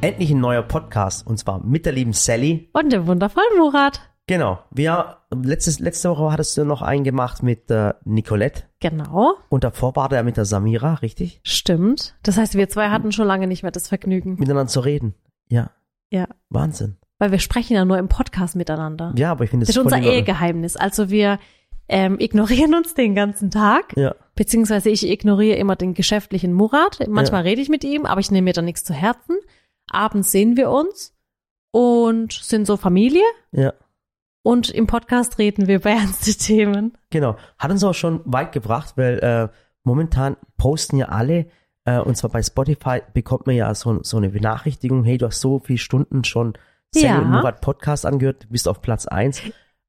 endlich 0.00 0.30
ein 0.30 0.40
neuer 0.40 0.62
Podcast 0.62 1.26
und 1.26 1.38
zwar 1.38 1.62
mit 1.64 1.86
der 1.86 1.92
lieben 1.92 2.12
Sally. 2.12 2.68
Und 2.72 2.92
dem 2.92 3.06
wundervollen 3.06 3.58
Murat. 3.58 4.00
Genau. 4.26 4.58
Wir, 4.70 5.16
letztes, 5.34 5.78
letzte 5.80 6.10
Woche 6.10 6.30
hattest 6.32 6.56
du 6.56 6.64
noch 6.64 6.82
einen 6.82 7.02
gemacht 7.02 7.42
mit 7.42 7.70
äh, 7.70 7.94
Nicolette 8.04 8.64
Genau. 8.80 9.34
und 9.48 9.64
davor 9.64 9.96
war 9.96 10.08
der 10.08 10.22
mit 10.22 10.36
der 10.36 10.44
Samira, 10.44 10.94
richtig? 10.94 11.40
Stimmt. 11.44 12.14
Das 12.22 12.36
heißt, 12.36 12.54
wir 12.54 12.68
zwei 12.68 12.90
hatten 12.90 13.10
schon 13.12 13.26
lange 13.26 13.46
nicht 13.46 13.62
mehr 13.62 13.72
das 13.72 13.88
Vergnügen. 13.88 14.34
Miteinander 14.38 14.66
zu 14.66 14.80
reden. 14.80 15.14
Ja. 15.48 15.70
Ja. 16.10 16.28
Wahnsinn. 16.50 16.96
Weil 17.18 17.32
wir 17.32 17.38
sprechen 17.40 17.74
ja 17.74 17.84
nur 17.84 17.98
im 17.98 18.08
Podcast 18.08 18.54
miteinander. 18.54 19.12
Ja, 19.16 19.32
aber 19.32 19.44
ich 19.44 19.50
finde 19.50 19.66
Das 19.66 19.74
ist 19.74 19.82
voll 19.82 19.92
unser. 19.92 20.00
Ehegeheimnis. 20.08 20.76
Also 20.76 21.10
wir 21.10 21.38
ähm, 21.88 22.16
ignorieren 22.20 22.74
uns 22.74 22.94
den 22.94 23.14
ganzen 23.16 23.50
Tag. 23.50 23.96
Ja. 23.96 24.14
Beziehungsweise 24.36 24.90
ich 24.90 25.08
ignoriere 25.08 25.56
immer 25.56 25.74
den 25.74 25.94
geschäftlichen 25.94 26.52
Murat. 26.52 27.00
Manchmal 27.08 27.42
rede 27.42 27.60
ich 27.62 27.68
mit 27.70 27.82
ihm, 27.82 28.06
aber 28.06 28.20
ich 28.20 28.30
nehme 28.30 28.44
mir 28.44 28.52
da 28.52 28.62
nichts 28.62 28.84
zu 28.84 28.92
Herzen. 28.92 29.36
Abends 29.90 30.30
sehen 30.30 30.56
wir 30.56 30.70
uns 30.70 31.14
und 31.70 32.32
sind 32.32 32.66
so 32.66 32.76
Familie. 32.76 33.22
Ja. 33.52 33.72
Und 34.42 34.70
im 34.70 34.86
Podcast 34.86 35.38
reden 35.38 35.66
wir 35.66 35.76
über 35.76 35.90
ernste 35.90 36.32
Themen. 36.34 36.96
Genau. 37.10 37.36
Hat 37.58 37.70
uns 37.70 37.84
auch 37.84 37.94
schon 37.94 38.20
weit 38.24 38.52
gebracht, 38.52 38.94
weil 38.96 39.18
äh, 39.18 39.48
momentan 39.84 40.36
posten 40.56 40.96
ja 40.96 41.06
alle, 41.06 41.46
äh, 41.84 41.98
und 41.98 42.16
zwar 42.16 42.30
bei 42.30 42.42
Spotify 42.42 43.02
bekommt 43.12 43.46
man 43.46 43.56
ja 43.56 43.74
so, 43.74 44.02
so 44.02 44.16
eine 44.16 44.30
Benachrichtigung, 44.30 45.04
hey, 45.04 45.18
du 45.18 45.26
hast 45.26 45.40
so 45.40 45.58
viele 45.58 45.78
Stunden 45.78 46.24
schon 46.24 46.54
Sally 46.94 47.06
Ja. 47.06 47.18
und 47.18 47.30
Murat 47.30 47.60
Podcast 47.60 48.06
angehört, 48.06 48.44
du 48.44 48.48
bist 48.48 48.66
auf 48.68 48.80
Platz 48.80 49.06
eins. 49.06 49.42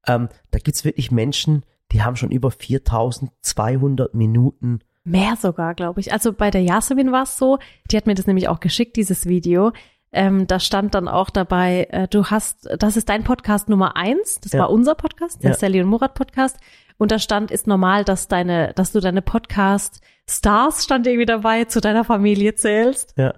Ähm, 0.06 0.28
da 0.50 0.58
gibt's 0.58 0.84
wirklich 0.84 1.10
Menschen, 1.10 1.64
die 1.92 2.02
haben 2.02 2.16
schon 2.16 2.30
über 2.30 2.50
4200 2.50 4.14
Minuten. 4.14 4.80
Mehr 5.04 5.36
sogar, 5.36 5.74
glaube 5.74 6.00
ich. 6.00 6.12
Also 6.12 6.32
bei 6.32 6.50
der 6.50 6.62
Jasmin 6.62 7.10
war 7.12 7.22
es 7.22 7.38
so, 7.38 7.58
die 7.90 7.96
hat 7.96 8.06
mir 8.06 8.14
das 8.14 8.26
nämlich 8.26 8.48
auch 8.48 8.60
geschickt, 8.60 8.96
dieses 8.96 9.26
Video. 9.26 9.72
Ähm, 10.12 10.46
da 10.46 10.58
stand 10.60 10.94
dann 10.94 11.06
auch 11.08 11.30
dabei, 11.30 11.86
äh, 11.90 12.08
du 12.08 12.26
hast, 12.26 12.68
das 12.78 12.96
ist 12.96 13.08
dein 13.08 13.22
Podcast 13.24 13.68
Nummer 13.68 13.96
eins, 13.96 14.40
das 14.40 14.52
Ja. 14.52 14.60
war 14.62 14.70
unser 14.70 14.94
Podcast, 14.96 15.42
der 15.42 15.52
Ja. 15.52 15.56
Sally 15.56 15.80
und 15.80 15.88
Murat 15.88 16.14
Podcast. 16.14 16.58
Und 16.98 17.12
da 17.12 17.18
stand, 17.18 17.50
ist 17.50 17.66
normal, 17.66 18.04
dass 18.04 18.28
deine, 18.28 18.72
dass 18.74 18.92
du 18.92 19.00
deine 19.00 19.22
Podcast-Stars, 19.22 20.84
stand 20.84 21.06
irgendwie 21.06 21.26
dabei, 21.26 21.64
zu 21.64 21.80
deiner 21.80 22.04
Familie 22.04 22.54
zählst. 22.56 23.14
Ja. 23.16 23.34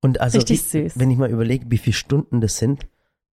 Und 0.00 0.20
also, 0.20 0.40
süß. 0.40 0.98
wenn 0.98 1.10
ich 1.10 1.16
mal 1.18 1.30
überlege, 1.30 1.66
wie 1.70 1.78
viele 1.78 1.94
Stunden 1.94 2.40
das 2.40 2.56
sind, 2.58 2.86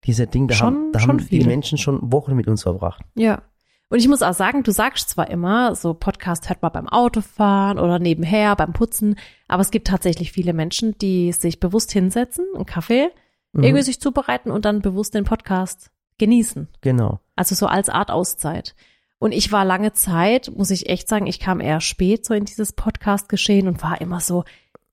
diese 0.05 0.27
Dinge, 0.27 0.49
da 0.49 0.55
Schon- 0.55 0.67
haben, 0.75 0.93
da 0.93 0.99
schon 1.01 1.09
haben 1.21 1.29
die. 1.29 1.45
Menschen 1.45 1.79
schon 1.79 2.13
Wochen 2.13 2.35
mit 2.35 2.47
uns 2.49 2.63
verbracht. 2.63 3.03
Ja. 3.15 3.43
Und 3.91 3.99
ich 3.99 4.09
muss 4.09 4.23
auch 4.23 4.33
sagen, 4.35 4.63
du 4.63 4.71
sagst 4.71 5.11
zwar 5.11 5.29
immer, 5.31 5.75
so 5.75 5.95
Podcast 5.95 6.49
hört 6.49 6.63
man 6.63 6.73
beim 6.73 6.89
Autofahren 6.89 7.79
oder 7.79 7.99
nebenher 7.99 8.55
beim 8.57 8.73
Putzen, 8.73 9.17
aber 9.49 9.61
es 9.63 9.73
gibt 9.73 9.89
tatsächlich 9.89 10.31
viele 10.33 10.53
Menschen, 10.53 10.97
die 10.99 11.33
sich 11.33 11.61
bewusst 11.61 11.93
hinsetzen, 11.93 12.47
einen 12.55 12.67
Kaffee, 12.67 13.11
Mhm. 13.53 13.65
irgendwie 13.65 13.83
sich 13.83 14.01
zubereiten 14.01 14.53
und 14.53 14.65
dann 14.65 14.81
bewusst 14.81 15.13
den 15.15 15.25
Podcast 15.25 15.91
genießen. 16.19 16.69
Genau. 16.83 17.19
Also 17.35 17.57
so 17.57 17.67
als 17.67 17.89
Art 17.89 18.13
Auszeit. 18.13 18.77
Und 19.19 19.33
ich 19.33 19.51
war 19.51 19.65
lange 19.65 19.93
Zeit, 19.93 20.53
muss 20.57 20.71
ich 20.71 20.89
echt 20.89 21.09
sagen, 21.09 21.27
ich 21.27 21.41
kam 21.41 21.61
eher 21.61 21.81
spät 21.81 22.25
so 22.25 22.33
in 22.33 22.45
dieses 22.45 22.73
Podcast-Geschehen 22.73 23.67
und 23.67 23.83
war 23.83 24.01
immer 24.01 24.21
so, 24.21 24.45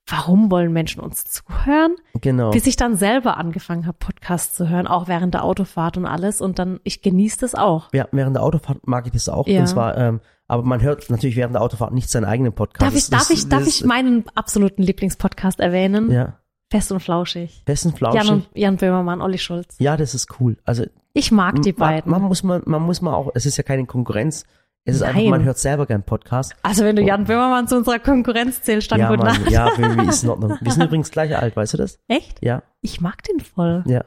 warum 0.08 0.50
wollen 0.52 0.72
Menschen 0.74 1.02
uns 1.02 1.26
zuhören? 1.26 1.96
Genau. 2.22 2.52
Bis 2.52 2.66
ich 2.68 2.76
dann 2.78 2.96
selber 2.96 3.38
angefangen 3.38 3.86
habe, 3.86 3.98
Podcasts 4.00 4.56
zu 4.56 4.70
hören, 4.70 4.88
auch 4.88 5.08
während 5.08 5.34
der 5.34 5.44
Autofahrt 5.44 5.98
und 5.98 6.06
alles. 6.06 6.42
Und 6.42 6.60
dann, 6.60 6.80
ich 6.84 7.02
genieße 7.02 7.40
das 7.40 7.56
auch. 7.56 7.90
Ja, 7.94 8.08
während 8.12 8.36
der 8.36 8.44
Autofahrt 8.44 8.88
mag 8.88 9.06
ich 9.06 9.12
das 9.14 9.30
auch. 9.30 9.48
Ja. 9.48 9.60
Und 9.62 9.68
zwar, 9.68 9.98
ähm, 9.98 10.22
aber 10.48 10.64
man 10.64 10.82
hört 10.82 11.10
natürlich 11.10 11.36
während 11.36 11.56
der 11.56 11.62
Autofahrt 11.62 11.94
nicht 11.94 12.10
seinen 12.10 12.26
eigenen 12.26 12.54
Podcast. 12.54 12.82
Darf 12.82 12.96
ich, 12.96 13.10
Das- 13.10 13.28
darf 13.28 13.30
ich, 13.30 13.50
darf 13.50 13.60
das- 13.66 13.68
ich 13.82 13.84
meinen 13.86 14.24
absoluten 14.34 14.82
Lieblingspodcast 14.84 15.60
erwähnen? 15.60 16.10
Ja. 16.12 16.38
Fest 16.70 16.92
und 16.92 17.00
flauschig. 17.00 17.64
Besten 17.66 17.90
Jan, 17.90 17.98
Flauschig. 17.98 18.30
und, 18.32 18.48
Jan 18.54 18.76
Böhmermann, 18.78 19.22
Olli 19.22 19.38
Schulz. 19.38 19.76
Ja, 19.80 19.96
das 19.96 20.14
ist 20.14 20.40
cool. 20.40 20.58
Also 20.66 20.84
Ich 21.14 21.32
mag 21.32 21.62
die 21.62 21.72
man, 21.72 21.80
beiden. 21.80 22.12
man 22.12 22.22
muss 22.24 22.44
man, 22.44 22.62
man 22.66 22.82
muss 22.82 23.02
mal 23.02 23.14
auch, 23.14 23.32
es 23.36 23.46
ist 23.46 23.56
ja 23.56 23.64
keine 23.64 23.86
Konkurrenz. 23.86 24.46
Es 24.88 24.96
ist 24.96 25.02
einfach, 25.02 25.20
Nein. 25.22 25.30
man 25.30 25.44
hört 25.44 25.58
selber 25.58 25.86
gern 25.86 26.04
Podcast. 26.04 26.56
also 26.64 26.84
wenn 26.86 26.96
du 26.96 27.02
Jan 27.02 27.26
Böhmermann 27.26 27.68
zu 27.68 27.76
unserer 27.78 28.00
Konkurrenz 28.00 28.62
zählst, 28.62 28.92
dann 28.92 29.00
ja, 29.00 29.10
gute 29.10 29.26
Mann, 29.26 29.46
ja, 29.50 29.70
Baby, 29.78 30.08
ist 30.08 30.24
in 30.24 30.30
Ordnung. 30.30 30.58
Wir 30.62 30.72
sind 30.72 30.84
übrigens 30.84 31.12
gleich 31.12 31.36
alt, 31.36 31.56
weißt 31.56 31.74
du 31.74 31.78
das? 31.78 32.00
Echt? 32.08 32.44
Ja, 32.44 32.64
Ich 32.82 33.02
mag 33.02 33.22
den 33.24 33.40
voll. 33.42 33.84
ja. 33.86 34.06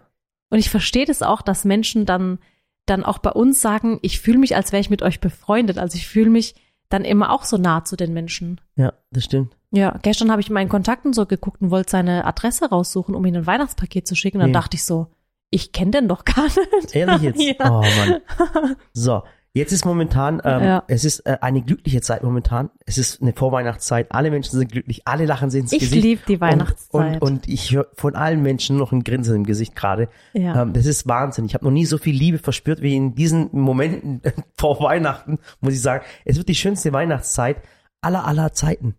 Und 0.53 0.59
ich 0.59 0.69
verstehe 0.71 1.05
das 1.05 1.23
auch, 1.23 1.43
dass 1.43 1.65
Menschen 1.65 2.07
dann, 2.07 2.39
dann 2.87 3.05
auch 3.05 3.19
bei 3.19 3.31
uns 3.31 3.61
sagen, 3.61 3.99
ich 4.03 4.19
fühle 4.21 4.39
mich, 4.39 4.57
als 4.57 4.73
wäre 4.73 4.81
ich 4.81 4.91
mit 4.91 5.03
euch 5.03 5.21
befreundet. 5.21 5.79
Also 5.79 5.97
ich 5.97 6.09
fühle 6.09 6.31
mich 6.31 6.57
dann 6.89 7.05
immer 7.05 7.31
auch 7.31 7.45
so 7.45 7.57
nah 7.57 7.85
zu 7.85 7.95
den 7.95 8.13
Menschen. 8.13 8.61
Ja, 8.75 8.95
das 9.13 9.25
stimmt. 9.27 9.55
Ja, 9.71 9.97
gestern 10.03 10.31
habe 10.33 10.41
ich 10.41 10.49
in 10.49 10.55
meinen 10.55 10.69
Kontakten 10.69 11.13
so 11.13 11.25
geguckt 11.27 11.61
und 11.63 11.71
wollte 11.71 11.91
seine 11.93 12.25
Adresse 12.25 12.69
raussuchen, 12.69 13.15
um 13.15 13.25
ihm 13.27 13.37
ein 13.37 13.47
Weihnachtspaket 13.47 14.09
zu 14.09 14.17
schicken. 14.17 14.39
Und 14.39 14.41
dann 14.41 14.51
Nee. 14.51 14.55
dachte 14.55 14.77
ich 14.77 14.83
so, 14.85 15.07
ich 15.51 15.71
kenne 15.71 15.93
den 15.93 16.09
doch 16.09 16.25
gar 16.25 16.45
nicht. 16.81 16.97
Ehrlich 16.97 17.23
jetzt? 17.23 17.41
Ja. 17.41 17.71
Oh 17.71 17.83
Mann. 17.85 18.75
So, 18.93 19.23
jetzt 19.53 19.73
ist 19.73 19.85
momentan, 19.85 20.41
ähm, 20.45 20.63
Ja. 20.63 20.85
es 20.89 21.05
ist 21.05 21.21
äh, 21.21 21.39
eine 21.41 21.63
glückliche 21.63 22.01
Zeit 22.01 22.23
momentan. 22.23 22.71
Es 22.87 22.99
ist 22.99 23.21
eine 23.21 23.33
Vorweihnachtszeit. 23.33 24.07
Alle 24.11 24.31
Menschen 24.31 24.59
sind 24.59 24.71
glücklich. 24.71 25.03
Alle 25.07 25.27
lachen 25.27 25.51
sich 25.51 25.61
ins 25.63 25.73
Ich 25.73 25.81
Gesicht. 25.81 26.03
liebe 26.03 26.23
die 26.29 26.41
Weihnachtszeit. 26.41 27.21
Und, 27.21 27.23
und, 27.23 27.33
und 27.39 27.49
ich 27.49 27.73
höre 27.73 27.87
von 27.95 28.15
allen 28.15 28.43
Menschen 28.43 28.77
noch 28.77 28.93
ein 28.93 29.03
Grinsen 29.05 29.37
im 29.37 29.45
Gesicht 29.45 29.75
gerade. 29.75 30.09
Ja. 30.33 30.63
Ähm, 30.63 30.73
das 30.73 30.87
ist 30.87 31.09
Wahnsinn. 31.09 31.45
Ich 31.47 31.55
habe 31.55 31.65
noch 31.65 31.73
nie 31.73 31.87
so 31.87 31.99
viel 31.99 32.15
Liebe 32.17 32.39
verspürt 32.39 32.81
wie 32.83 32.95
in 32.97 33.15
diesen 33.15 33.49
Momenten 33.53 34.21
vor 34.57 34.81
Weihnachten, 34.81 35.39
muss 35.61 35.75
ich 35.75 35.83
sagen. 35.83 36.05
Es 36.25 36.37
wird 36.37 36.49
die 36.49 36.55
schönste 36.55 36.93
Weihnachtszeit 36.93 37.57
aller 38.03 38.25
aller 38.27 38.53
Zeiten. 38.53 38.95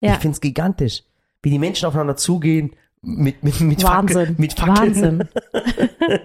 Ja. 0.00 0.12
Ich 0.12 0.18
find's 0.20 0.40
gigantisch, 0.40 1.02
wie 1.42 1.50
die 1.50 1.58
Menschen 1.58 1.86
aufeinander 1.86 2.16
zugehen 2.16 2.74
mit 3.02 3.42
mit 3.44 3.60
mit 3.60 3.82
Wahnsinn. 3.84 4.16
Fackeln, 4.16 4.34
mit 4.38 4.52
Fackeln. 4.58 4.78
Wahnsinn. 4.78 5.28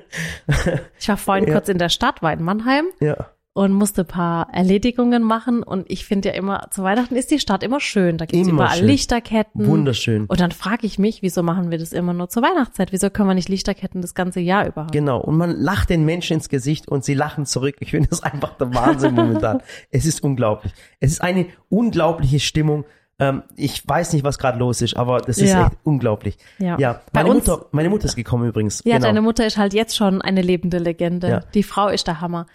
ich 1.00 1.08
war 1.10 1.18
vorhin 1.18 1.48
Ja. 1.48 1.54
kurz 1.54 1.70
in 1.70 1.78
der 1.78 1.90
Stadt, 1.90 2.22
war 2.22 2.34
in 2.34 2.44
Mannheim 2.44 2.86
Ja, 3.00 3.28
und 3.56 3.72
musste 3.72 4.02
ein 4.02 4.08
paar 4.08 4.52
Erledigungen 4.52 5.22
machen. 5.22 5.62
Und 5.62 5.90
ich 5.90 6.06
finde 6.06 6.30
ja 6.30 6.36
immer, 6.36 6.68
zu 6.72 6.82
Weihnachten 6.84 7.16
ist 7.16 7.30
die 7.30 7.38
Stadt 7.40 7.62
immer 7.62 7.80
schön. 7.80 8.18
Da 8.18 8.26
gibt's 8.26 8.48
Immer 8.48 8.64
überall 8.64 8.78
schön. 8.78 8.88
Lichterketten. 8.88 9.68
wunderschön. 9.68 10.26
Und 10.26 10.40
dann 10.40 10.52
frage 10.52 10.88
ich 10.88 10.98
mich, 10.98 11.22
wieso 11.22 11.44
machen 11.44 11.70
wir 11.70 11.78
das 11.78 11.94
immer 11.94 12.14
nur 12.14 12.30
zur 12.30 12.42
Weihnachtszeit? 12.42 12.92
Wieso 12.92 13.12
können 13.12 13.30
wir 13.30 13.36
nicht 13.36 13.50
Lichterketten 13.50 14.02
das 14.02 14.16
ganze 14.16 14.40
Jahr 14.40 14.66
über 14.68 14.82
haben? 14.82 14.92
Genau. 14.92 15.20
Und 15.22 15.38
man 15.38 15.52
lacht 15.52 15.92
den 15.92 16.04
Menschen 16.04 16.34
ins 16.38 16.50
Gesicht 16.50 16.88
und 16.88 17.04
sie 17.06 17.14
lachen 17.14 17.46
zurück. 17.46 17.76
Ich 17.80 17.92
finde 17.92 18.10
das 18.10 18.24
einfach 18.24 18.58
der 18.58 18.74
Wahnsinn 18.74 19.14
momentan. 19.14 19.62
es 19.92 20.06
ist 20.06 20.24
unglaublich. 20.24 20.74
Es 21.00 21.12
ist 21.12 21.22
eine 21.22 21.46
unglaubliche 21.70 22.40
Stimmung. 22.40 22.86
Ähm, 23.20 23.44
ich 23.56 23.88
weiß 23.88 24.14
nicht, 24.14 24.24
was 24.24 24.40
gerade 24.40 24.58
los 24.58 24.82
ist, 24.82 24.98
aber 24.98 25.20
das 25.20 25.38
ist 25.38 25.52
Ja. 25.52 25.68
echt 25.68 25.78
unglaublich. 25.84 26.38
Ja. 26.58 26.80
ja 26.80 27.02
meine 27.14 27.30
uns- 27.30 27.46
Mutter, 27.46 27.68
meine 27.72 27.90
Mutter 27.90 28.06
ist 28.06 28.16
gekommen 28.16 28.48
übrigens. 28.50 28.82
Ja, 28.84 28.96
genau. 28.96 29.06
deine 29.06 29.22
Mutter 29.22 29.46
ist 29.46 29.58
halt 29.58 29.76
jetzt 29.76 29.96
schon 29.96 30.24
eine 30.24 30.42
lebende 30.42 30.80
Legende. 30.80 31.30
Ja. 31.30 31.40
Die 31.54 31.62
Frau 31.62 31.90
ist 31.90 32.08
der 32.08 32.20
Hammer. 32.22 32.48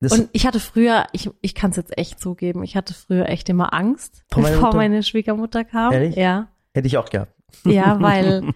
Das- 0.00 0.12
und 0.12 0.28
ich 0.32 0.46
hatte 0.46 0.60
früher, 0.60 1.06
ich, 1.12 1.30
ich 1.40 1.54
kann 1.54 1.70
es 1.70 1.76
jetzt 1.76 1.96
echt 1.96 2.20
zugeben, 2.20 2.62
ich 2.62 2.76
hatte 2.76 2.92
früher 2.94 3.28
echt 3.28 3.48
immer 3.48 3.72
Angst, 3.72 4.24
Vor 4.30 4.42
bevor 4.42 4.60
Mutter? 4.66 4.76
meine 4.76 5.02
Schwiegermutter 5.02 5.64
kam. 5.64 5.92
Ehrlich? 5.92 6.16
Ja. 6.16 6.48
Hätte 6.74 6.86
ich 6.86 6.98
auch 6.98 7.08
gehabt. 7.08 7.32
Ja, 7.64 7.98
weil, 8.02 8.52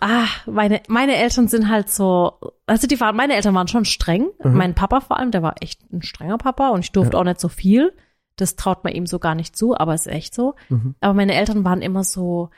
ah, 0.00 0.26
meine, 0.46 0.80
meine 0.88 1.16
Eltern 1.16 1.48
sind 1.48 1.68
halt 1.68 1.90
so, 1.90 2.38
also 2.66 2.86
die 2.86 2.98
waren, 3.00 3.14
meine 3.16 3.34
Eltern 3.34 3.54
waren 3.54 3.68
schon 3.68 3.84
streng. 3.84 4.28
Mhm. 4.42 4.54
Mein 4.54 4.74
Papa 4.74 5.00
vor 5.00 5.18
allem, 5.18 5.30
der 5.30 5.42
war 5.42 5.56
echt 5.60 5.82
ein 5.92 6.02
strenger 6.02 6.38
Papa 6.38 6.70
und 6.70 6.80
ich 6.80 6.92
durfte 6.92 7.14
Ja. 7.16 7.20
auch 7.20 7.24
nicht 7.24 7.40
so 7.40 7.48
viel. 7.48 7.92
Das 8.36 8.56
traut 8.56 8.82
man 8.84 8.92
ihm 8.94 9.06
so 9.06 9.18
gar 9.18 9.34
nicht 9.34 9.56
zu, 9.56 9.76
aber 9.76 9.94
ist 9.94 10.06
echt 10.08 10.34
so. 10.34 10.54
Mhm. 10.68 10.94
Aber 11.00 11.14
meine 11.14 11.34
Eltern 11.34 11.62
waren 11.64 11.82
immer 11.82 12.02
so, 12.04 12.50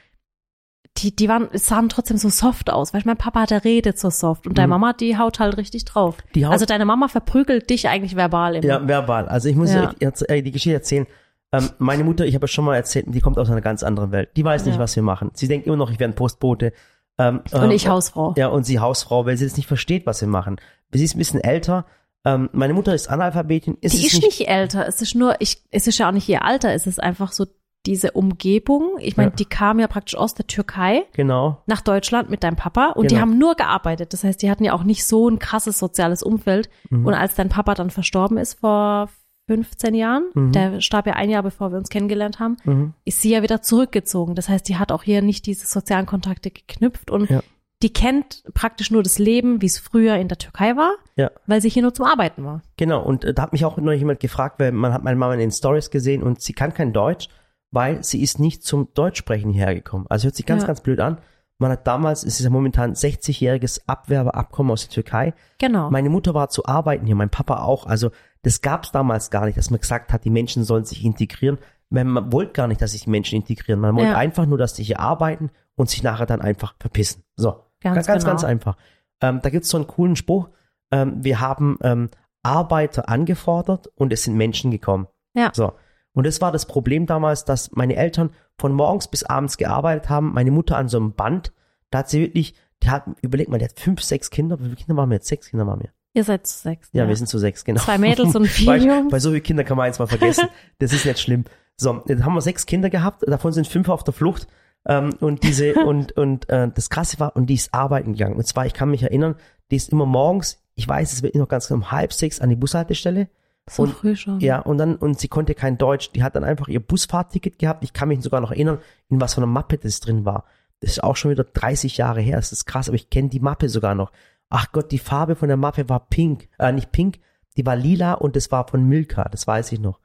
die, 0.99 1.15
die 1.15 1.29
waren, 1.29 1.49
sahen 1.53 1.89
trotzdem 1.89 2.17
so 2.17 2.29
soft 2.29 2.71
aus. 2.71 2.93
Weil 2.95 3.03
meine 3.05 3.17
Papa, 3.17 3.47
der 3.47 3.65
redet 3.65 3.99
so 3.99 4.11
soft 4.11 4.47
und 4.47 4.59
deine 4.59 4.67
Mhm. 4.69 4.71
Mama, 4.81 4.93
die 4.93 5.17
haut 5.19 5.39
halt 5.41 5.57
richtig 5.57 5.85
drauf. 5.85 6.17
Die 6.35 6.47
haut- 6.47 6.53
also 6.53 6.67
deine 6.67 6.85
Mama 6.85 7.09
verprügelt 7.09 7.69
dich 7.71 7.89
eigentlich 7.89 8.17
verbal 8.17 8.57
immer. 8.57 8.67
Ja, 8.67 8.87
verbal. 8.89 9.29
Also 9.29 9.49
ich 9.49 9.57
muss 9.57 9.73
Ja. 9.73 9.93
äh, 10.01 10.43
die 10.43 10.51
Geschichte 10.53 10.75
erzählen. 10.75 11.07
Ähm, 11.53 11.71
meine 11.79 12.03
Mutter, 12.05 12.27
ich 12.27 12.35
habe 12.35 12.47
es 12.47 12.51
schon 12.51 12.65
mal 12.65 12.75
erzählt, 12.75 13.07
die 13.09 13.21
kommt 13.21 13.39
aus 13.39 13.49
einer 13.51 13.61
ganz 13.61 13.83
anderen 13.83 14.11
Welt. 14.13 14.31
Die 14.37 14.45
weiß 14.45 14.65
nicht, 14.67 14.75
Ja. 14.75 14.81
was 14.81 14.97
wir 14.97 15.03
machen. 15.03 15.31
Sie 15.35 15.47
denkt 15.49 15.67
immer 15.67 15.77
noch, 15.77 15.91
ich 15.91 16.01
wäre 16.01 16.11
ein 16.11 16.15
Postbote. 16.17 16.73
Ähm, 17.19 17.41
Und 17.53 17.63
ähm, 17.65 17.71
ich 17.71 17.89
Hausfrau. 17.89 18.35
Ja, 18.37 18.49
und 18.49 18.65
sie 18.67 18.79
Hausfrau, 18.81 19.25
weil 19.27 19.37
sie 19.37 19.45
das 19.47 19.57
nicht 19.57 19.67
versteht, 19.69 20.05
was 20.07 20.21
wir 20.21 20.29
machen. 20.29 20.57
Sie 20.93 21.05
ist 21.05 21.15
ein 21.15 21.19
bisschen 21.19 21.41
älter. 21.41 21.87
Ähm, 22.25 22.51
meine 22.53 22.75
Mutter 22.75 22.95
ist 22.95 23.09
Analphabetin. 23.09 23.79
Ist 23.81 23.95
Die 23.97 24.07
ist 24.07 24.21
nicht 24.23 24.49
älter. 24.49 24.87
Es 24.89 25.01
ist 25.01 25.15
nur, 25.15 25.37
ich, 25.41 25.63
es 25.71 25.87
ist 25.87 25.99
ja 25.99 26.09
auch 26.09 26.13
nicht 26.13 26.29
ihr 26.29 26.45
Alter. 26.45 26.75
Es 26.75 26.87
ist 26.87 27.01
einfach 27.03 27.31
so 27.33 27.47
diese 27.87 28.11
Umgebung. 28.13 28.97
Ich 28.99 29.17
meine, 29.17 29.31
Ja. 29.31 29.37
die 29.37 29.45
kam 29.45 29.79
ja 29.79 29.87
praktisch 29.87 30.17
aus 30.17 30.35
der 30.35 30.47
Türkei 30.47 31.05
Genau. 31.15 31.63
nach 31.67 31.81
Deutschland 31.81 32.29
mit 32.31 32.43
deinem 32.43 32.57
Papa 32.57 32.91
und 32.91 33.11
die 33.11 33.15
Genau. 33.15 33.21
haben 33.23 33.39
nur 33.39 33.55
gearbeitet. 33.55 34.13
Das 34.13 34.25
heißt, 34.25 34.43
die 34.43 34.51
hatten 34.51 34.65
ja 34.65 34.73
auch 34.73 34.85
nicht 34.85 35.05
so 35.07 35.29
ein 35.29 35.39
krasses 35.39 35.79
soziales 35.79 36.23
Umfeld. 36.23 36.69
Mhm. 36.91 37.07
Und 37.07 37.15
als 37.15 37.35
dein 37.37 37.49
Papa 37.49 37.75
dann 37.75 37.91
verstorben 37.91 38.37
ist 38.39 38.61
vor 38.61 39.09
15 39.49 39.95
Jahren, 39.95 40.25
Mhm. 40.35 40.53
der 40.53 40.81
starb 40.81 41.07
ja 41.07 41.13
ein 41.13 41.31
Jahr 41.31 41.43
bevor 41.45 41.71
wir 41.71 41.79
uns 41.79 41.89
kennengelernt 41.89 42.41
haben, 42.41 42.57
Mhm. 42.65 42.95
ist 43.05 43.23
sie 43.23 43.31
ja 43.31 43.43
wieder 43.43 43.63
zurückgezogen. 43.63 44.35
Das 44.35 44.49
heißt, 44.49 44.69
die 44.69 44.77
hat 44.77 44.91
auch 44.91 45.05
hier 45.05 45.23
nicht 45.23 45.47
diese 45.47 45.67
sozialen 45.67 46.05
Kontakte 46.07 46.51
geknüpft 46.51 47.13
und 47.13 47.31
Ja. 47.31 47.41
die 47.83 47.93
kennt 47.93 48.43
praktisch 48.55 48.91
nur 48.91 49.05
das 49.05 49.21
Leben, 49.21 49.63
wie 49.63 49.67
es 49.67 49.79
früher 49.79 50.17
in 50.17 50.27
der 50.27 50.39
Türkei 50.39 50.75
war, 50.77 50.95
Ja. 51.15 51.31
weil 51.47 51.61
sie 51.61 51.69
hier 51.69 51.83
nur 51.83 51.95
zum 51.95 52.07
Arbeiten 52.07 52.45
war. 52.45 52.63
Genau, 52.77 53.01
und 53.05 53.25
äh, 53.25 53.35
da 53.35 53.43
hat 53.43 53.53
mich 53.53 53.65
auch 53.65 53.77
noch 53.77 53.93
jemand 53.93 54.19
gefragt, 54.19 54.59
weil 54.59 54.73
man 54.73 54.93
hat 54.93 55.05
meine 55.05 55.17
Mama 55.17 55.35
in 55.35 55.39
den 55.41 55.53
Stories 55.53 55.91
gesehen 55.91 56.25
und 56.25 56.41
sie 56.41 56.53
kann 56.53 56.75
kein 56.75 56.93
Deutsch, 56.93 57.29
weil 57.77 58.03
sie 58.03 58.23
ist 58.23 58.41
nicht 58.41 58.65
zum 58.65 58.89
Deutschsprechen 58.95 59.51
hierher 59.51 59.75
gekommen. 59.75 60.07
Also 60.09 60.25
hört 60.25 60.35
sich 60.35 60.47
ganz, 60.47 60.63
Ja. 60.63 60.67
ganz 60.67 60.81
blöd 60.81 60.99
an. 60.99 61.19
Man 61.59 61.71
hat 61.71 61.87
damals, 61.87 62.23
es 62.25 62.39
ist 62.41 62.45
ja 62.45 62.49
momentan 62.51 62.95
60-jähriges 62.95 63.83
Abwerbeabkommen 63.87 64.73
aus 64.73 64.81
der 64.89 64.91
Türkei. 64.95 65.35
Genau. 65.59 65.91
Meine 65.91 66.09
Mutter 66.09 66.33
war 66.33 66.49
zu 66.49 66.65
arbeiten 66.65 67.05
hier, 67.05 67.15
mein 67.17 67.29
Papa 67.29 67.63
auch. 67.63 67.87
Also 67.87 68.11
das 68.43 68.63
gab 68.63 68.85
es 68.85 68.93
damals 68.93 69.31
gar 69.31 69.45
nicht, 69.45 69.59
dass 69.59 69.69
man 69.71 69.79
gesagt 69.81 70.13
hat, 70.15 70.25
die 70.25 70.31
Menschen 70.31 70.65
sollen 70.65 70.87
sich 70.87 71.05
integrieren. 71.05 71.59
Man 71.91 72.33
wollte 72.33 72.53
gar 72.53 72.67
nicht, 72.67 72.81
dass 72.81 72.93
sich 72.93 73.05
die 73.05 73.11
Menschen 73.11 73.37
integrieren. 73.37 73.79
Man 73.81 73.95
wollte 73.95 74.11
Ja. 74.13 74.17
einfach 74.17 74.47
nur, 74.47 74.57
dass 74.57 74.73
die 74.73 74.83
hier 74.83 74.99
arbeiten 75.01 75.51
und 75.75 75.91
sich 75.91 76.03
nachher 76.03 76.25
dann 76.27 76.41
einfach 76.41 76.75
verpissen. 76.81 77.25
So, 77.37 77.53
Ganz 77.83 77.95
ganz, 77.97 78.07
ganz, 78.07 78.25
genau. 78.25 78.33
ganz 78.33 78.45
einfach. 78.45 78.77
Ähm, 79.21 79.41
da 79.43 79.51
gibt's 79.51 79.69
so 79.69 79.77
einen 79.77 79.87
coolen 79.87 80.17
Spruch. 80.17 80.49
Ähm, 80.91 81.23
wir 81.23 81.41
haben 81.41 81.79
ähm, 81.83 82.09
Arbeiter 82.43 83.09
angefordert 83.11 83.89
und 83.97 84.13
es 84.15 84.25
sind 84.25 84.35
Menschen 84.37 84.71
gekommen. 84.71 85.09
Ja. 85.35 85.51
So. 85.55 85.73
Und 86.17 86.27
das 86.27 86.41
war 86.41 86.51
das 86.51 86.65
Problem 86.65 87.05
damals, 87.05 87.45
dass 87.45 87.73
meine 87.73 87.95
Eltern 87.95 88.31
von 88.59 88.73
morgens 88.73 89.07
bis 89.07 89.23
abends 89.23 89.59
gearbeitet 89.59 90.09
haben. 90.09 90.33
Meine 90.33 90.51
Mutter 90.51 90.79
an 90.79 90.89
so 90.89 90.97
einem 90.97 91.13
Band, 91.13 91.53
da 91.91 91.99
hat 91.99 92.09
sie 92.09 92.21
wirklich, 92.21 92.55
die 92.83 92.89
hat, 92.89 93.05
überleg 93.21 93.51
mal, 93.51 93.59
die 93.59 93.67
hat 93.67 93.79
fünf, 93.79 94.03
sechs 94.03 94.31
Kinder. 94.31 94.59
Wie 94.59 94.65
viele 94.65 94.77
Kinder 94.77 94.97
waren 94.97 95.11
wir 95.11 95.17
jetzt? 95.17 95.29
Sechs 95.29 95.51
Kinder 95.51 95.67
waren 95.67 95.81
wir. 95.81 95.91
Ihr 96.15 96.25
seid 96.25 96.47
zu 96.47 96.59
sechs. 96.59 96.89
Ja, 96.93 97.07
wir 97.07 97.15
sind 97.17 97.27
zu 97.27 97.37
sechs, 97.37 97.67
genau. 97.67 97.83
Zwei 97.83 97.99
Mädels 97.99 98.35
und 98.35 98.47
vier 98.49 98.67
bei, 98.67 98.79
Jungs. 98.79 99.11
bei 99.11 99.19
so 99.19 99.29
vielen 99.29 99.43
Kindern 99.43 99.67
kann 99.67 99.77
man 99.77 99.89
eins 99.89 99.99
mal 99.99 100.07
vergessen. 100.07 100.49
Das 100.79 100.95
ist 100.95 101.05
nicht 101.05 101.21
schlimm. 101.21 101.45
So, 101.77 102.03
jetzt 102.09 102.25
haben 102.25 102.33
wir 102.33 102.41
sechs 102.41 102.65
Kinder 102.65 102.89
gehabt, 102.89 103.23
davon 103.29 103.53
sind 103.53 103.67
fünf 103.67 103.91
auf 103.91 104.03
der 104.03 104.15
Flucht. 104.15 104.47
Ähm, 104.87 105.13
und 105.21 105.43
diese, 105.43 105.75
und, 105.85 106.13
und 106.13 106.49
äh, 106.49 106.71
das 106.75 106.89
krasse 106.89 107.21
war, 107.21 107.37
und 107.37 107.51
die 107.51 107.55
ist 107.55 107.75
arbeiten 107.75 108.15
gegangen. 108.15 108.37
Und 108.37 108.47
zwar, 108.47 108.65
ich 108.65 108.73
kann 108.73 108.91
mich 108.91 109.03
erinnern, 109.03 109.35
die 109.71 109.77
ist 109.77 109.91
immer 109.91 110.07
morgens, 110.07 110.63
ich 110.77 110.89
weiß, 110.89 111.13
es 111.13 111.23
wird 111.23 111.35
noch 111.35 111.49
ganz 111.49 111.69
genau, 111.69 111.81
um 111.81 111.91
halb 111.91 112.15
sechs 112.15 112.41
an 112.41 112.49
die 112.49 112.57
Bushaltestelle. 112.57 113.29
So 113.69 113.83
und- 113.85 113.93
früh 113.95 114.15
schon. 114.17 114.41
Ja, 114.41 114.61
und 114.61 114.79
dann, 114.79 114.97
und 114.97 115.19
sie 115.19 115.29
konnte 115.29 115.55
kein 115.55 115.79
Deutsch. 115.79 116.11
Die 116.13 116.23
hat 116.23 116.37
dann 116.37 116.45
einfach 116.45 116.69
ihr 116.69 116.81
Busfahrticket 116.81 117.59
gehabt. 117.59 117.83
Ich 117.85 117.93
kann 117.93 118.09
mich 118.09 118.23
sogar 118.23 118.41
noch 118.41 118.53
erinnern, 118.53 118.79
in 119.09 119.21
was 119.21 119.35
für 119.35 119.39
einer 119.41 119.47
Mappe 119.47 119.79
das 119.79 120.01
drin 120.01 120.25
war. 120.25 120.45
Das 120.81 120.91
ist 120.91 121.03
auch 121.03 121.17
schon 121.17 121.31
wieder 121.31 121.45
30 121.45 121.97
Jahre 121.97 122.21
her. 122.21 122.37
Das 122.37 122.53
ist 122.53 122.67
krass, 122.67 122.89
aber 122.89 122.97
ich 122.97 123.11
kenne 123.11 123.29
die 123.29 123.41
Mappe 123.41 123.69
sogar 123.69 123.95
noch. 123.95 124.13
Ach 124.51 124.71
Gott, 124.71 124.93
die 124.93 124.99
Farbe 124.99 125.35
von 125.35 125.49
der 125.49 125.57
Mappe 125.57 125.89
war 125.89 126.01
pink. 126.09 126.49
Äh, 126.59 126.73
nicht 126.73 126.93
pink, 126.93 127.19
die 127.57 127.67
war 127.67 127.75
lila 127.77 128.13
und 128.15 128.37
das 128.37 128.53
war 128.53 128.69
von 128.69 128.85
Milka. 128.85 129.25
Das 129.25 129.47
weiß 129.47 129.73
ich 129.73 129.81
noch. 129.81 130.01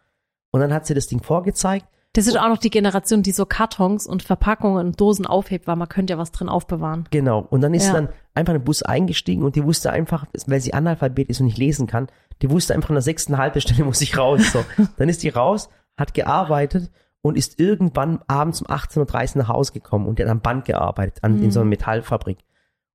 Und 0.51 0.61
dann 0.61 0.73
hat 0.73 0.85
sie 0.87 0.93
das 0.93 1.07
Ding 1.07 1.21
vorgezeigt. 1.21 1.85
Das 2.13 2.27
ist 2.27 2.37
auch 2.37 2.49
noch 2.49 2.57
die 2.57 2.69
Generation, 2.69 3.23
die 3.23 3.31
so 3.31 3.45
Kartons 3.45 4.05
und 4.05 4.21
Verpackungen 4.21 4.85
und 4.87 4.99
Dosen 4.99 5.25
aufhebt, 5.25 5.65
weil 5.67 5.77
man 5.77 5.87
könnte 5.87 6.11
ja 6.13 6.17
was 6.19 6.31
drin 6.31 6.49
aufbewahren. 6.49 7.07
Genau. 7.11 7.39
Und 7.49 7.61
dann 7.61 7.73
ist 7.73 7.87
Ja. 7.87 7.93
dann 7.93 8.09
einfach 8.33 8.53
in 8.53 8.59
den 8.59 8.65
Bus 8.65 8.83
eingestiegen 8.83 9.43
und 9.43 9.55
die 9.55 9.63
wusste 9.63 9.91
einfach, 9.91 10.25
weil 10.47 10.59
sie 10.59 10.73
Analphabet 10.73 11.29
ist 11.29 11.39
und 11.39 11.45
nicht 11.45 11.57
lesen 11.57 11.87
kann, 11.87 12.07
die 12.41 12.49
wusste 12.49 12.73
einfach 12.73 12.89
an 12.89 12.95
der 12.95 13.01
sechsten 13.01 13.37
Haltestelle 13.37 13.85
muss 13.85 14.01
ich 14.01 14.17
raus. 14.17 14.51
So. 14.51 14.63
dann 14.97 15.07
ist 15.09 15.23
die 15.23 15.29
raus, 15.29 15.69
hat 15.97 16.13
gearbeitet 16.13 16.91
und 17.21 17.37
ist 17.37 17.59
irgendwann 17.59 18.19
abends 18.27 18.61
um 18.61 18.67
18.30 18.67 19.35
Uhr 19.35 19.41
nach 19.43 19.47
Hause 19.49 19.71
gekommen 19.73 20.05
und 20.07 20.19
die 20.19 20.23
hat 20.23 20.29
am 20.31 20.41
Band 20.41 20.65
gearbeitet, 20.65 21.19
an, 21.23 21.37
in 21.37 21.45
Mhm. 21.45 21.51
so 21.51 21.59
einer 21.61 21.69
Metallfabrik. 21.69 22.39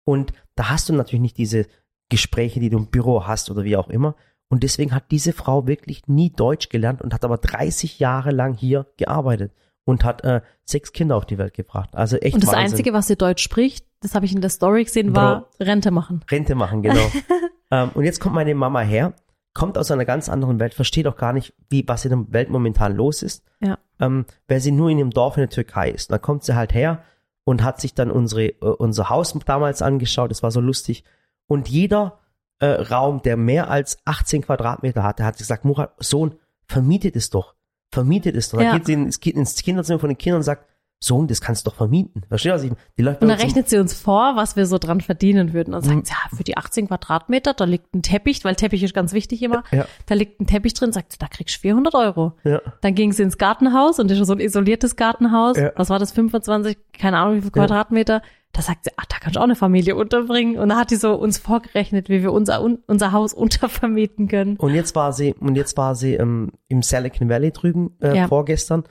Und 0.05 0.33
da 0.57 0.69
hast 0.71 0.89
du 0.89 0.93
natürlich 0.93 1.23
nicht 1.23 1.39
diese 1.39 1.67
Gespräche, 2.11 2.61
die 2.61 2.71
du 2.71 2.77
im 2.79 2.87
Büro 2.89 3.27
hast 3.27 3.51
oder 3.51 3.65
wie 3.65 3.77
auch 3.77 3.89
immer. 3.89 4.15
Und 4.49 4.63
deswegen 4.63 4.95
hat 4.95 5.11
diese 5.11 5.33
Frau 5.33 5.67
wirklich 5.67 6.07
nie 6.07 6.31
Deutsch 6.31 6.69
gelernt 6.69 7.03
und 7.03 7.13
hat 7.13 7.25
aber 7.25 7.39
30 7.39 7.99
Jahre 7.99 8.31
lang 8.31 8.55
hier 8.55 8.87
gearbeitet 8.97 9.53
und 9.85 10.05
hat 10.05 10.23
äh, 10.25 10.41
sechs 10.65 10.93
Kinder 10.93 11.17
auf 11.17 11.27
die 11.27 11.39
Welt 11.39 11.55
gebracht. 11.55 11.91
Also 11.95 12.17
echt 12.17 12.35
Und 12.35 12.43
das 12.45 12.53
Wahnsinn. 12.53 12.71
Einzige, 12.73 12.93
was 12.93 13.07
sie 13.09 13.17
Deutsch 13.17 13.43
spricht, 13.43 13.87
das 14.01 14.15
habe 14.15 14.25
ich 14.27 14.33
in 14.35 14.41
der 14.41 14.51
Story 14.51 14.85
gesehen, 14.85 15.15
war 15.17 15.49
Rente 15.61 15.91
machen. 15.91 16.25
Rente 16.31 16.55
machen, 16.55 16.83
genau. 16.83 17.07
ähm, 17.71 17.91
und 17.95 18.05
jetzt 18.05 18.21
kommt 18.21 18.35
meine 18.35 18.55
Mama 18.55 18.81
her, 18.81 19.15
kommt 19.55 19.79
aus 19.79 19.91
einer 19.91 20.05
ganz 20.05 20.29
anderen 20.29 20.61
Welt, 20.61 20.75
versteht 20.75 21.07
auch 21.09 21.17
gar 21.17 21.33
nicht, 21.33 21.55
wie, 21.71 21.87
was 21.89 22.05
in 22.05 22.11
der 22.11 22.33
Welt 22.33 22.51
momentan 22.51 22.95
los 22.95 23.23
ist, 23.23 23.45
Ja. 23.61 23.79
ähm, 24.01 24.27
weil 24.49 24.61
sie 24.61 24.71
nur 24.71 24.91
in 24.91 24.99
ihrem 24.99 25.11
Dorf 25.11 25.37
in 25.37 25.43
der 25.43 25.51
Türkei 25.51 25.91
ist. 25.91 26.11
Dann 26.13 26.21
kommt 26.21 26.45
sie 26.45 26.55
halt 26.55 26.75
her 26.75 27.03
und 27.45 27.65
hat 27.65 27.81
sich 27.81 27.95
dann 27.95 28.11
unsere, 28.11 28.45
äh, 28.47 28.55
unser 28.61 29.09
Haus 29.09 29.37
damals 29.45 29.83
angeschaut, 29.83 30.31
das 30.31 30.43
war 30.43 30.51
so 30.51 30.61
lustig. 30.61 31.05
Und 31.47 31.69
jeder 31.69 32.19
äh, 32.59 32.67
Raum, 32.67 33.23
der 33.23 33.37
mehr 33.37 33.71
als 33.71 33.99
18 34.05 34.43
Quadratmeter 34.43 35.03
hatte, 35.03 35.25
hat 35.25 35.37
gesagt, 35.39 35.65
Murat, 35.65 35.95
Sohn, 35.99 36.37
vermietet 36.67 37.17
es 37.17 37.31
doch. 37.31 37.55
Vermietet 37.93 38.35
es 38.37 38.51
doch. 38.51 38.59
Dann 38.59 38.67
Ja. 38.67 38.73
geht 38.75 38.87
sie 38.87 38.95
ins, 38.95 39.21
Kind- 39.21 39.37
ins 39.37 39.55
Kinderzimmer 39.57 39.99
von 40.01 40.09
den 40.09 40.19
Kindern 40.19 40.39
und 40.39 40.45
sagt, 40.45 40.67
Sohn, 40.99 41.27
das 41.27 41.43
kannst 41.43 41.67
du 41.67 41.71
doch 41.71 41.77
vermieten. 41.77 42.23
Verstehst 42.29 42.53
du, 42.53 42.55
was 42.55 42.63
ich 42.65 42.73
Die 42.97 43.03
läuft 43.03 43.21
Und 43.21 43.29
dann 43.29 43.39
rechnet 43.39 43.69
sie 43.69 43.79
uns 43.79 43.93
vor, 43.93 44.35
was 44.37 44.57
wir 44.57 44.65
so 44.65 44.79
dran 44.79 45.03
verdienen 45.03 45.53
würden. 45.53 45.75
Und 45.75 45.83
sagt, 45.85 46.09
ja, 46.09 46.17
für 46.35 46.43
die 46.43 46.57
18 46.57 46.89
Quadratmeter, 46.89 47.53
da 47.53 47.65
liegt 47.65 47.95
ein 47.95 48.03
Teppich, 48.03 48.45
weil 48.45 48.57
Teppich 48.57 48.83
ist 48.83 48.95
ganz 48.95 49.13
wichtig 49.13 49.43
immer. 49.43 49.63
Ja. 49.73 49.85
Da 50.07 50.15
liegt 50.15 50.41
ein 50.41 50.47
Teppich 50.47 50.73
drin, 50.73 50.93
sagt 50.93 51.13
sie, 51.13 51.19
da 51.19 51.29
kriegst 51.29 51.57
du 51.57 51.61
400 51.61 51.95
Euro. 51.95 52.33
Ja. 52.45 52.63
Dann 52.81 52.95
ging 52.95 53.13
sie 53.13 53.23
ins 53.23 53.37
Gartenhaus 53.37 53.99
und 53.99 54.11
das 54.11 54.19
ist 54.19 54.27
so 54.27 54.33
ein 54.33 54.41
isoliertes 54.41 54.97
Gartenhaus. 54.97 55.59
Ja. 55.59 55.73
Was 55.77 55.91
war 55.91 55.99
das, 55.99 56.13
25, 56.13 56.79
keine 56.95 57.19
Ahnung 57.19 57.37
wie 57.37 57.43
viel. 57.43 57.51
Quadratmeter. 57.51 58.23
Da 58.53 58.63
sagt 58.63 58.85
sie, 58.85 58.91
ach, 58.97 59.05
da 59.05 59.17
kannst 59.21 59.37
du 59.37 59.41
auch 59.41 59.45
eine 59.45 59.55
Familie 59.55 59.97
unterbringen. 59.97 60.57
Und 60.57 60.71
da 60.71 60.77
hat 60.77 60.91
die 60.91 60.97
so 60.97 61.15
uns 61.15 61.37
vorgerechnet, 61.37 62.09
wie 62.09 62.23
wir 62.23 62.33
unser, 62.33 62.63
unser 62.87 63.13
Haus 63.13 63.35
untervermieten 63.35 64.29
können. 64.29 64.57
Und 64.57 64.73
jetzt 64.73 64.97
war 64.97 65.13
sie, 65.13 65.35
und 65.35 65.57
jetzt 65.57 65.77
war 65.77 65.95
sie 65.95 66.15
ähm, 66.15 66.53
im 66.69 66.83
Silicon 66.83 67.29
Valley 67.29 67.53
drüben 67.53 68.01
äh, 68.01 68.27
vorgestern. 68.27 68.85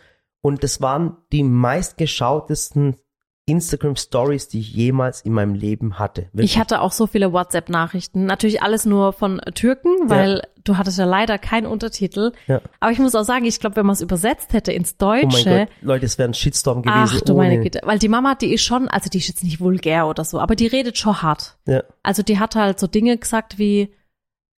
Und 0.46 0.64
das 0.64 0.80
waren 0.80 1.18
die 1.32 1.42
meistgeschautesten 1.42 2.98
Instagram 3.48 3.96
Stories, 3.96 4.48
die 4.48 4.60
ich 4.60 4.74
jemals 4.76 5.22
in 5.22 5.34
meinem 5.34 5.56
Leben 5.56 5.98
hatte. 5.98 6.28
Wirklich. 6.34 6.52
Ich 6.52 6.60
hatte 6.60 6.82
auch 6.82 6.92
so 6.92 7.08
viele 7.08 7.34
WhatsApp-Nachrichten. 7.34 8.26
Natürlich 8.26 8.62
alles 8.62 8.86
nur 8.86 9.12
von 9.14 9.42
Türken, 9.56 9.90
weil 10.08 10.44
du 10.64 10.78
hattest 10.78 11.00
ja 11.00 11.06
leider 11.06 11.40
keinen 11.40 11.66
Untertitel. 11.66 12.32
Ja. 12.46 12.62
Aber 12.80 12.92
ich 12.92 13.00
muss 13.00 13.16
auch 13.16 13.24
sagen, 13.24 13.46
ich 13.46 13.60
glaube, 13.60 13.76
wenn 13.78 13.88
man 13.88 13.94
es 13.94 14.02
übersetzt 14.02 14.54
hätte 14.54 14.72
ins 14.72 14.96
oh 15.02 15.06
mein 15.06 15.22
Deutsche, 15.24 15.50
Gott, 15.50 15.70
Leute, 15.82 16.06
es 16.06 16.20
wäre 16.20 16.30
ein 16.30 16.36
Shitstorm 16.36 16.84
gewesen. 16.84 17.18
ach 17.18 17.22
du 17.22 17.34
meine 17.36 17.56
ohne- 17.56 17.64
Güte. 17.64 17.82
Weil 17.84 17.98
die 17.98 18.08
Mama, 18.08 18.36
die 18.36 18.54
ist 18.54 18.62
schon, 18.64 18.88
also 18.88 19.10
die 19.10 19.18
ist 19.18 19.28
jetzt 19.28 19.44
nicht 19.44 19.60
vulgär 19.60 20.06
oder 20.06 20.26
so, 20.26 20.40
aber 20.40 20.56
die 20.56 20.68
redet 20.68 21.00
schon 21.00 21.24
hart. 21.24 21.58
Ja. 21.66 21.82
Also 22.04 22.22
die 22.22 22.38
hat 22.38 22.54
halt 22.56 22.80
so 22.80 22.86
Dinge 22.86 23.18
gesagt 23.18 23.58
wie, 23.58 23.92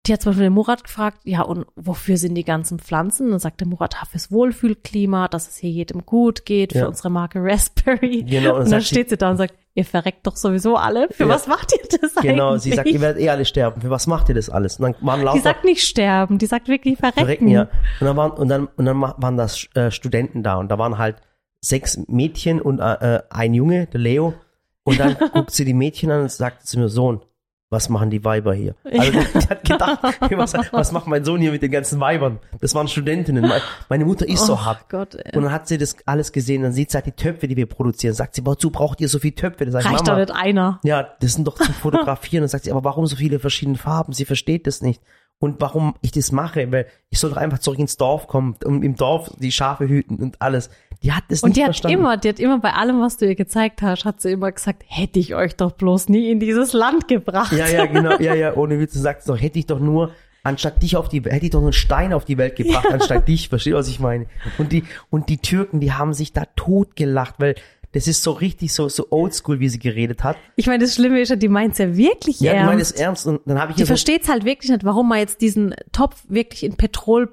die 0.06 0.12
hat 0.12 0.22
zum 0.22 0.30
Beispiel 0.30 0.44
den 0.46 0.52
Murat 0.52 0.84
gefragt, 0.84 1.18
ja, 1.24 1.42
und 1.42 1.66
wofür 1.76 2.16
sind 2.16 2.34
die 2.34 2.44
ganzen 2.44 2.78
Pflanzen? 2.78 3.26
Und 3.26 3.30
dann 3.32 3.40
sagt 3.40 3.60
der 3.60 3.66
Murat, 3.68 3.94
ja, 3.94 4.06
fürs 4.08 4.30
Wohlfühlklima, 4.30 5.28
dass 5.28 5.48
es 5.48 5.56
hier 5.56 5.70
jedem 5.70 6.04
gut 6.06 6.44
geht, 6.44 6.72
für 6.72 6.78
Ja. 6.80 6.86
unsere 6.88 7.10
Marke 7.10 7.40
Raspberry. 7.42 8.22
Genau, 8.22 8.56
und 8.56 8.62
und 8.64 8.70
dann 8.70 8.82
steht 8.82 9.08
sie 9.10 9.16
da 9.16 9.30
und 9.30 9.36
sagt, 9.36 9.54
ihr 9.74 9.84
verreckt 9.84 10.26
doch 10.26 10.36
sowieso 10.36 10.76
alle. 10.76 11.08
Für 11.10 11.24
Ja. 11.24 11.28
was 11.30 11.46
macht 11.46 11.72
ihr 11.72 11.98
das 12.00 12.14
Genau, 12.22 12.50
eigentlich? 12.50 12.62
sie 12.62 12.72
sagt, 12.72 12.88
ihr 12.88 13.00
werdet 13.00 13.22
eh 13.22 13.28
alle 13.30 13.44
sterben. 13.44 13.80
Für 13.80 13.90
was 13.90 14.06
macht 14.06 14.28
ihr 14.28 14.34
das 14.34 14.48
alles? 14.48 14.78
Und 14.78 14.84
dann 14.84 14.94
waren 15.06 15.22
lauter 15.22 15.38
die 15.38 15.42
sagt 15.44 15.64
nicht 15.64 15.82
sterben, 15.86 16.38
die 16.38 16.46
sagt 16.46 16.68
wirklich 16.68 16.96
verrecken. 16.98 17.20
Verrecken, 17.20 17.48
ja. 17.48 17.62
Und 18.00 18.06
dann 18.06 18.16
waren, 18.16 18.30
und 18.32 18.48
dann, 18.48 18.68
und 18.76 18.84
dann 18.86 19.00
waren 19.00 19.36
das 19.36 19.66
äh, 19.74 19.90
Studenten 19.90 20.42
da 20.42 20.56
und 20.56 20.68
da 20.70 20.78
waren 20.78 20.98
halt 20.98 21.16
sechs 21.60 21.98
Mädchen 22.06 22.60
und 22.60 22.78
äh, 22.80 23.16
äh, 23.16 23.22
ein 23.30 23.54
Junge, 23.54 23.86
der 23.88 24.00
Leo. 24.00 24.34
Und 24.84 25.00
dann 25.00 25.16
guckt 25.32 25.50
sie 25.50 25.64
die 25.64 25.74
Mädchen 25.74 26.10
an 26.10 26.22
und 26.22 26.30
sagt 26.30 26.66
zu 26.66 26.78
mir, 26.78 26.88
Sohn, 26.88 27.20
was 27.68 27.88
machen 27.88 28.10
die 28.10 28.24
Weiber 28.24 28.54
hier? 28.54 28.74
Also 28.84 29.12
die 29.12 29.48
hat 29.48 29.64
gedacht, 29.64 29.98
was, 30.30 30.54
was 30.72 30.92
macht 30.92 31.06
mein 31.06 31.24
Sohn 31.24 31.40
hier 31.40 31.50
mit 31.50 31.62
den 31.62 31.70
ganzen 31.72 31.98
Weibern? 32.00 32.38
Das 32.60 32.74
waren 32.74 32.86
Studentinnen. 32.88 33.42
Me- 33.42 33.60
Meine 33.88 34.04
Mutter 34.04 34.28
ist 34.28 34.46
so 34.46 34.54
Oh 34.54 34.64
hart. 34.64 34.88
Gott. 34.88 35.14
Und 35.16 35.42
dann 35.42 35.50
hat 35.52 35.66
sie 35.68 35.76
das 35.78 35.96
alles 36.06 36.32
gesehen, 36.32 36.62
dann 36.62 36.72
sieht 36.72 36.90
sie 36.90 36.96
halt 36.96 37.06
die 37.06 37.12
Töpfe, 37.12 37.48
die 37.48 37.56
wir 37.56 37.66
produzieren. 37.66 38.14
Sagt 38.14 38.34
sie, 38.36 38.46
wozu 38.46 38.70
braucht 38.70 39.00
ihr 39.00 39.08
so 39.08 39.18
viele 39.18 39.34
Töpfe? 39.34 39.64
Da 39.66 39.72
sag 39.72 39.80
ich, 39.82 39.86
reicht 39.90 40.00
doch 40.02 40.12
Mama, 40.12 40.20
nicht 40.20 40.30
einer. 40.34 40.80
ja, 40.84 41.08
das 41.20 41.34
sind 41.34 41.46
doch 41.46 41.56
zum 41.56 41.74
Fotografieren. 41.74 42.42
Dann 42.42 42.48
sagt 42.48 42.64
sie, 42.64 42.70
aber 42.70 42.84
warum 42.84 43.06
so 43.06 43.16
viele 43.16 43.38
verschiedene 43.38 43.76
Farben? 43.78 44.12
Sie 44.12 44.24
versteht 44.24 44.66
das 44.66 44.80
nicht. 44.82 45.02
Und 45.38 45.60
warum 45.60 45.94
ich 46.00 46.12
das 46.12 46.32
mache, 46.32 46.72
weil 46.72 46.86
ich 47.10 47.18
soll 47.20 47.30
doch 47.30 47.36
einfach 47.36 47.58
zurück 47.58 47.78
ins 47.78 47.96
Dorf 47.98 48.26
kommen 48.26 48.56
und 48.64 48.82
im 48.82 48.96
Dorf 48.96 49.30
die 49.38 49.52
Schafe 49.52 49.86
hüten 49.86 50.16
und 50.16 50.40
alles. 50.40 50.70
Die 51.02 51.12
hat 51.12 51.24
das 51.28 51.42
Und 51.42 51.50
nicht 51.50 51.58
die 51.58 51.62
hat 51.62 51.66
verstanden. 51.68 51.98
immer, 51.98 52.16
die 52.16 52.28
hat 52.30 52.38
immer 52.40 52.58
bei 52.58 52.72
allem, 52.72 53.02
was 53.02 53.18
du 53.18 53.26
ihr 53.26 53.34
gezeigt 53.34 53.82
hast, 53.82 54.06
hat 54.06 54.22
sie 54.22 54.30
immer 54.32 54.50
gesagt, 54.50 54.82
hätte 54.86 55.18
ich 55.18 55.34
euch 55.34 55.54
doch 55.54 55.72
bloß 55.72 56.08
nie 56.08 56.30
in 56.30 56.40
dieses 56.40 56.72
Land 56.72 57.06
gebracht. 57.06 57.52
ja, 57.52 57.68
ja, 57.68 57.84
genau, 57.84 58.18
ja, 58.18 58.34
ja, 58.34 58.54
ohne 58.56 58.80
Witz, 58.80 58.94
du 58.94 58.98
sagst 59.00 59.28
doch, 59.28 59.38
hätte 59.38 59.58
ich 59.58 59.66
doch 59.66 59.78
nur, 59.78 60.12
anstatt 60.42 60.82
dich 60.82 60.96
auf 60.96 61.10
die, 61.10 61.20
hätte 61.22 61.44
ich 61.44 61.50
doch 61.50 61.60
nur 61.60 61.68
einen 61.68 61.72
Stein 61.74 62.14
auf 62.14 62.24
die 62.24 62.38
Welt 62.38 62.56
gebracht, 62.56 62.86
anstatt 62.90 63.28
dich, 63.28 63.50
verstehst 63.50 63.74
du, 63.74 63.78
was 63.78 63.88
ich 63.88 64.00
meine? 64.00 64.24
Und 64.56 64.72
die, 64.72 64.84
und 65.10 65.28
die 65.28 65.36
Türken, 65.38 65.80
die 65.80 65.92
haben 65.92 66.14
sich 66.14 66.32
da 66.32 66.44
totgelacht, 66.56 67.34
weil 67.38 67.56
das 67.96 68.06
ist 68.06 68.22
so 68.22 68.32
richtig 68.32 68.72
so, 68.74 68.88
so 68.88 69.06
oldschool, 69.10 69.58
wie 69.58 69.68
sie 69.70 69.78
geredet 69.78 70.22
hat. 70.22 70.36
Ich 70.54 70.66
meine, 70.66 70.84
das 70.84 70.94
Schlimme 70.94 71.20
ist 71.20 71.30
ja, 71.30 71.36
die 71.36 71.48
meint's 71.48 71.78
ja 71.78 71.96
wirklich 71.96 72.40
Ja, 72.40 72.52
ich 72.52 72.58
meine 72.60 72.72
ernst. 72.82 72.94
es 72.94 73.00
ernst 73.00 73.26
und 73.26 73.40
dann 73.46 73.58
habe 73.58 73.70
ich 73.72 73.76
Die 73.76 73.82
ihr 73.82 73.86
so, 73.86 73.90
versteht's 73.90 74.28
halt 74.28 74.44
wirklich 74.44 74.70
nicht, 74.70 74.84
warum 74.84 75.08
man 75.08 75.18
jetzt 75.18 75.40
diesen 75.40 75.74
Topf 75.92 76.22
wirklich 76.28 76.62
in 76.64 76.76
Petrol, 76.76 77.26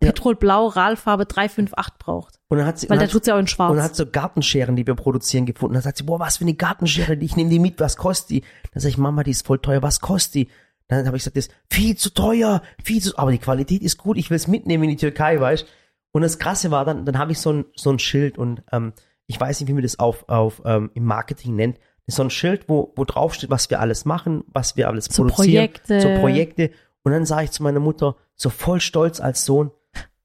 Petrolblau, 0.00 0.66
Ralfarbe 0.66 1.26
358 1.26 1.98
braucht. 1.98 2.40
und 2.48 2.58
dann 2.58 2.66
hat 2.66 2.78
sie, 2.78 2.90
Weil 2.90 2.98
hat- 3.00 3.10
tut's 3.10 3.26
ja 3.26 3.34
auch 3.34 3.38
in 3.38 3.46
schwarz. 3.46 3.70
Und 3.70 3.76
dann 3.76 3.84
hat 3.84 3.94
so 3.96 4.06
Gartenscheren, 4.06 4.76
die 4.76 4.86
wir 4.86 4.94
produzieren, 4.94 5.46
gefunden. 5.46 5.74
Dann 5.74 5.82
sagt 5.82 5.98
sie, 5.98 6.04
boah, 6.04 6.18
was 6.18 6.38
für 6.38 6.44
eine 6.44 6.54
Gartenschere, 6.54 7.14
ich 7.14 7.36
nehme 7.36 7.50
die 7.50 7.58
mit, 7.58 7.78
was 7.80 7.96
kostet 7.96 8.30
die? 8.30 8.40
Dann 8.72 8.80
sage 8.80 8.90
ich, 8.90 8.98
Mama, 8.98 9.22
die 9.22 9.30
ist 9.30 9.46
voll 9.46 9.58
teuer, 9.58 9.82
was 9.82 10.00
kostet 10.00 10.34
die? 10.34 10.48
Dann 10.88 11.06
habe 11.06 11.16
ich 11.16 11.22
gesagt, 11.22 11.36
das 11.36 11.46
ist 11.46 11.54
viel 11.70 11.96
zu 11.96 12.10
teuer, 12.12 12.62
viel 12.82 13.00
zu, 13.00 13.16
aber 13.16 13.30
die 13.30 13.38
Qualität 13.38 13.82
ist 13.82 13.96
gut, 13.98 14.16
ich 14.16 14.28
will 14.30 14.36
es 14.36 14.48
mitnehmen 14.48 14.84
in 14.84 14.90
die 14.90 14.96
Türkei, 14.96 15.38
weißt 15.40 15.64
Und 16.10 16.22
das 16.22 16.40
Krasse 16.40 16.72
war 16.72 16.84
dann, 16.84 17.04
dann 17.04 17.16
habe 17.18 17.30
ich 17.30 17.38
so 17.38 17.52
ein, 17.52 17.64
so 17.76 17.90
ein 17.90 18.00
Schild 18.00 18.36
und 18.38 18.62
ähm, 18.72 18.92
ich 19.30 19.40
weiß 19.40 19.60
nicht, 19.60 19.68
wie 19.68 19.72
man 19.72 19.82
das 19.82 20.00
auf, 20.00 20.28
auf 20.28 20.60
ähm, 20.64 20.90
im 20.94 21.04
Marketing 21.04 21.54
nennt. 21.54 21.76
Das 21.76 22.14
ist 22.14 22.16
so 22.16 22.24
ein 22.24 22.30
Schild, 22.30 22.68
wo, 22.68 22.92
wo 22.96 23.04
drauf 23.04 23.32
steht, 23.34 23.48
was 23.48 23.70
wir 23.70 23.78
alles 23.78 24.04
machen, 24.04 24.42
was 24.48 24.76
wir 24.76 24.88
alles 24.88 25.04
So 25.04 25.22
produzieren. 25.22 25.70
Projekte. 25.70 26.00
So 26.00 26.08
Projekte. 26.20 26.70
Und 27.04 27.12
dann 27.12 27.24
sage 27.24 27.44
ich 27.44 27.50
zu 27.52 27.62
meiner 27.62 27.78
Mutter, 27.78 28.16
so 28.34 28.50
voll 28.50 28.80
stolz 28.80 29.20
als 29.20 29.44
Sohn, 29.44 29.70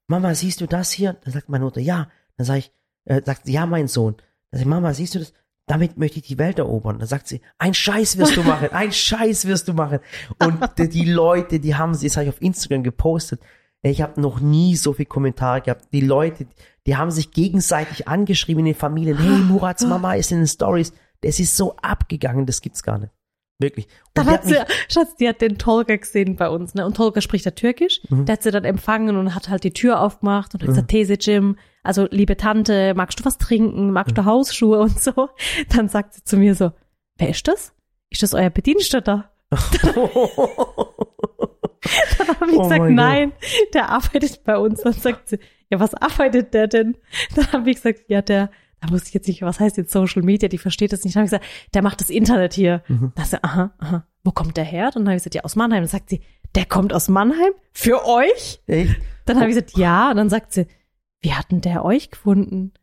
Mama, 0.07 0.33
siehst 0.33 0.59
du 0.61 0.65
das 0.65 0.91
hier? 0.91 1.17
Dann 1.23 1.33
sagt 1.33 1.49
meine 1.49 1.65
Mutter, 1.65 1.81
ja. 1.81 2.09
Dann 2.37 2.45
sage 2.45 2.59
ich, 2.59 2.71
äh, 3.05 3.21
sagt 3.23 3.45
sie, 3.45 3.53
ja, 3.53 3.67
mein 3.67 3.87
Sohn. 3.87 4.15
Dann 4.49 4.59
sag 4.59 4.61
ich, 4.61 4.65
Mama, 4.65 4.93
siehst 4.93 5.15
du 5.15 5.19
das? 5.19 5.33
damit 5.67 5.97
möchte 5.97 6.19
ich 6.19 6.27
die 6.27 6.37
Welt 6.37 6.59
erobern. 6.59 6.99
Dann 6.99 7.07
sagt 7.07 7.27
sie, 7.27 7.41
ein 7.57 7.73
Scheiß 7.73 8.17
wirst 8.17 8.37
du 8.37 8.43
machen, 8.43 8.69
ein 8.71 8.91
Scheiß 8.91 9.45
wirst 9.45 9.67
du 9.67 9.73
machen. 9.73 9.99
Und 10.39 10.59
die, 10.77 10.89
die 10.89 11.05
Leute, 11.05 11.59
die 11.59 11.75
haben 11.75 11.95
sie, 11.95 12.07
das 12.07 12.17
habe 12.17 12.25
ich 12.25 12.29
auf 12.29 12.41
Instagram 12.41 12.83
gepostet. 12.83 13.41
Ich 13.81 14.01
habe 14.01 14.19
noch 14.19 14.39
nie 14.39 14.75
so 14.75 14.93
viele 14.93 15.07
Kommentare 15.07 15.61
gehabt. 15.61 15.87
Die 15.91 16.01
Leute, 16.01 16.47
die 16.87 16.97
haben 16.97 17.11
sich 17.11 17.31
gegenseitig 17.31 18.07
angeschrieben 18.07 18.59
in 18.59 18.65
den 18.73 18.75
Familien. 18.75 19.17
Hey, 19.17 19.37
Murats 19.39 19.85
Mama 19.85 20.13
ist 20.15 20.31
in 20.31 20.39
den 20.39 20.47
Stories. 20.47 20.93
Das 21.21 21.39
ist 21.39 21.55
so 21.57 21.75
abgegangen, 21.77 22.45
das 22.45 22.61
gibt's 22.61 22.83
gar 22.83 22.99
nicht. 22.99 23.11
Wirklich. 23.57 23.85
Und 23.85 23.91
Dann 24.15 24.27
die 24.27 24.31
hat 24.33 24.43
sie, 24.43 24.53
mich- 24.53 24.63
Schatz, 24.91 25.15
die 25.15 25.29
hat 25.29 25.39
den 25.41 25.57
Tolga 25.57 25.95
gesehen 25.95 26.35
bei 26.35 26.49
uns, 26.49 26.73
ne? 26.75 26.85
Und 26.85 26.97
Tolga 26.97 27.21
spricht 27.21 27.45
ja 27.45 27.51
Türkisch. 27.51 28.01
Mhm. 28.09 28.25
Der 28.25 28.33
hat 28.33 28.43
sie 28.43 28.51
dann 28.51 28.65
empfangen 28.65 29.15
und 29.15 29.33
hat 29.33 29.47
halt 29.49 29.63
die 29.63 29.71
Tür 29.71 30.01
aufgemacht 30.01 30.53
und 30.53 30.61
hat 30.61 30.67
gesagt, 30.67 30.89
These 30.89 31.13
Jim, 31.19 31.57
also 31.81 32.05
liebe 32.11 32.35
Tante, 32.35 32.93
magst 32.95 33.19
du 33.21 33.25
was 33.25 33.37
trinken? 33.37 33.91
Magst 33.91 34.11
Mhm. 34.11 34.15
du 34.15 34.25
Hausschuhe 34.25 34.79
und 34.79 34.99
so? 34.99 35.29
Dann 35.69 35.87
sagt 35.87 36.15
sie 36.15 36.23
zu 36.25 36.35
mir 36.37 36.53
so, 36.53 36.71
wer 37.17 37.29
ist 37.29 37.47
das? 37.47 37.73
Ist 38.09 38.23
das 38.23 38.33
euer 38.33 38.49
Bediensteter? 38.49 39.31
Dann 39.49 39.59
habe 42.41 42.51
ich 42.51 42.57
Oh 42.57 42.63
gesagt, 42.63 42.89
nein, 42.91 43.31
der 43.73 43.89
arbeitet 43.89 44.43
bei 44.43 44.57
uns. 44.57 44.81
Dann 44.81 44.93
sagt 44.93 45.29
sie, 45.29 45.39
ja, 45.69 45.79
was 45.79 45.93
arbeitet 45.93 46.53
der 46.53 46.67
denn? 46.67 46.97
Dann 47.35 47.51
habe 47.51 47.69
ich 47.69 47.77
gesagt, 47.77 48.05
ja, 48.07 48.21
der, 48.21 48.49
da 48.81 48.89
wusste 48.89 49.09
ich 49.09 49.13
jetzt 49.13 49.27
nicht, 49.27 49.41
was 49.41 49.59
heißt 49.59 49.77
jetzt 49.77 49.91
Social 49.91 50.21
Media, 50.21 50.49
die 50.49 50.57
versteht 50.57 50.93
das 50.93 51.03
nicht. 51.03 51.15
Dann 51.15 51.21
habe 51.21 51.35
ich 51.35 51.39
gesagt, 51.39 51.73
der 51.73 51.81
macht 51.81 52.01
das 52.01 52.09
Internet 52.09 52.53
hier. 52.53 52.83
Mhm. 52.87 53.11
Da 53.15 53.23
sagt 53.25 53.43
sie, 53.43 53.43
aha, 53.43 53.71
aha, 53.79 54.07
wo 54.23 54.31
kommt 54.31 54.57
der 54.57 54.63
her? 54.63 54.91
Dann 54.93 55.03
habe 55.03 55.15
ich 55.15 55.21
gesagt, 55.21 55.35
ja, 55.35 55.43
aus 55.43 55.55
Mannheim. 55.55 55.81
Dann 55.81 55.89
sagt 55.89 56.09
sie, 56.09 56.21
der 56.55 56.65
kommt 56.65 56.93
aus 56.93 57.09
Mannheim? 57.09 57.53
Für 57.73 58.05
euch? 58.05 58.61
Echt? 58.67 58.95
Dann 59.25 59.37
habe 59.37 59.49
ich 59.49 59.55
gesagt, 59.55 59.77
ja. 59.77 60.11
Und 60.11 60.17
dann 60.17 60.29
sagt 60.29 60.53
sie, 60.53 60.67
wie 61.21 61.33
hat 61.33 61.51
denn 61.51 61.61
der 61.61 61.83
euch 61.83 62.11
gefunden? 62.11 62.73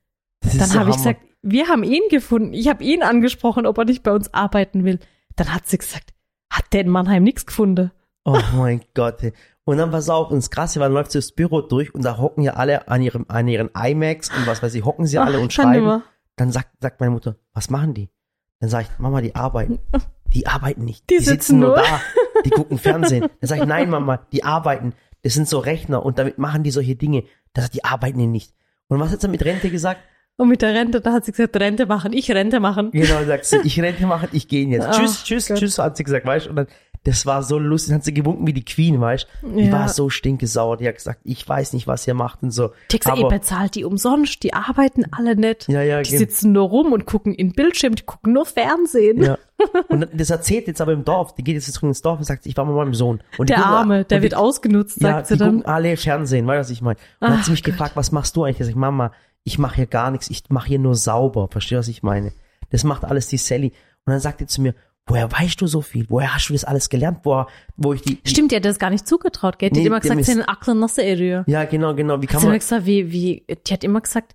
Das 0.40 0.56
Dann 0.56 0.68
so 0.68 0.78
habe 0.80 0.90
ich 0.90 0.96
gesagt, 0.96 1.20
wir 1.42 1.68
haben 1.68 1.84
ihn 1.84 2.02
gefunden. 2.10 2.52
Ich 2.54 2.68
habe 2.68 2.82
ihn 2.84 3.02
angesprochen, 3.02 3.66
ob 3.66 3.78
er 3.78 3.84
nicht 3.84 4.02
bei 4.02 4.12
uns 4.12 4.32
arbeiten 4.34 4.84
will. 4.84 4.98
Dann 5.36 5.54
hat 5.54 5.66
sie 5.66 5.78
gesagt, 5.78 6.12
hat 6.50 6.64
der 6.72 6.82
in 6.82 6.88
Mannheim 6.88 7.22
nichts 7.22 7.46
gefunden? 7.46 7.90
Oh 8.24 8.38
mein 8.54 8.82
Gott. 8.94 9.20
Und 9.64 9.76
dann 9.78 9.90
pass 9.90 10.09
auf, 10.09 10.31
und 10.31 10.38
das 10.38 10.50
Krasse 10.50 10.81
war, 10.81 10.88
dann 10.88 10.95
läuft 10.95 11.12
sie 11.12 11.19
das 11.19 11.33
Büro 11.33 11.61
durch 11.61 11.95
und 11.95 12.04
da 12.04 12.19
hocken 12.19 12.42
ja 12.42 12.54
alle 12.54 12.88
an 12.88 13.00
ihrem, 13.00 13.26
an 13.28 13.47
ihren 13.47 13.71
iMacs 13.75 14.31
und 14.37 14.47
was 14.47 14.62
weiß 14.62 14.75
ich, 14.75 14.85
hocken 14.85 15.07
sie 15.07 15.19
alle 15.19 15.38
Ach, 15.38 15.42
und 15.42 15.54
kann 15.54 15.73
schreiben. 15.75 16.02
Dann 16.37 16.50
sagt, 16.50 16.71
sagt 16.81 17.00
meine 17.00 17.12
Mutter, 17.12 17.37
was 17.52 17.71
machen 17.71 17.95
die? 17.95 18.11
Dann 18.59 18.71
sage 18.71 18.87
ich, 18.90 18.99
Mama, 18.99 19.21
die 19.21 19.35
arbeiten. 19.35 19.78
Die 20.35 20.47
arbeiten 20.47 20.87
nicht. 20.87 21.11
Die 21.11 21.19
Die, 21.19 21.25
sitzen 21.25 21.40
sitzen 21.40 21.59
nur 21.59 21.75
da. 21.76 22.00
Die 22.47 22.49
gucken 22.49 22.78
Fernsehen. 22.78 23.28
Dann 23.40 23.49
sage 23.49 23.61
ich, 23.61 23.66
nein, 23.66 23.90
Mama, 23.90 24.26
die 24.33 24.45
arbeiten. 24.45 24.95
Das 25.21 25.35
sind 25.35 25.47
so 25.47 25.59
Rechner 25.59 26.07
und 26.07 26.19
damit 26.19 26.38
machen 26.38 26.62
die 26.62 26.71
solche 26.71 26.97
Dinge. 26.97 27.25
Sagt, 27.54 27.75
die 27.75 27.85
arbeiten 27.85 28.19
die 28.19 28.26
nicht. 28.26 28.54
Und 28.88 28.99
was 28.99 29.12
hat 29.12 29.21
sie 29.21 29.28
mit 29.28 29.45
Rente 29.45 29.69
gesagt? 29.69 30.00
Und 30.38 30.49
mit 30.49 30.62
der 30.62 30.73
Rente, 30.73 31.02
da 31.02 31.12
hat 31.12 31.26
sie 31.26 31.33
gesagt, 31.33 31.54
Rente 31.57 31.85
machen, 31.85 32.14
ich 32.14 32.31
Rente 32.31 32.61
machen. 32.61 32.92
Genau, 32.92 33.23
sagt 33.26 33.45
sie, 33.45 33.59
ich 33.62 33.78
Rente 33.78 34.07
machen, 34.07 34.31
ich 34.33 34.49
gehe 34.49 34.66
jetzt. 34.66 34.87
Ach 34.88 34.97
tschüss, 34.99 35.23
tschüss, 35.23 35.49
Gott. 35.49 35.59
tschüss, 35.59 35.78
hat 35.78 35.99
sie 35.99 36.04
gesagt, 36.04 36.25
weißt 36.25 36.47
du? 36.47 36.50
Und 36.50 36.57
dann, 36.57 36.66
das 37.04 37.26
war 37.26 37.42
so 37.42 37.59
lustig, 37.59 37.88
dann 37.90 37.97
hat 37.99 38.04
sie 38.04 38.14
gewunken 38.14 38.47
wie 38.47 38.52
die 38.52 38.64
Queen, 38.64 39.00
weißt 39.00 39.26
du? 39.42 39.49
Die 39.56 39.64
Ja. 39.66 39.73
war 39.73 39.88
so 39.88 40.09
stinkesauer, 40.09 40.76
die 40.76 40.87
hat 40.87 40.94
gesagt, 40.94 41.21
ich 41.25 41.49
weiß 41.49 41.73
nicht, 41.73 41.87
was 41.88 42.06
ihr 42.06 42.14
macht 42.14 42.42
und 42.44 42.52
so. 42.52 42.71
Gesagt, 42.88 43.18
ihr 43.18 43.26
bezahlt 43.28 43.75
die 43.75 43.85
umsonst, 43.85 44.42
die 44.44 44.54
arbeiten 44.54 45.04
alle 45.12 45.35
nicht. 45.35 45.68
ja, 45.68 45.82
ja, 45.82 46.00
Die 46.02 46.11
genau. 46.11 46.18
sitzen 46.21 46.52
nur 46.52 46.68
rum 46.68 46.92
und 46.92 47.04
gucken 47.04 47.35
in 47.35 47.52
Bildschirm, 47.52 47.97
die 47.97 48.04
gucken 48.04 48.32
nur 48.32 48.47
Fernsehen. 48.47 49.23
Ja. 49.23 49.38
Und 49.88 50.09
das 50.14 50.30
erzählt 50.30 50.66
jetzt 50.66 50.80
aber 50.80 50.92
im 50.92 51.04
Dorf, 51.04 51.35
die 51.37 51.44
geht 51.44 51.54
jetzt 51.54 51.73
zurück 51.73 51.88
ins 51.88 52.02
Dorf 52.02 52.18
und 52.18 52.25
sagt, 52.25 52.47
ich 52.47 52.56
war 52.56 52.64
mit 52.64 52.75
meinem 52.75 52.94
Sohn. 52.94 53.23
Und 53.38 53.49
Der 53.49 53.59
gucken- 53.59 53.64
Arme, 53.71 54.04
der 54.04 54.21
wird 54.23 54.32
die, 54.32 54.37
ausgenutzt, 54.37 55.00
ja, 55.00 55.11
sagt 55.12 55.26
sie 55.28 55.35
die 55.35 55.38
dann. 55.38 55.56
gucken 55.59 55.66
alle 55.66 55.97
Fernsehen, 55.97 56.47
weißt 56.49 56.56
du, 56.56 56.61
was 56.62 56.71
ich 56.71 56.82
meine? 56.82 56.97
Und 56.99 57.04
dann 57.21 57.30
hat 57.35 57.38
Ach 57.40 57.44
sie 57.44 57.50
mich 57.52 57.62
Gott. 57.62 57.73
gefragt, 57.75 57.94
was 57.94 58.11
machst 58.11 58.35
du 58.35 58.42
eigentlich? 58.42 58.61
Ich 58.61 58.66
sag, 58.66 58.75
Mama, 58.76 59.12
ich 59.44 59.59
mache 59.59 59.76
hier 59.76 59.87
gar 59.87 60.11
nichts, 60.11 60.30
ich 60.30 60.42
mache 60.49 60.66
hier 60.68 60.80
nur 60.80 60.97
sauber, 60.97 61.47
verstehst 61.49 61.73
du, 61.73 61.78
was 61.78 61.88
ich 61.88 62.02
meine? 62.02 62.32
Das 62.71 62.82
macht 62.82 63.04
alles 63.04 63.28
die 63.28 63.37
Sally. 63.38 63.68
Und 64.04 64.12
dann 64.12 64.18
sagt 64.21 64.40
die 64.40 64.47
zu 64.47 64.62
mir, 64.62 64.75
woher 65.06 65.30
weißt 65.30 65.61
du 65.61 65.66
so 65.66 65.80
viel? 65.80 66.06
Woher 66.09 66.35
hast 66.35 66.49
du 66.49 66.52
das 66.52 66.64
alles 66.64 66.88
gelernt? 66.88 67.21
Woher, 67.25 67.47
wo 67.76 67.92
ich 67.92 68.02
die, 68.02 68.18
Stimmt, 68.25 68.52
die 68.52 68.56
hat 68.56 68.64
das 68.64 68.78
gar 68.78 68.90
nicht 68.90 69.06
zugetraut, 69.06 69.59
gell? 69.59 69.71
Die 69.71 69.80
Nee, 69.80 69.80
hat 69.80 69.87
immer 69.87 70.00
gesagt, 70.00 70.25
sind 70.25 70.42
Aklen 70.42 70.78
nasse 70.78 71.02
Area. 71.02 71.44
ja, 71.47 71.64
genau, 71.64 71.94
genau, 71.94 72.18
wie 72.21 72.26
Hat 72.26 72.30
kann 72.32 72.40
immer 72.42 72.50
man, 72.50 72.59
gesagt, 72.61 72.87
wie, 72.87 73.11
wie, 73.12 73.47
die 73.66 73.73
hat 73.73 73.85
immer 73.85 74.00
gesagt, 74.00 74.35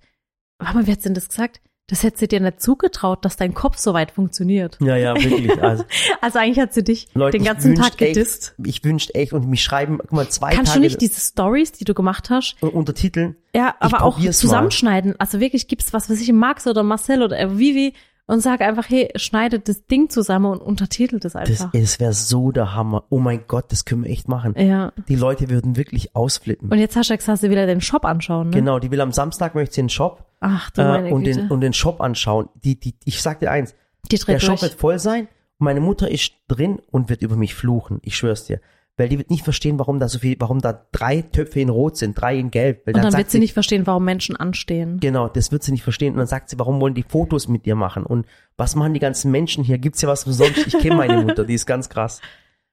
warte 0.59 0.75
mal, 0.77 0.88
wie 0.88 0.91
hat 0.91 1.01
sie 1.01 1.09
denn 1.09 1.15
das 1.15 1.29
gesagt? 1.29 1.62
Das 1.89 2.03
hätte 2.03 2.17
sie 2.17 2.27
dir 2.27 2.41
nicht 2.41 2.59
zugetraut, 2.62 3.24
dass 3.24 3.38
dein 3.38 3.53
Kopf 3.53 3.77
so 3.77 3.93
weit 3.93 4.12
funktioniert. 4.12 4.77
ja, 4.81 4.97
ja, 4.97 5.15
wirklich, 5.15 5.63
also, 5.63 5.86
Also 6.21 6.39
eigentlich 6.39 6.59
hat 6.59 6.74
sie 6.74 6.83
dich 6.83 7.07
Leute, 7.13 7.38
den 7.38 7.45
ganzen 7.45 7.75
Tag 7.75 7.97
gedisst. 7.97 8.55
Echt, 8.59 8.67
ich 8.67 8.83
wünschte 8.83 9.15
echt, 9.15 9.31
und 9.31 9.47
mich 9.47 9.63
schreiben, 9.63 10.00
guck 10.00 10.12
mal, 10.12 10.27
zwei 10.27 10.50
Kannst 10.53 10.74
Tage 10.74 10.81
du 10.81 10.86
nicht 10.86 11.00
diese 11.00 11.21
Stories, 11.21 11.71
die 11.71 11.86
du 11.86 11.93
gemacht 11.93 12.29
hast, 12.29 12.62
untertiteln, 12.62 13.38
ja, 13.55 13.74
aber 13.79 14.01
auch 14.01 14.15
probier's 14.15 14.36
mal. 14.36 14.41
zusammenschneiden? 14.41 15.15
Also 15.17 15.39
wirklich 15.39 15.69
gibt's 15.69 15.93
was, 15.93 16.09
was 16.09 16.19
ich 16.19 16.29
Max 16.33 16.67
oder 16.67 16.83
Marcel 16.83 17.24
oder 17.24 17.57
Vivi 17.57 17.93
und 18.27 18.41
sag 18.41 18.62
einfach, 18.62 18.89
hey, 18.89 19.10
schneidet 19.15 19.67
das 19.67 19.86
Ding 19.88 20.10
zusammen 20.10 20.51
und 20.51 20.62
untertitelt 20.62 21.25
es 21.25 21.34
das, 21.34 21.50
einfach. 21.50 21.72
das 21.72 22.00
wäre 22.00 22.13
so 22.13 22.51
der 22.51 22.75
Hammer. 22.75 23.05
Oh 23.10 23.19
mein 23.19 23.46
Gott, 23.48 23.72
das 23.72 23.86
können 23.86 24.03
wir 24.03 24.12
echt 24.12 24.27
machen. 24.27 24.53
ja. 24.57 24.93
Die 25.07 25.15
Leute 25.15 25.50
würden 25.50 25.75
wirklich 25.75 26.15
ausflippen. 26.15 26.69
Und 26.69 26.77
jetzt 26.77 26.96
hast 26.96 27.10
du 27.10 27.13
ja 27.13 27.17
gesagt, 27.17 27.39
sie 27.39 27.50
will 27.50 27.57
ja 27.57 27.65
den 27.65 27.81
Shop 27.81 28.05
anschauen, 28.05 28.50
ne? 28.50 28.55
Genau, 28.55 28.79
die 28.79 28.91
will 28.91 29.01
am 29.01 29.12
Samstag 29.12 29.55
möchte 29.55 29.75
sie 29.75 29.81
den 29.81 29.89
Shop 29.89 30.25
Ach 30.39 30.69
du 30.69 30.84
meine 30.84 31.10
äh, 31.10 31.12
und, 31.12 31.24
Güte. 31.24 31.39
den, 31.39 31.50
und 31.50 31.62
den 31.62 31.74
Shop 31.74 32.00
anschauen. 32.01 32.50
Die, 32.63 32.79
die, 32.79 32.93
ich 33.05 33.22
sag 33.22 33.39
dir 33.39 33.50
eins, 33.50 33.74
die 34.12 34.17
der 34.17 34.39
Shop 34.39 34.60
durch. 34.60 34.62
wird 34.62 34.74
voll 34.75 35.00
sein 35.00 35.27
meine 35.60 35.79
Mutter 35.79 36.10
ist 36.10 36.34
drin 36.48 36.81
und 36.91 37.10
wird 37.10 37.22
über 37.22 37.36
mich 37.36 37.55
fluchen. 37.55 38.00
Ich 38.03 38.15
schwör's 38.15 38.46
dir. 38.46 38.62
Weil 38.99 39.09
die 39.09 39.19
wird 39.19 39.29
nicht 39.29 39.43
verstehen, 39.43 39.77
warum 39.77 39.99
da 39.99 40.07
so 40.09 40.17
viel, 40.19 40.35
warum 40.39 40.59
da 40.59 40.87
drei 40.91 41.21
Töpfe 41.21 41.59
in 41.59 41.69
Rot 41.69 41.97
sind, 41.97 42.19
drei 42.19 42.35
in 42.37 42.49
Gelb. 42.49 42.85
Weil 42.87 42.95
Und 42.95 43.03
dann 43.03 43.11
sagt 43.11 43.19
wird 43.19 43.29
sie 43.31 43.37
nicht 43.39 43.53
verstehen, 43.53 43.85
warum 43.85 44.03
Menschen 44.03 44.35
anstehen. 44.35 44.99
Genau, 44.99 45.27
das 45.29 45.51
wird 45.51 45.61
sie 45.61 45.71
nicht 45.71 45.83
verstehen. 45.83 46.13
Und 46.13 46.17
dann 46.17 46.25
sagt 46.27 46.49
sie, 46.49 46.57
warum 46.57 46.81
wollen 46.81 46.95
die 46.95 47.03
Fotos 47.03 47.47
mit 47.47 47.65
dir 47.67 47.75
machen? 47.75 48.03
Und 48.07 48.25
was 48.57 48.75
machen 48.75 48.95
die 48.95 48.99
ganzen 48.99 49.29
Menschen 49.31 49.63
hier? 49.63 49.77
Gibt's 49.77 50.01
ja 50.01 50.09
was 50.09 50.23
umsonst? 50.25 50.65
Ich 50.65 50.77
kenne 50.79 50.95
meine 50.95 51.21
Mutter, 51.21 51.45
die 51.45 51.53
ist 51.53 51.67
ganz 51.67 51.89
krass. 51.89 52.21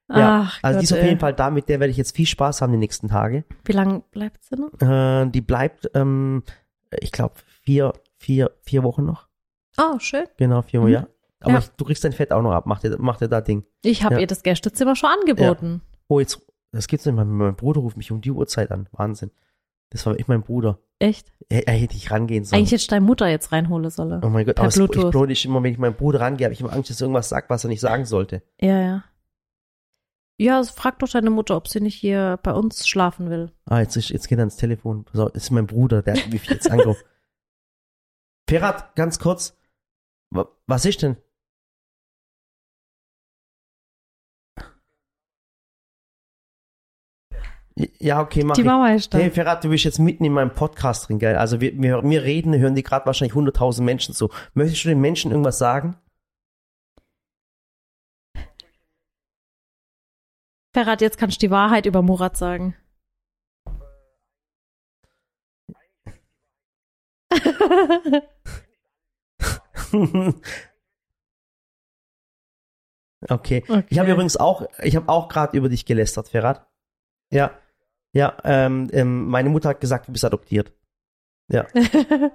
Ja, 0.08 0.46
Ach 0.48 0.58
also 0.62 0.76
Gott, 0.76 0.80
die 0.80 0.84
ist 0.84 0.92
auf 0.92 0.98
ey. 0.98 1.08
jeden 1.08 1.20
Fall 1.20 1.34
da, 1.34 1.50
mit 1.50 1.68
der 1.68 1.80
werde 1.80 1.90
ich 1.90 1.96
jetzt 1.98 2.14
viel 2.16 2.26
Spaß 2.26 2.60
haben 2.62 2.72
die 2.72 2.78
nächsten 2.78 3.08
Tage. 3.08 3.44
Wie 3.64 3.72
lange 3.72 4.02
bleibt 4.10 4.44
sie 4.44 4.56
noch? 4.56 4.80
Äh, 4.80 5.26
die 5.30 5.40
bleibt, 5.42 5.90
ähm, 5.94 6.42
ich 7.00 7.10
glaube, 7.12 7.34
vier, 7.62 7.92
vier, 8.18 8.50
vier 8.62 8.82
Wochen 8.82 9.04
noch. 9.04 9.28
Oh, 9.78 9.98
schön. 9.98 10.24
Genau, 10.36 10.62
vier 10.62 10.80
Wochen, 10.80 10.88
Mhm. 10.88 10.94
ja. 10.94 11.06
Aber 11.40 11.52
Ja. 11.52 11.58
Ich, 11.58 11.68
du 11.76 11.84
kriegst 11.84 12.04
dein 12.04 12.12
Fett 12.12 12.32
auch 12.32 12.42
noch 12.42 12.52
ab. 12.52 12.64
Mach 12.66 12.80
dir, 12.80 12.96
mach 12.98 13.18
dir 13.18 13.28
da 13.28 13.40
Ding. 13.42 13.64
Ich 13.82 14.04
habe 14.04 14.14
Ja. 14.16 14.20
ihr 14.22 14.26
das 14.26 14.42
Gästezimmer 14.42 14.94
schon 14.96 15.10
angeboten. 15.10 15.82
Oh, 16.08 16.20
jetzt, 16.20 16.40
das 16.72 16.86
gibt's 16.86 17.06
nicht. 17.06 17.14
Mein, 17.14 17.28
mein 17.28 17.56
Bruder 17.56 17.80
ruft 17.80 17.96
mich 17.96 18.10
um 18.12 18.20
die 18.20 18.30
Uhrzeit 18.30 18.70
an. 18.70 18.88
Wahnsinn. 18.92 19.30
Das 19.90 20.04
war 20.06 20.18
echt 20.18 20.28
mein 20.28 20.42
Bruder. 20.42 20.78
Echt? 20.98 21.32
Er, 21.48 21.68
er 21.68 21.74
hätte 21.74 21.96
ich 21.96 22.10
rangehen 22.10 22.44
sollen. 22.44 22.58
Eigentlich 22.58 22.72
hätte 22.72 22.82
ich 22.82 22.86
deine 22.88 23.04
Mutter 23.04 23.28
jetzt 23.28 23.52
reinholen 23.52 23.90
sollen. 23.90 24.24
oh 24.24 24.28
mein 24.28 24.44
Gott, 24.46 24.56
per 24.56 24.62
aber 24.64 24.68
es- 24.68 24.76
ich 24.76 24.88
Bluetooth. 24.90 25.12
blöd 25.12 25.44
immer, 25.44 25.62
wenn 25.62 25.72
ich 25.72 25.78
meinen 25.78 25.94
Bruder 25.94 26.20
rangehe, 26.20 26.46
habe 26.46 26.52
ich 26.54 26.60
immer 26.60 26.72
Angst, 26.72 26.90
dass 26.90 27.00
er 27.00 27.04
irgendwas 27.06 27.28
sagt, 27.28 27.50
was 27.50 27.64
er 27.64 27.68
nicht 27.68 27.80
sagen 27.80 28.04
sollte. 28.04 28.42
Ja, 28.60 28.80
ja. 28.80 29.04
Ja, 30.36 30.56
also 30.56 30.72
frag 30.72 30.98
doch 30.98 31.08
deine 31.08 31.30
Mutter, 31.30 31.56
ob 31.56 31.68
sie 31.68 31.80
nicht 31.80 31.94
hier 31.94 32.40
bei 32.42 32.52
uns 32.52 32.88
schlafen 32.88 33.30
will. 33.30 33.52
Ah, 33.66 33.78
jetzt, 33.80 33.96
ist, 33.96 34.08
jetzt 34.08 34.26
geht 34.28 34.38
er 34.38 34.42
ans 34.42 34.56
Telefon. 34.56 35.04
So, 35.12 35.28
das 35.28 35.44
ist 35.44 35.50
mein 35.52 35.66
Bruder, 35.68 36.02
der 36.02 36.14
hat 36.16 36.28
mich 36.30 36.44
jetzt 36.46 36.68
angerufen. 36.68 37.04
Ferhat, 38.48 38.96
ganz 38.96 39.18
kurz. 39.20 39.56
Wa- 40.30 40.48
Was 40.66 40.84
ist 40.86 41.02
denn? 41.02 41.16
Ja, 47.76 48.20
okay, 48.20 48.44
mach 48.44 48.54
Die. 48.54 48.62
Mama 48.62 48.94
ist 48.94 49.12
da. 49.12 49.18
Hey, 49.18 49.30
Ferhat, 49.30 49.64
du 49.64 49.68
bist 49.68 49.84
jetzt 49.84 49.98
mitten 49.98 50.24
in 50.24 50.32
meinem 50.32 50.52
Podcast 50.52 51.08
drin, 51.08 51.18
gell? 51.18 51.34
Also 51.36 51.60
wir, 51.60 51.76
wir, 51.80 52.04
wir 52.04 52.22
reden, 52.22 52.56
hören 52.56 52.76
die 52.76 52.84
gerade 52.84 53.04
wahrscheinlich 53.06 53.36
100.000 53.36 53.82
Menschen 53.82 54.14
zu. 54.14 54.30
Möchtest 54.54 54.84
du 54.84 54.90
den 54.90 55.00
Menschen 55.00 55.32
irgendwas 55.32 55.58
sagen? 55.58 55.96
Ferhat, 60.72 61.00
jetzt 61.00 61.18
kannst 61.18 61.42
du 61.42 61.46
die 61.46 61.50
Wahrheit 61.50 61.86
über 61.86 62.02
Murat 62.02 62.36
sagen. 62.36 62.76
okay. 67.30 67.42
Okay. 73.26 73.64
Ich 73.88 73.98
habe 73.98 74.10
übrigens 74.12 74.36
auch, 74.36 74.66
ich 74.82 74.96
habe 74.96 75.08
auch 75.08 75.28
gerade 75.28 75.56
über 75.56 75.70
dich 75.70 75.86
gelästert, 75.86 76.28
Ferhat. 76.28 76.68
Ja. 77.32 77.58
Ja, 78.14 78.36
ähm, 78.44 78.88
ähm, 78.92 79.28
meine 79.28 79.50
Mutter 79.50 79.68
hat 79.68 79.80
gesagt, 79.80 80.08
du 80.08 80.12
bist 80.12 80.24
adoptiert. 80.24 80.72
Ja. 81.48 81.66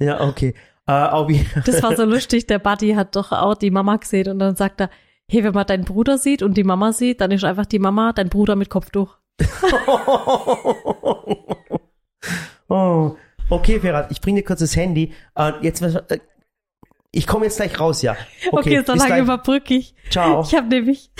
Ja, 0.00 0.20
okay. 0.20 0.54
Äh. 0.86 1.44
Das 1.64 1.82
war 1.82 1.96
so 1.96 2.04
lustig. 2.04 2.46
Der 2.46 2.58
Buddy 2.58 2.94
hat 2.94 3.16
doch 3.16 3.32
auch 3.32 3.54
die 3.54 3.70
Mama 3.70 3.96
gesehen 3.96 4.28
und 4.28 4.38
dann 4.38 4.56
sagt 4.56 4.80
er, 4.80 4.90
hey, 5.28 5.44
wenn 5.44 5.54
man 5.54 5.66
deinen 5.66 5.84
Bruder 5.84 6.18
sieht 6.18 6.42
und 6.42 6.56
die 6.56 6.64
Mama 6.64 6.92
sieht, 6.92 7.20
dann 7.20 7.30
ist 7.30 7.44
einfach 7.44 7.66
die 7.66 7.78
Mama 7.78 8.12
dein 8.12 8.28
Bruder 8.28 8.56
mit 8.56 8.70
Kopftuch. 8.70 9.16
oh. 12.68 13.16
Okay, 13.50 13.80
Ferhat, 13.80 14.10
ich 14.10 14.20
bring 14.20 14.36
dir 14.36 14.42
kurz 14.42 14.60
das 14.60 14.76
Handy. 14.76 15.12
Äh, 15.36 15.52
jetzt, 15.60 15.82
äh, 15.82 16.18
ich 17.10 17.26
komme 17.26 17.44
jetzt 17.46 17.56
gleich 17.56 17.78
raus, 17.78 18.02
ja. 18.02 18.16
Okay, 18.52 18.82
so 18.84 18.92
bis 18.92 19.08
lange 19.08 19.22
überbrücke 19.22 19.74
ich. 19.74 19.94
Ciao. 20.10 20.42
Ich 20.42 20.54
habe 20.54 20.68
nämlich, 20.68 21.10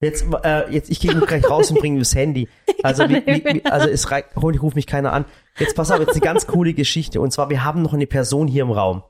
Jetzt, 0.00 0.24
äh, 0.44 0.72
jetzt, 0.72 0.90
ich 0.90 0.98
gehe 0.98 1.14
gleich 1.14 1.48
raus 1.48 1.70
und 1.70 1.78
bringe 1.78 1.98
das 1.98 2.14
Handy. 2.14 2.48
Also, 2.82 3.06
wie, 3.10 3.16
wie, 3.26 3.44
wie, 3.44 3.64
also 3.66 3.88
es 3.90 4.10
reicht, 4.10 4.28
rufe 4.36 4.74
mich 4.74 4.86
keiner 4.86 5.12
an. 5.12 5.26
Jetzt 5.58 5.76
pass 5.76 5.90
auf, 5.90 6.00
jetzt 6.00 6.12
eine 6.12 6.20
ganz 6.22 6.46
coole 6.46 6.72
Geschichte. 6.72 7.20
Und 7.20 7.30
zwar, 7.30 7.50
wir 7.50 7.62
haben 7.62 7.82
noch 7.82 7.92
eine 7.92 8.06
Person 8.06 8.48
hier 8.48 8.62
im 8.62 8.70
Raum. 8.70 9.02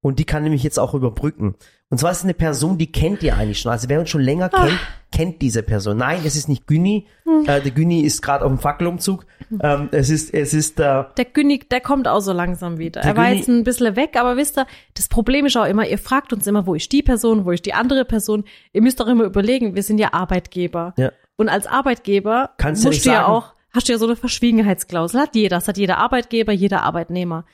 Und 0.00 0.20
die 0.20 0.24
kann 0.24 0.44
nämlich 0.44 0.62
jetzt 0.62 0.78
auch 0.78 0.94
überbrücken. 0.94 1.56
Und 1.88 1.98
zwar 1.98 2.10
ist 2.10 2.18
es 2.18 2.24
eine 2.24 2.34
Person, 2.34 2.78
die 2.78 2.90
kennt 2.90 3.22
ihr 3.22 3.36
eigentlich 3.36 3.60
schon. 3.60 3.70
Also 3.70 3.88
wer 3.88 4.00
uns 4.00 4.10
schon 4.10 4.20
länger 4.20 4.48
kennt, 4.48 4.78
kennt 5.12 5.40
diese 5.42 5.62
Person. 5.62 5.96
Nein, 5.98 6.20
es 6.24 6.34
ist 6.34 6.48
nicht 6.48 6.66
Günni. 6.66 7.06
Äh, 7.46 7.60
der 7.60 7.70
Günni 7.70 8.00
ist 8.00 8.22
gerade 8.22 8.44
auf 8.44 8.50
dem 8.50 8.58
Fackelumzug. 8.58 9.24
Ähm, 9.62 9.88
es 9.92 10.10
ist, 10.10 10.34
es 10.34 10.52
ist 10.52 10.80
äh, 10.80 11.04
Der 11.16 11.24
Günnig, 11.32 11.70
der 11.70 11.80
kommt 11.80 12.08
auch 12.08 12.18
so 12.18 12.32
langsam 12.32 12.78
wieder. 12.78 13.02
Der 13.02 13.12
er 13.12 13.16
war 13.16 13.26
Günni- 13.26 13.36
jetzt 13.36 13.48
ein 13.48 13.62
bisschen 13.62 13.94
weg, 13.94 14.16
aber 14.18 14.36
wisst 14.36 14.58
ihr, 14.58 14.66
das 14.94 15.06
Problem 15.06 15.46
ist 15.46 15.56
auch 15.56 15.64
immer, 15.64 15.86
ihr 15.86 15.98
fragt 15.98 16.32
uns 16.32 16.48
immer, 16.48 16.66
wo 16.66 16.74
ist 16.74 16.90
die 16.90 17.04
Person, 17.04 17.44
wo 17.44 17.52
ist 17.52 17.64
die 17.66 17.74
andere 17.74 18.04
Person. 18.04 18.42
Ihr 18.72 18.82
müsst 18.82 19.00
auch 19.00 19.06
immer 19.06 19.22
überlegen, 19.22 19.76
wir 19.76 19.84
sind 19.84 19.98
ja 19.98 20.12
Arbeitgeber. 20.12 20.92
Ja. 20.96 21.12
Und 21.36 21.48
als 21.48 21.68
Arbeitgeber 21.68 22.50
Kannst 22.58 22.82
du 22.82 22.88
musst 22.88 23.06
du 23.06 23.10
ja 23.10 23.20
sagen- 23.20 23.26
auch, 23.32 23.52
hast 23.72 23.88
du 23.88 23.92
ja 23.92 23.98
so 23.98 24.06
eine 24.06 24.16
Verschwiegenheitsklausel. 24.16 25.20
Hat 25.20 25.36
jeder, 25.36 25.58
das 25.58 25.68
hat 25.68 25.78
jeder 25.78 25.98
Arbeitgeber, 25.98 26.50
jeder 26.52 26.82
Arbeitnehmer. 26.82 27.44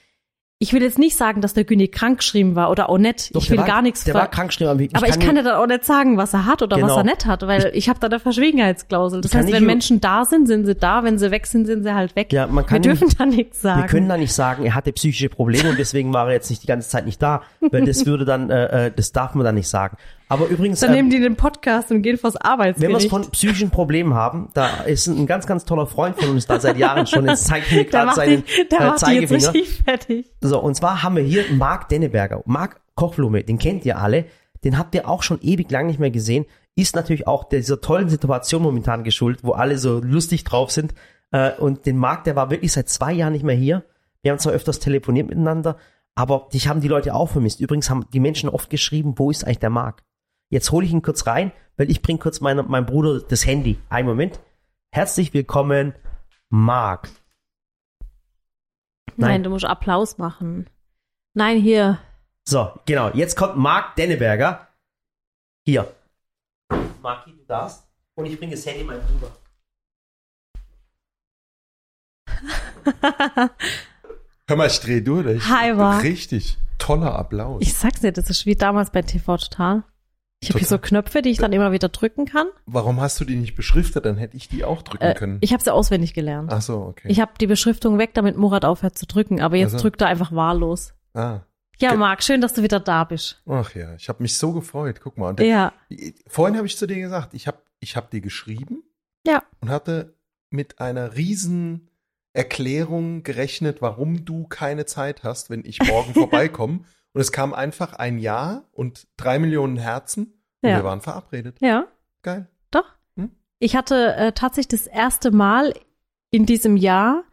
Ich 0.62 0.72
will 0.72 0.80
jetzt 0.80 0.96
nicht 0.98 1.16
sagen, 1.16 1.40
dass 1.40 1.54
der 1.54 1.64
Günni 1.64 1.88
krankgeschrieben 1.88 2.54
war 2.54 2.70
oder 2.70 2.88
auch 2.88 2.96
nicht. 2.98 3.34
doch, 3.34 3.42
ich 3.42 3.50
will 3.50 3.58
war, 3.58 3.66
gar 3.66 3.82
nichts 3.82 4.04
Der 4.04 4.14
war 4.14 4.28
krankgeschrieben. 4.30 4.70
aber 4.70 4.80
ich 4.80 4.94
aber 4.96 5.08
ich 5.08 5.18
kann 5.18 5.34
ja 5.34 5.42
dann 5.42 5.56
auch 5.56 5.66
nicht 5.66 5.84
sagen, 5.84 6.16
was 6.16 6.32
er 6.34 6.46
hat 6.46 6.62
oder 6.62 6.76
was 6.76 6.82
Genau. 6.82 6.96
er 6.98 7.04
nicht 7.04 7.26
hat, 7.26 7.44
weil 7.48 7.72
ich 7.74 7.88
habe 7.88 7.98
da 7.98 8.06
eine 8.06 8.20
Verschwiegenheitsklausel. 8.20 9.20
Das 9.22 9.34
heißt, 9.34 9.46
nicht 9.46 9.56
wenn 9.56 9.64
Menschen 9.66 10.00
da 10.00 10.24
sind, 10.24 10.46
sind 10.46 10.64
sie 10.66 10.74
da, 10.76 11.02
wenn 11.02 11.18
sie 11.18 11.32
weg 11.32 11.46
sind, 11.46 11.66
sind 11.66 11.82
sie 11.82 11.92
halt 11.94 12.14
weg. 12.14 12.32
Ja, 12.32 12.46
man 12.46 12.64
kann 12.64 12.82
Wir 12.84 12.90
nicht- 12.92 13.02
dürfen 13.02 13.16
da 13.18 13.26
nichts 13.26 13.60
sagen. 13.60 13.82
Wir 13.82 13.88
können 13.88 14.08
da 14.08 14.16
nicht 14.16 14.32
sagen, 14.32 14.64
er 14.64 14.74
hatte 14.76 14.92
psychische 14.92 15.28
Probleme 15.28 15.70
und 15.70 15.78
deswegen 15.80 16.12
war 16.14 16.28
er 16.28 16.34
jetzt 16.34 16.48
nicht 16.48 16.62
die 16.62 16.68
ganze 16.68 16.88
Zeit 16.88 17.06
nicht 17.06 17.20
da, 17.20 17.42
weil 17.72 17.84
das 17.84 18.06
würde 18.06 18.24
dann, 18.24 18.48
äh, 18.50 18.86
äh, 18.86 18.92
das 18.94 19.10
darf 19.10 19.34
man 19.34 19.44
dann 19.44 19.56
nicht 19.56 19.68
sagen. 19.68 19.96
Aber 20.32 20.46
übrigens, 20.46 20.80
Dann 20.80 20.92
ähm, 20.92 20.96
nehmen 20.96 21.10
die 21.10 21.20
den 21.20 21.36
Podcast 21.36 21.90
und 21.90 22.00
gehen 22.00 22.16
vors 22.16 22.36
wenn 22.36 22.40
wir 22.40 22.50
Arbeitsgericht. 22.52 23.04
es 23.04 23.06
von 23.10 23.30
psychischen 23.32 23.68
Problemen 23.68 24.14
haben, 24.14 24.48
da 24.54 24.84
ist 24.84 25.06
ein 25.06 25.26
ganz, 25.26 25.46
ganz 25.46 25.66
toller 25.66 25.86
Freund 25.86 26.18
von 26.18 26.30
uns 26.30 26.46
da 26.46 26.58
seit 26.58 26.78
Jahren 26.78 27.06
schon. 27.06 27.28
Jetzt 27.28 27.48
zeigt 27.48 27.70
mir 27.70 27.84
gerade 27.90 28.14
seinen 28.14 28.42
der 28.70 28.80
äh, 28.80 28.86
jetzt 28.86 29.00
Zeigefinger. 29.00 29.52
richtig 29.52 29.82
fertig. 29.84 30.30
So, 30.40 30.58
und 30.58 30.74
zwar 30.74 31.02
haben 31.02 31.16
wir 31.16 31.22
hier 31.22 31.44
Marc 31.52 31.90
Denneberger. 31.90 32.40
Marc 32.46 32.80
Kochblume, 32.94 33.44
den 33.44 33.58
kennt 33.58 33.84
ihr 33.84 33.98
alle. 33.98 34.24
Den 34.64 34.78
habt 34.78 34.94
ihr 34.94 35.06
auch 35.06 35.22
schon 35.22 35.38
ewig 35.42 35.70
lang 35.70 35.86
nicht 35.86 35.98
mehr 35.98 36.10
gesehen. 36.10 36.46
Ist 36.76 36.96
natürlich 36.96 37.26
auch 37.26 37.44
dieser 37.44 37.82
tollen 37.82 38.08
Situation 38.08 38.62
momentan 38.62 39.04
geschuldet, 39.04 39.44
wo 39.44 39.52
alle 39.52 39.76
so 39.76 40.00
lustig 40.02 40.44
drauf 40.44 40.70
sind. 40.70 40.94
Äh, 41.30 41.52
und 41.58 41.84
den 41.84 41.98
Marc, 41.98 42.24
der 42.24 42.36
war 42.36 42.48
wirklich 42.48 42.72
seit 42.72 42.88
zwei 42.88 43.12
Jahren 43.12 43.34
nicht 43.34 43.44
mehr 43.44 43.54
hier. 43.54 43.84
Wir 44.22 44.32
haben 44.32 44.38
zwar 44.38 44.54
öfters 44.54 44.78
telefoniert 44.78 45.28
miteinander, 45.28 45.76
aber 46.14 46.48
dich 46.54 46.68
haben 46.68 46.80
die 46.80 46.88
Leute 46.88 47.14
auch 47.14 47.28
vermisst. 47.28 47.60
Übrigens 47.60 47.90
haben 47.90 48.06
die 48.14 48.20
Menschen 48.20 48.48
oft 48.48 48.70
geschrieben, 48.70 49.12
wo 49.18 49.30
ist 49.30 49.44
eigentlich 49.44 49.58
der 49.58 49.68
Marc? 49.68 50.02
Jetzt 50.52 50.70
hole 50.70 50.84
ich 50.84 50.92
ihn 50.92 51.00
kurz 51.00 51.26
rein, 51.26 51.50
weil 51.78 51.90
ich 51.90 52.02
bringe 52.02 52.18
kurz 52.18 52.42
meine, 52.42 52.62
meinem 52.62 52.84
Bruder 52.84 53.20
das 53.20 53.46
Handy. 53.46 53.78
Einen 53.88 54.06
Moment. 54.06 54.38
Herzlich 54.90 55.32
willkommen, 55.32 55.94
Marc. 56.50 57.08
Nein. 59.16 59.30
Nein. 59.30 59.42
du 59.44 59.48
musst 59.48 59.64
Applaus 59.64 60.18
machen. 60.18 60.68
Nein, 61.32 61.58
hier. 61.58 62.00
So, 62.46 62.70
genau. 62.84 63.08
Jetzt 63.14 63.34
kommt 63.34 63.56
Marc 63.56 63.96
Denneberger. 63.96 64.68
Hier. 65.64 65.90
Marki, 67.00 67.32
du 67.32 67.44
darfst. 67.46 67.88
Und 68.14 68.26
ich 68.26 68.38
bringe 68.38 68.54
das 68.54 68.66
Handy 68.66 68.84
meinem 68.84 69.00
Bruder. 69.06 69.32
Hör 74.48 74.56
mal, 74.56 74.66
ich 74.66 74.80
dreh 74.80 75.00
durch. 75.00 75.48
Hi, 75.48 75.78
wa? 75.78 75.96
Richtig 76.00 76.58
toller 76.76 77.14
Applaus. 77.14 77.62
Ich 77.62 77.72
sag's 77.72 78.00
dir, 78.00 78.12
das 78.12 78.28
ist 78.28 78.44
wie 78.44 78.54
damals 78.54 78.90
bei 78.90 79.00
TV 79.00 79.38
Total. 79.38 79.84
Ich 80.42 80.48
habe 80.50 80.58
hier 80.58 80.66
so. 80.68 80.78
Knöpfe, 80.78 81.22
die 81.22 81.30
ich 81.30 81.38
dann 81.38 81.52
immer 81.52 81.70
wieder 81.72 81.88
drücken 81.88 82.26
kann. 82.26 82.48
Warum 82.66 83.00
hast 83.00 83.20
du 83.20 83.24
die 83.24 83.36
nicht 83.36 83.54
beschriftet? 83.54 84.04
Dann 84.04 84.16
hätte 84.16 84.36
ich 84.36 84.48
die 84.48 84.64
auch 84.64 84.82
drücken 84.82 85.04
Äh, 85.04 85.14
können. 85.14 85.38
ich 85.40 85.52
habe 85.52 85.62
sie 85.62 85.72
auswendig 85.72 86.14
gelernt. 86.14 86.52
Ach 86.52 86.60
so, 86.62 86.80
okay. 86.82 87.06
Ich 87.10 87.20
habe 87.20 87.32
die 87.40 87.46
Beschriftung 87.46 87.98
weg, 87.98 88.10
damit 88.14 88.36
Murat 88.36 88.64
aufhört 88.64 88.98
zu 88.98 89.06
drücken, 89.06 89.40
aber 89.40 89.56
jetzt 89.56 89.74
Also. 89.74 89.82
drückt 89.84 90.00
er 90.00 90.08
einfach 90.08 90.32
wahllos. 90.32 90.94
ah. 91.14 91.40
Ja, 91.80 91.88
Ge- 91.90 91.98
Marc, 91.98 92.22
schön, 92.22 92.40
dass 92.40 92.52
du 92.54 92.62
wieder 92.62 92.78
da 92.80 93.02
bist. 93.04 93.42
Ach 93.48 93.74
ja, 93.74 93.94
ich 93.94 94.08
habe 94.08 94.22
mich 94.22 94.36
so 94.38 94.52
gefreut. 94.52 95.00
Guck 95.02 95.16
mal. 95.18 95.30
Und 95.30 95.40
Ja, 95.40 95.72
Vorhin 96.28 96.56
habe 96.56 96.66
ich 96.66 96.76
zu 96.76 96.86
dir 96.86 97.00
gesagt, 97.00 97.34
ich 97.34 97.46
habe 97.48 97.58
ich 97.80 97.96
hab 97.96 98.10
dir 98.10 98.20
geschrieben 98.20 98.82
ja. 99.26 99.42
und 99.60 99.68
hatte 99.70 100.14
mit 100.50 100.80
einer 100.80 101.16
riesen 101.16 101.88
Erklärung 102.34 103.22
gerechnet, 103.22 103.82
warum 103.82 104.24
du 104.24 104.46
keine 104.46 104.86
Zeit 104.86 105.22
hast, 105.24 105.50
wenn 105.50 105.64
ich 105.64 105.80
morgen 105.82 106.12
vorbeikomme. 106.14 106.80
Und 107.14 107.20
es 107.20 107.32
kam 107.32 107.52
einfach 107.54 107.92
ein 107.94 108.18
Ja 108.18 108.64
und 108.72 109.06
drei 109.16 109.38
Millionen 109.38 109.76
Herzen 109.76 110.32
und 110.62 110.70
Ja. 110.70 110.76
wir 110.76 110.84
waren 110.84 111.00
verabredet. 111.00 111.58
Ja, 111.60 111.84
Geil. 112.22 112.48
doch. 112.70 112.86
Hm? 113.16 113.30
Ich 113.58 113.76
hatte 113.76 114.14
äh, 114.16 114.32
tatsächlich 114.32 114.80
das 114.80 114.86
erste 114.86 115.30
Mal 115.30 115.74
in 116.30 116.46
diesem 116.46 116.76
Jahr, 116.76 117.24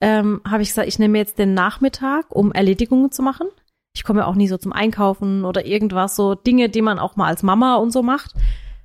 ähm, 0.00 0.40
habe 0.48 0.62
ich 0.62 0.68
gesagt, 0.68 0.86
ich 0.88 0.98
nehme 1.00 1.18
jetzt 1.18 1.38
den 1.38 1.54
Nachmittag, 1.54 2.26
um 2.30 2.52
Erledigungen 2.52 3.10
zu 3.10 3.22
machen. 3.22 3.48
Ich 3.94 4.04
komme 4.04 4.20
ja 4.20 4.26
auch 4.26 4.36
nie 4.36 4.46
so 4.46 4.56
zum 4.56 4.72
Einkaufen 4.72 5.44
oder 5.44 5.66
irgendwas, 5.66 6.14
so 6.14 6.36
Dinge, 6.36 6.68
die 6.68 6.82
man 6.82 7.00
auch 7.00 7.16
mal 7.16 7.26
als 7.26 7.42
Mama 7.42 7.76
und 7.76 7.90
so 7.90 8.02
macht. 8.04 8.34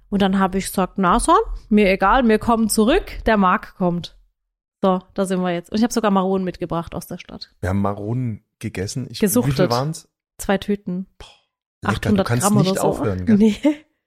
Und 0.09 0.21
dann 0.23 0.39
habe 0.39 0.57
ich 0.57 0.65
gesagt, 0.65 0.93
na 0.97 1.19
son, 1.19 1.35
mir 1.69 1.91
egal, 1.91 2.27
wir 2.27 2.39
kommen 2.39 2.69
zurück, 2.69 3.23
der 3.27 3.37
Marc 3.37 3.75
kommt. 3.75 4.17
So, 4.81 4.99
da 5.13 5.25
sind 5.25 5.41
wir 5.41 5.51
jetzt. 5.53 5.71
Und 5.71 5.77
ich 5.77 5.83
habe 5.83 5.93
sogar 5.93 6.09
Maronen 6.11 6.43
mitgebracht 6.43 6.95
aus 6.95 7.05
der 7.07 7.17
Stadt. 7.19 7.53
Wir 7.61 7.69
haben 7.69 7.81
Maronen 7.81 8.43
gegessen. 8.59 9.07
Ich, 9.09 9.19
Gesuchtet. 9.19 9.53
Wie 9.53 9.61
viel 9.61 9.69
waren's? 9.69 10.09
Zwei 10.43 10.57
Tüten. 10.57 11.07
Lecker, 11.81 12.09
800 12.09 12.19
du 12.19 12.23
kannst 12.27 12.43
Gramm 12.47 12.57
nicht 12.57 12.71
oder 12.71 12.81
so. 12.81 12.87
aufhören, 12.87 13.25
gell? 13.25 13.37
Nee. 13.37 13.55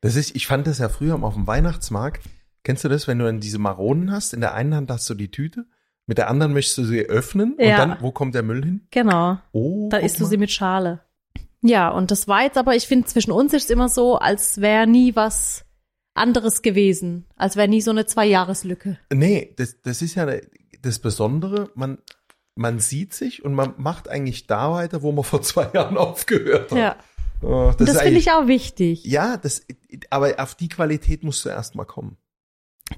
Das 0.01 0.17
ist, 0.17 0.37
ich 0.37 0.47
fand 0.47 0.67
das 0.67 0.79
ja 0.79 0.89
früher 0.89 1.23
auf 1.23 1.35
dem 1.35 1.47
Weihnachtsmarkt. 1.47 2.23
Kennst 2.63 2.85
du 2.85 2.89
das, 2.89 3.07
wenn 3.09 3.19
du 3.19 3.25
dann 3.25 3.41
diese 3.41 3.59
Maronen 3.59 4.11
hast? 4.13 4.35
In 4.35 4.41
der 4.41 4.55
einen 4.55 4.75
Hand 4.75 4.91
hast 4.91 5.09
du 5.09 5.15
die 5.15 5.31
Tüte, 5.31 5.67
mit 6.07 6.19
der 6.19 6.29
anderen 6.29 6.53
möchtest 6.53 6.79
du 6.79 6.85
sie 6.85 7.01
öffnen 7.07 7.57
Ja. 7.59 7.83
und 7.83 7.91
dann, 7.91 8.03
wo 8.03 8.11
kommt 8.13 8.35
der 8.35 8.43
Müll 8.43 8.65
hin? 8.65 8.87
Genau. 8.91 9.39
Oh, 9.53 9.89
Da 9.91 9.99
isst 9.99 10.21
du 10.21 10.25
sie 10.27 10.37
mit 10.37 10.51
Schale. 10.51 11.01
Ja, 11.63 11.89
und 11.89 12.11
das 12.11 12.29
war 12.29 12.43
jetzt 12.43 12.59
aber, 12.59 12.77
ich 12.77 12.87
finde, 12.87 13.07
zwischen 13.09 13.33
uns 13.33 13.53
ist 13.53 13.65
es 13.65 13.71
immer 13.71 13.89
so, 13.89 14.17
als 14.19 14.61
wäre 14.61 14.87
nie 14.87 15.17
was 15.17 15.65
anderes 16.15 16.63
gewesen. 16.63 17.27
Als 17.37 17.57
wäre 17.57 17.67
nie 17.69 17.81
so 17.81 17.91
eine 17.91 18.07
Zwei-Jahres-Lücke. 18.07 18.99
Nee, 19.13 19.55
das, 19.57 19.81
das 19.83 20.03
ist 20.03 20.15
ja 20.15 20.27
das 20.83 20.99
Besondere. 20.99 21.71
Man, 21.75 21.99
man 22.57 22.81
sieht 22.81 23.15
sich 23.15 23.45
und 23.45 23.55
man 23.55 23.75
macht 23.77 24.09
eigentlich 24.09 24.47
da 24.47 24.73
weiter, 24.73 25.03
wo 25.03 25.13
man 25.13 25.25
vor 25.25 25.43
zwei 25.43 25.71
Jahren 25.73 25.97
aufgehört 25.97 26.73
hat. 26.73 26.79
Ja. 26.79 26.97
Oh, 27.43 27.73
das, 27.77 27.91
ist 27.91 28.01
finde 28.01 28.19
ich 28.19 28.33
auch 28.33 28.47
wichtig. 28.47 29.05
Ja, 29.05 29.37
das, 29.37 29.67
aber 30.09 30.35
auf 30.39 30.55
die 30.55 30.69
Qualität 30.69 31.23
musst 31.23 31.45
du 31.45 31.51
erst 31.51 31.75
mal 31.75 31.85
kommen. 31.85 32.17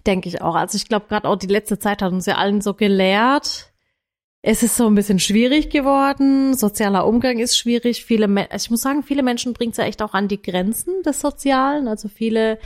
Denke 0.06 0.28
ich 0.28 0.40
auch. 0.42 0.54
Also 0.54 0.76
ich 0.76 0.86
glaube, 0.86 1.06
gerade 1.08 1.28
auch 1.28 1.36
die 1.36 1.48
letzte 1.48 1.78
Zeit 1.78 2.02
hat 2.02 2.12
uns 2.12 2.26
ja 2.26 2.36
allen 2.36 2.60
so 2.60 2.74
gelehrt. 2.74 3.72
Es 4.40 4.62
ist 4.62 4.76
so 4.76 4.86
ein 4.86 4.94
bisschen 4.94 5.18
schwierig 5.18 5.70
geworden. 5.70 6.54
Sozialer 6.54 7.06
Umgang 7.06 7.38
ist 7.38 7.58
schwierig. 7.58 8.04
Viele, 8.04 8.28
Me 8.28 8.48
ich 8.54 8.70
muss 8.70 8.82
sagen, 8.82 9.02
viele 9.02 9.24
Menschen 9.24 9.54
bringt 9.54 9.72
es 9.72 9.78
ja 9.78 9.84
echt 9.84 10.02
auch 10.02 10.14
an 10.14 10.28
die 10.28 10.40
Grenzen 10.40 11.02
des 11.02 11.20
Sozialen. 11.20 11.88
Also 11.88 12.08
viele, 12.08 12.60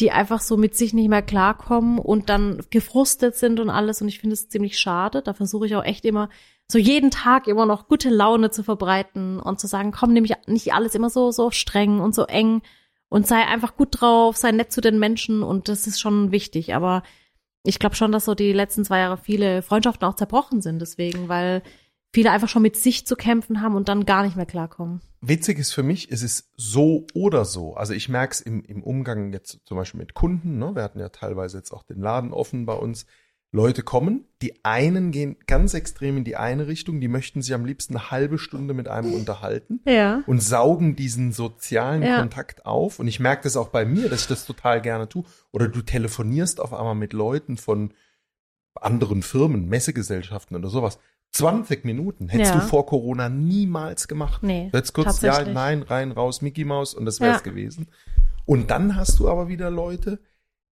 die 0.00 0.10
einfach 0.10 0.40
so 0.40 0.56
mit 0.56 0.76
sich 0.76 0.92
nicht 0.94 1.08
mehr 1.08 1.22
klarkommen 1.22 1.98
und 1.98 2.28
dann 2.28 2.62
gefrustet 2.70 3.36
sind 3.36 3.60
und 3.60 3.70
alles. 3.70 4.02
Und 4.02 4.08
ich 4.08 4.18
finde 4.18 4.34
es 4.34 4.48
ziemlich 4.48 4.78
schade. 4.78 5.22
Da 5.22 5.34
versuche 5.34 5.66
ich 5.66 5.76
auch 5.76 5.84
echt 5.84 6.04
immer, 6.04 6.28
so 6.70 6.78
jeden 6.78 7.10
Tag 7.10 7.46
immer 7.46 7.66
noch 7.66 7.88
gute 7.88 8.10
Laune 8.10 8.50
zu 8.50 8.62
verbreiten 8.62 9.38
und 9.38 9.60
zu 9.60 9.66
sagen, 9.66 9.92
komm, 9.92 10.12
nämlich 10.12 10.32
nicht 10.46 10.72
alles 10.72 10.94
immer 10.94 11.10
so, 11.10 11.30
so 11.30 11.50
streng 11.50 12.00
und 12.00 12.14
so 12.14 12.24
eng 12.24 12.62
und 13.08 13.26
sei 13.26 13.46
einfach 13.46 13.76
gut 13.76 13.88
drauf, 14.00 14.36
sei 14.36 14.50
nett 14.50 14.72
zu 14.72 14.80
den 14.80 14.98
Menschen 14.98 15.42
und 15.42 15.68
das 15.68 15.86
ist 15.86 16.00
schon 16.00 16.32
wichtig. 16.32 16.74
Aber 16.74 17.02
ich 17.64 17.78
glaube 17.78 17.96
schon, 17.96 18.12
dass 18.12 18.24
so 18.24 18.34
die 18.34 18.52
letzten 18.52 18.84
zwei 18.84 19.00
Jahre 19.00 19.18
viele 19.18 19.62
Freundschaften 19.62 20.06
auch 20.08 20.16
zerbrochen 20.16 20.62
sind 20.62 20.80
deswegen, 20.80 21.28
weil 21.28 21.62
viele 22.14 22.30
einfach 22.30 22.48
schon 22.48 22.62
mit 22.62 22.76
sich 22.76 23.06
zu 23.06 23.16
kämpfen 23.16 23.60
haben 23.60 23.74
und 23.74 23.88
dann 23.88 24.06
gar 24.06 24.22
nicht 24.22 24.36
mehr 24.36 24.46
klarkommen. 24.46 25.00
Witzig 25.20 25.58
ist 25.58 25.72
für 25.72 25.82
mich, 25.82 26.10
es 26.12 26.22
ist 26.22 26.50
so 26.56 27.06
oder 27.12 27.44
so. 27.44 27.74
Also 27.74 27.92
ich 27.92 28.08
merke 28.08 28.32
es 28.34 28.40
im, 28.40 28.62
im 28.62 28.82
Umgang 28.82 29.32
jetzt 29.32 29.60
zum 29.64 29.76
Beispiel 29.76 29.98
mit 29.98 30.14
Kunden. 30.14 30.58
Ne? 30.58 30.74
Wir 30.74 30.82
hatten 30.84 31.00
ja 31.00 31.08
teilweise 31.08 31.56
jetzt 31.58 31.72
auch 31.72 31.82
den 31.82 32.00
Laden 32.00 32.32
offen 32.32 32.66
bei 32.66 32.74
uns. 32.74 33.04
Leute 33.50 33.82
kommen, 33.82 34.26
die 34.42 34.64
einen 34.64 35.10
gehen 35.12 35.36
ganz 35.46 35.74
extrem 35.74 36.16
in 36.18 36.24
die 36.24 36.36
eine 36.36 36.66
Richtung, 36.66 37.00
die 37.00 37.06
möchten 37.08 37.40
sich 37.42 37.54
am 37.54 37.64
liebsten 37.64 37.94
eine 37.96 38.10
halbe 38.10 38.36
Stunde 38.38 38.74
mit 38.74 38.88
einem 38.88 39.12
unterhalten 39.12 39.80
Ja. 39.86 40.22
und 40.26 40.40
saugen 40.42 40.96
diesen 40.96 41.32
sozialen 41.32 42.02
Ja. 42.02 42.18
Kontakt 42.20 42.64
auf. 42.66 42.98
Und 42.98 43.06
ich 43.08 43.20
merke 43.20 43.44
das 43.44 43.56
auch 43.56 43.68
bei 43.68 43.84
mir, 43.84 44.08
dass 44.08 44.22
ich 44.22 44.28
das 44.28 44.44
total 44.44 44.80
gerne 44.82 45.08
tue. 45.08 45.24
Oder 45.52 45.68
du 45.68 45.82
telefonierst 45.82 46.60
auf 46.60 46.72
einmal 46.74 46.94
mit 46.96 47.12
Leuten 47.12 47.56
von 47.56 47.92
anderen 48.74 49.22
Firmen, 49.22 49.68
Messegesellschaften 49.68 50.56
oder 50.56 50.68
sowas. 50.68 50.98
20 51.34 51.84
Minuten 51.84 52.28
hättest 52.28 52.54
Ja. 52.54 52.60
du 52.60 52.66
vor 52.66 52.86
Corona 52.86 53.28
niemals 53.28 54.06
gemacht. 54.08 54.42
Nee, 54.42 54.70
Jetzt 54.72 54.92
kurz, 54.92 55.20
ja, 55.20 55.44
nein, 55.44 55.82
rein, 55.82 56.12
raus, 56.12 56.42
Mickey 56.42 56.64
Mouse 56.64 56.94
und 56.94 57.04
das 57.06 57.20
wär's 57.20 57.38
Ja. 57.38 57.42
gewesen. 57.50 57.88
Und 58.46 58.70
dann 58.70 58.94
hast 58.96 59.18
du 59.18 59.28
aber 59.28 59.48
wieder 59.48 59.70
Leute, 59.70 60.20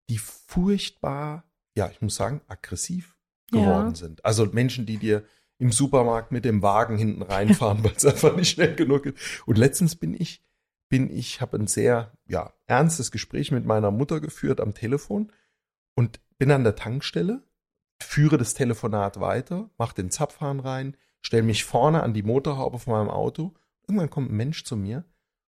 die 0.09 0.18
furchtbar, 0.18 1.44
ja, 1.75 1.88
ich 1.90 2.01
muss 2.01 2.14
sagen, 2.14 2.40
aggressiv 2.46 3.16
Ja. 3.53 3.61
geworden 3.61 3.94
sind. 3.94 4.25
Also 4.25 4.46
Menschen, 4.46 4.87
die 4.87 4.98
dir 4.98 5.25
im 5.59 5.72
Supermarkt 5.72 6.33
mit 6.33 6.44
dem 6.44 6.62
Wagen 6.62 6.96
hinten 6.96 7.22
reinfahren, 7.22 7.83
weil 7.85 7.94
es 7.96 8.07
einfach 8.07 8.37
nicht 8.37 8.51
schnell 8.51 8.75
genug 8.77 9.07
ist. 9.07 9.42
Und 9.46 9.59
letztens 9.59 9.96
bin 9.96 10.14
ich, 10.14 10.42
bin 10.88 11.11
ich, 11.11 11.40
habe 11.40 11.57
ein 11.59 11.66
sehr 11.66 12.12
ja, 12.29 12.53
ernstes 12.66 13.11
Gespräch 13.11 13.51
mit 13.51 13.64
meiner 13.66 13.90
Mutter 13.90 14.20
geführt 14.20 14.61
am 14.61 14.75
Telefon 14.75 15.33
und 15.94 16.20
bin 16.38 16.51
an 16.53 16.64
der 16.64 16.77
Tankstelle, 16.77 17.42
führe 18.05 18.38
das 18.38 18.55
Telefonat 18.55 19.21
weiter, 19.21 19.71
mache 19.79 19.95
den 19.95 20.11
Zapfhahn 20.11 20.61
rein, 20.61 20.97
stelle 21.21 21.43
mich 21.43 21.65
vorne 21.65 22.03
an 22.03 22.15
die 22.15 22.23
Motorhaube 22.23 22.79
von 22.79 22.93
meinem 22.95 23.11
Auto. 23.11 23.55
Irgendwann 23.88 24.11
kommt 24.11 24.31
ein 24.31 24.37
Mensch 24.37 24.65
zu 24.65 24.77
mir 24.77 25.05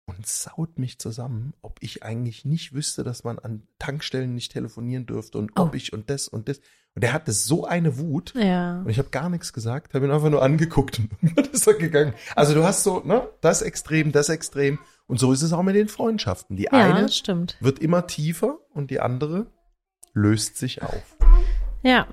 und 0.05 0.25
saut 0.27 0.77
mich 0.77 0.99
zusammen, 0.99 1.53
ob 1.61 1.77
ich 1.81 2.03
eigentlich 2.03 2.45
nicht 2.45 2.73
wüsste, 2.73 3.03
dass 3.03 3.23
man 3.23 3.39
an 3.39 3.63
Tankstellen 3.79 4.33
nicht 4.35 4.51
telefonieren 4.51 5.05
dürfte 5.05 5.37
und 5.37 5.51
ob 5.57 5.71
Oh. 5.71 5.75
ich 5.75 5.93
und 5.93 6.09
das 6.09 6.27
und 6.27 6.47
das. 6.49 6.59
Und 6.93 7.03
der 7.03 7.11
hatte 7.11 7.33
so 7.33 7.65
eine 7.65 7.97
Wut. 7.97 8.33
Ja. 8.35 8.79
Und 8.79 8.89
ich 8.89 8.99
habe 8.99 9.09
gar 9.09 9.29
nichts 9.29 9.51
gesagt, 9.51 9.93
habe 9.93 10.05
ihn 10.05 10.11
einfach 10.11 10.29
nur 10.29 10.41
angeguckt 10.43 10.99
und 10.99 11.09
dann 11.37 11.45
ist 11.45 11.67
er 11.67 11.73
gegangen. 11.73 12.13
Also 12.35 12.53
du 12.53 12.63
hast 12.63 12.83
so, 12.83 13.01
ne, 13.03 13.27
das 13.41 13.61
Extrem, 13.61 14.11
das 14.11 14.29
Extrem. 14.29 14.79
Und 15.07 15.19
so 15.19 15.31
ist 15.33 15.41
es 15.41 15.53
auch 15.53 15.61
mit 15.63 15.75
den 15.75 15.87
Freundschaften. 15.89 16.55
Die 16.55 16.63
Ja, 16.63 16.71
eine 16.71 17.07
wird 17.59 17.79
immer 17.79 18.07
tiefer 18.07 18.59
und 18.73 18.91
die 18.91 18.99
andere 19.01 19.47
löst 20.13 20.57
sich 20.57 20.81
auf. 20.81 21.14
Ja. 21.85 22.07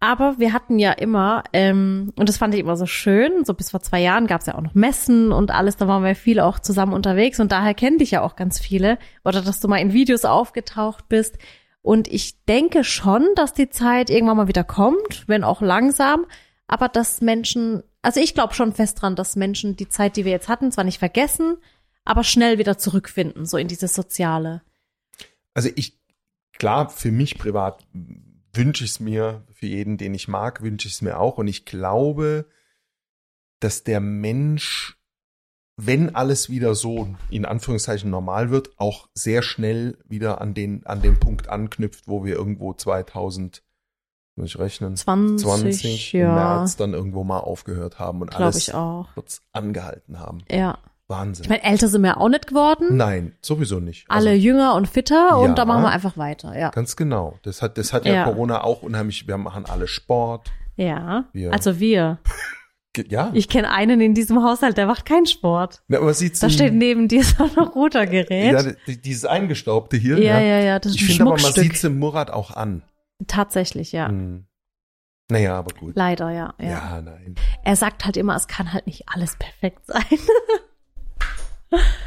Aber 0.00 0.38
wir 0.38 0.52
hatten 0.52 0.78
ja 0.78 0.92
immer, 0.92 1.42
ähm, 1.52 2.12
und 2.14 2.28
das 2.28 2.36
fand 2.36 2.54
ich 2.54 2.60
immer 2.60 2.76
so 2.76 2.86
schön, 2.86 3.44
so 3.44 3.52
bis 3.52 3.72
vor 3.72 3.80
zwei 3.80 4.00
Jahren 4.00 4.28
gab 4.28 4.42
es 4.42 4.46
ja 4.46 4.54
auch 4.54 4.60
noch 4.60 4.74
Messen 4.74 5.32
und 5.32 5.50
alles, 5.50 5.76
da 5.76 5.88
waren 5.88 6.04
wir 6.04 6.14
viele 6.14 6.44
auch 6.44 6.60
zusammen 6.60 6.92
unterwegs 6.92 7.40
und 7.40 7.50
daher 7.50 7.74
kennen 7.74 7.98
dich 7.98 8.12
ja 8.12 8.22
auch 8.22 8.36
ganz 8.36 8.60
viele. 8.60 8.98
Oder 9.24 9.42
dass 9.42 9.58
du 9.58 9.66
mal 9.66 9.78
in 9.78 9.92
Videos 9.92 10.24
aufgetaucht 10.24 11.08
bist. 11.08 11.38
Und 11.82 12.06
ich 12.06 12.44
denke 12.44 12.84
schon, 12.84 13.26
dass 13.34 13.54
die 13.54 13.70
Zeit 13.70 14.10
irgendwann 14.10 14.36
mal 14.36 14.48
wieder 14.48 14.62
kommt, 14.62 15.24
wenn 15.26 15.42
auch 15.42 15.62
langsam, 15.62 16.26
aber 16.68 16.88
dass 16.88 17.20
Menschen, 17.20 17.82
also 18.02 18.20
ich 18.20 18.34
glaube 18.34 18.54
schon 18.54 18.74
fest 18.74 19.02
dran, 19.02 19.16
dass 19.16 19.34
Menschen 19.34 19.74
die 19.76 19.88
Zeit, 19.88 20.16
die 20.16 20.24
wir 20.24 20.32
jetzt 20.32 20.48
hatten, 20.48 20.70
zwar 20.70 20.84
nicht 20.84 20.98
vergessen, 20.98 21.56
aber 22.04 22.22
schnell 22.22 22.58
wieder 22.58 22.78
zurückfinden, 22.78 23.46
so 23.46 23.56
in 23.56 23.68
dieses 23.68 23.94
Soziale. 23.94 24.62
Also 25.54 25.70
ich, 25.74 25.98
klar, 26.58 26.88
für 26.90 27.10
mich 27.10 27.38
privat 27.38 27.84
wünsche 28.52 28.84
ich 28.84 28.92
es 28.92 29.00
mir, 29.00 29.44
für 29.52 29.66
jeden, 29.66 29.96
den 29.96 30.14
ich 30.14 30.28
mag, 30.28 30.62
wünsche 30.62 30.88
ich 30.88 30.94
es 30.94 31.02
mir 31.02 31.18
auch. 31.18 31.38
Und 31.38 31.48
ich 31.48 31.64
glaube, 31.64 32.46
dass 33.60 33.84
der 33.84 34.00
Mensch, 34.00 34.98
wenn 35.76 36.14
alles 36.14 36.50
wieder 36.50 36.74
so 36.74 37.14
in 37.30 37.44
Anführungszeichen 37.44 38.10
normal 38.10 38.50
wird, 38.50 38.78
auch 38.78 39.08
sehr 39.14 39.42
schnell 39.42 39.98
wieder 40.08 40.40
an 40.40 40.54
den, 40.54 40.86
an 40.86 41.02
den 41.02 41.18
Punkt 41.18 41.48
anknüpft, 41.48 42.08
wo 42.08 42.24
wir 42.24 42.34
irgendwo 42.34 42.72
2000, 42.74 43.62
muss 44.36 44.50
ich 44.50 44.58
rechnen, 44.58 44.96
20, 44.96 45.46
20 45.46 46.14
im 46.14 46.20
ja, 46.20 46.34
März 46.34 46.76
dann 46.76 46.94
irgendwo 46.94 47.24
mal 47.24 47.40
aufgehört 47.40 47.98
haben 47.98 48.22
und 48.22 48.30
glaube 48.30 48.44
alles 48.44 48.68
ich 48.68 48.74
auch. 48.74 49.08
kurz 49.14 49.42
angehalten 49.52 50.18
haben. 50.18 50.44
Ja. 50.50 50.78
Wahnsinn. 51.08 51.44
Ich 51.44 51.48
meine, 51.48 51.64
älter 51.64 51.88
sind 51.88 52.02
wir 52.02 52.18
auch 52.18 52.28
nicht 52.28 52.46
geworden. 52.48 52.96
Nein, 52.96 53.34
sowieso 53.40 53.80
nicht. 53.80 54.04
Alle 54.08 54.30
Also, 54.30 54.42
jünger 54.42 54.74
und 54.74 54.86
fitter 54.88 55.28
Ja. 55.30 55.34
und 55.36 55.56
da 55.58 55.64
machen 55.64 55.82
wir 55.82 55.88
einfach 55.90 56.16
weiter. 56.18 56.56
Ja. 56.58 56.68
ganz 56.70 56.96
genau. 56.96 57.38
Das 57.42 57.62
hat, 57.62 57.78
das 57.78 57.92
hat 57.94 58.04
ja, 58.04 58.12
Ja. 58.14 58.24
Corona 58.24 58.62
auch 58.62 58.82
unheimlich, 58.82 59.26
wir 59.26 59.38
machen 59.38 59.64
alle 59.66 59.88
Sport. 59.88 60.50
Ja. 60.76 61.24
Wir- 61.32 61.52
Also 61.52 61.80
wir. 61.80 62.18
Ja, 63.08 63.30
Ich 63.32 63.48
kenne 63.48 63.70
einen 63.70 64.00
in 64.00 64.14
diesem 64.14 64.42
Haushalt, 64.42 64.76
der 64.76 64.86
macht 64.86 65.06
keinen 65.06 65.26
Sport. 65.26 65.82
Na, 65.88 65.98
aber 65.98 66.12
sieht's 66.14 66.40
Da 66.40 66.50
steht 66.50 66.74
neben 66.74 67.06
dir 67.06 67.22
so 67.22 67.44
ein 67.44 67.50
Rudergerät. 67.68 68.52
ja, 68.52 68.62
die- 68.86 69.00
dieses 69.00 69.24
eingestaubte 69.24 69.96
hier. 69.96 70.18
ja, 70.18 70.40
ja, 70.40 70.58
ja, 70.60 70.78
das 70.80 70.92
ist 70.92 71.00
Ich 71.00 71.06
finde 71.06 71.30
aber, 71.32 71.40
man 71.40 71.52
sieht's 71.52 71.84
im 71.84 71.98
Murat 71.98 72.30
auch 72.30 72.50
an. 72.50 72.82
Tatsächlich, 73.28 73.92
ja. 73.92 74.08
Hm. 74.08 74.46
Naja, 75.30 75.58
aber 75.58 75.74
gut. 75.78 75.94
Leider, 75.96 76.30
ja, 76.30 76.54
Ja. 76.58 76.68
ja. 76.68 77.00
nein. 77.02 77.34
Er 77.62 77.76
sagt 77.76 78.04
halt 78.04 78.16
immer, 78.16 78.34
es 78.34 78.48
kann 78.48 78.72
halt 78.72 78.86
nicht 78.86 79.04
alles 79.08 79.36
perfekt 79.38 79.86
sein. 79.86 80.02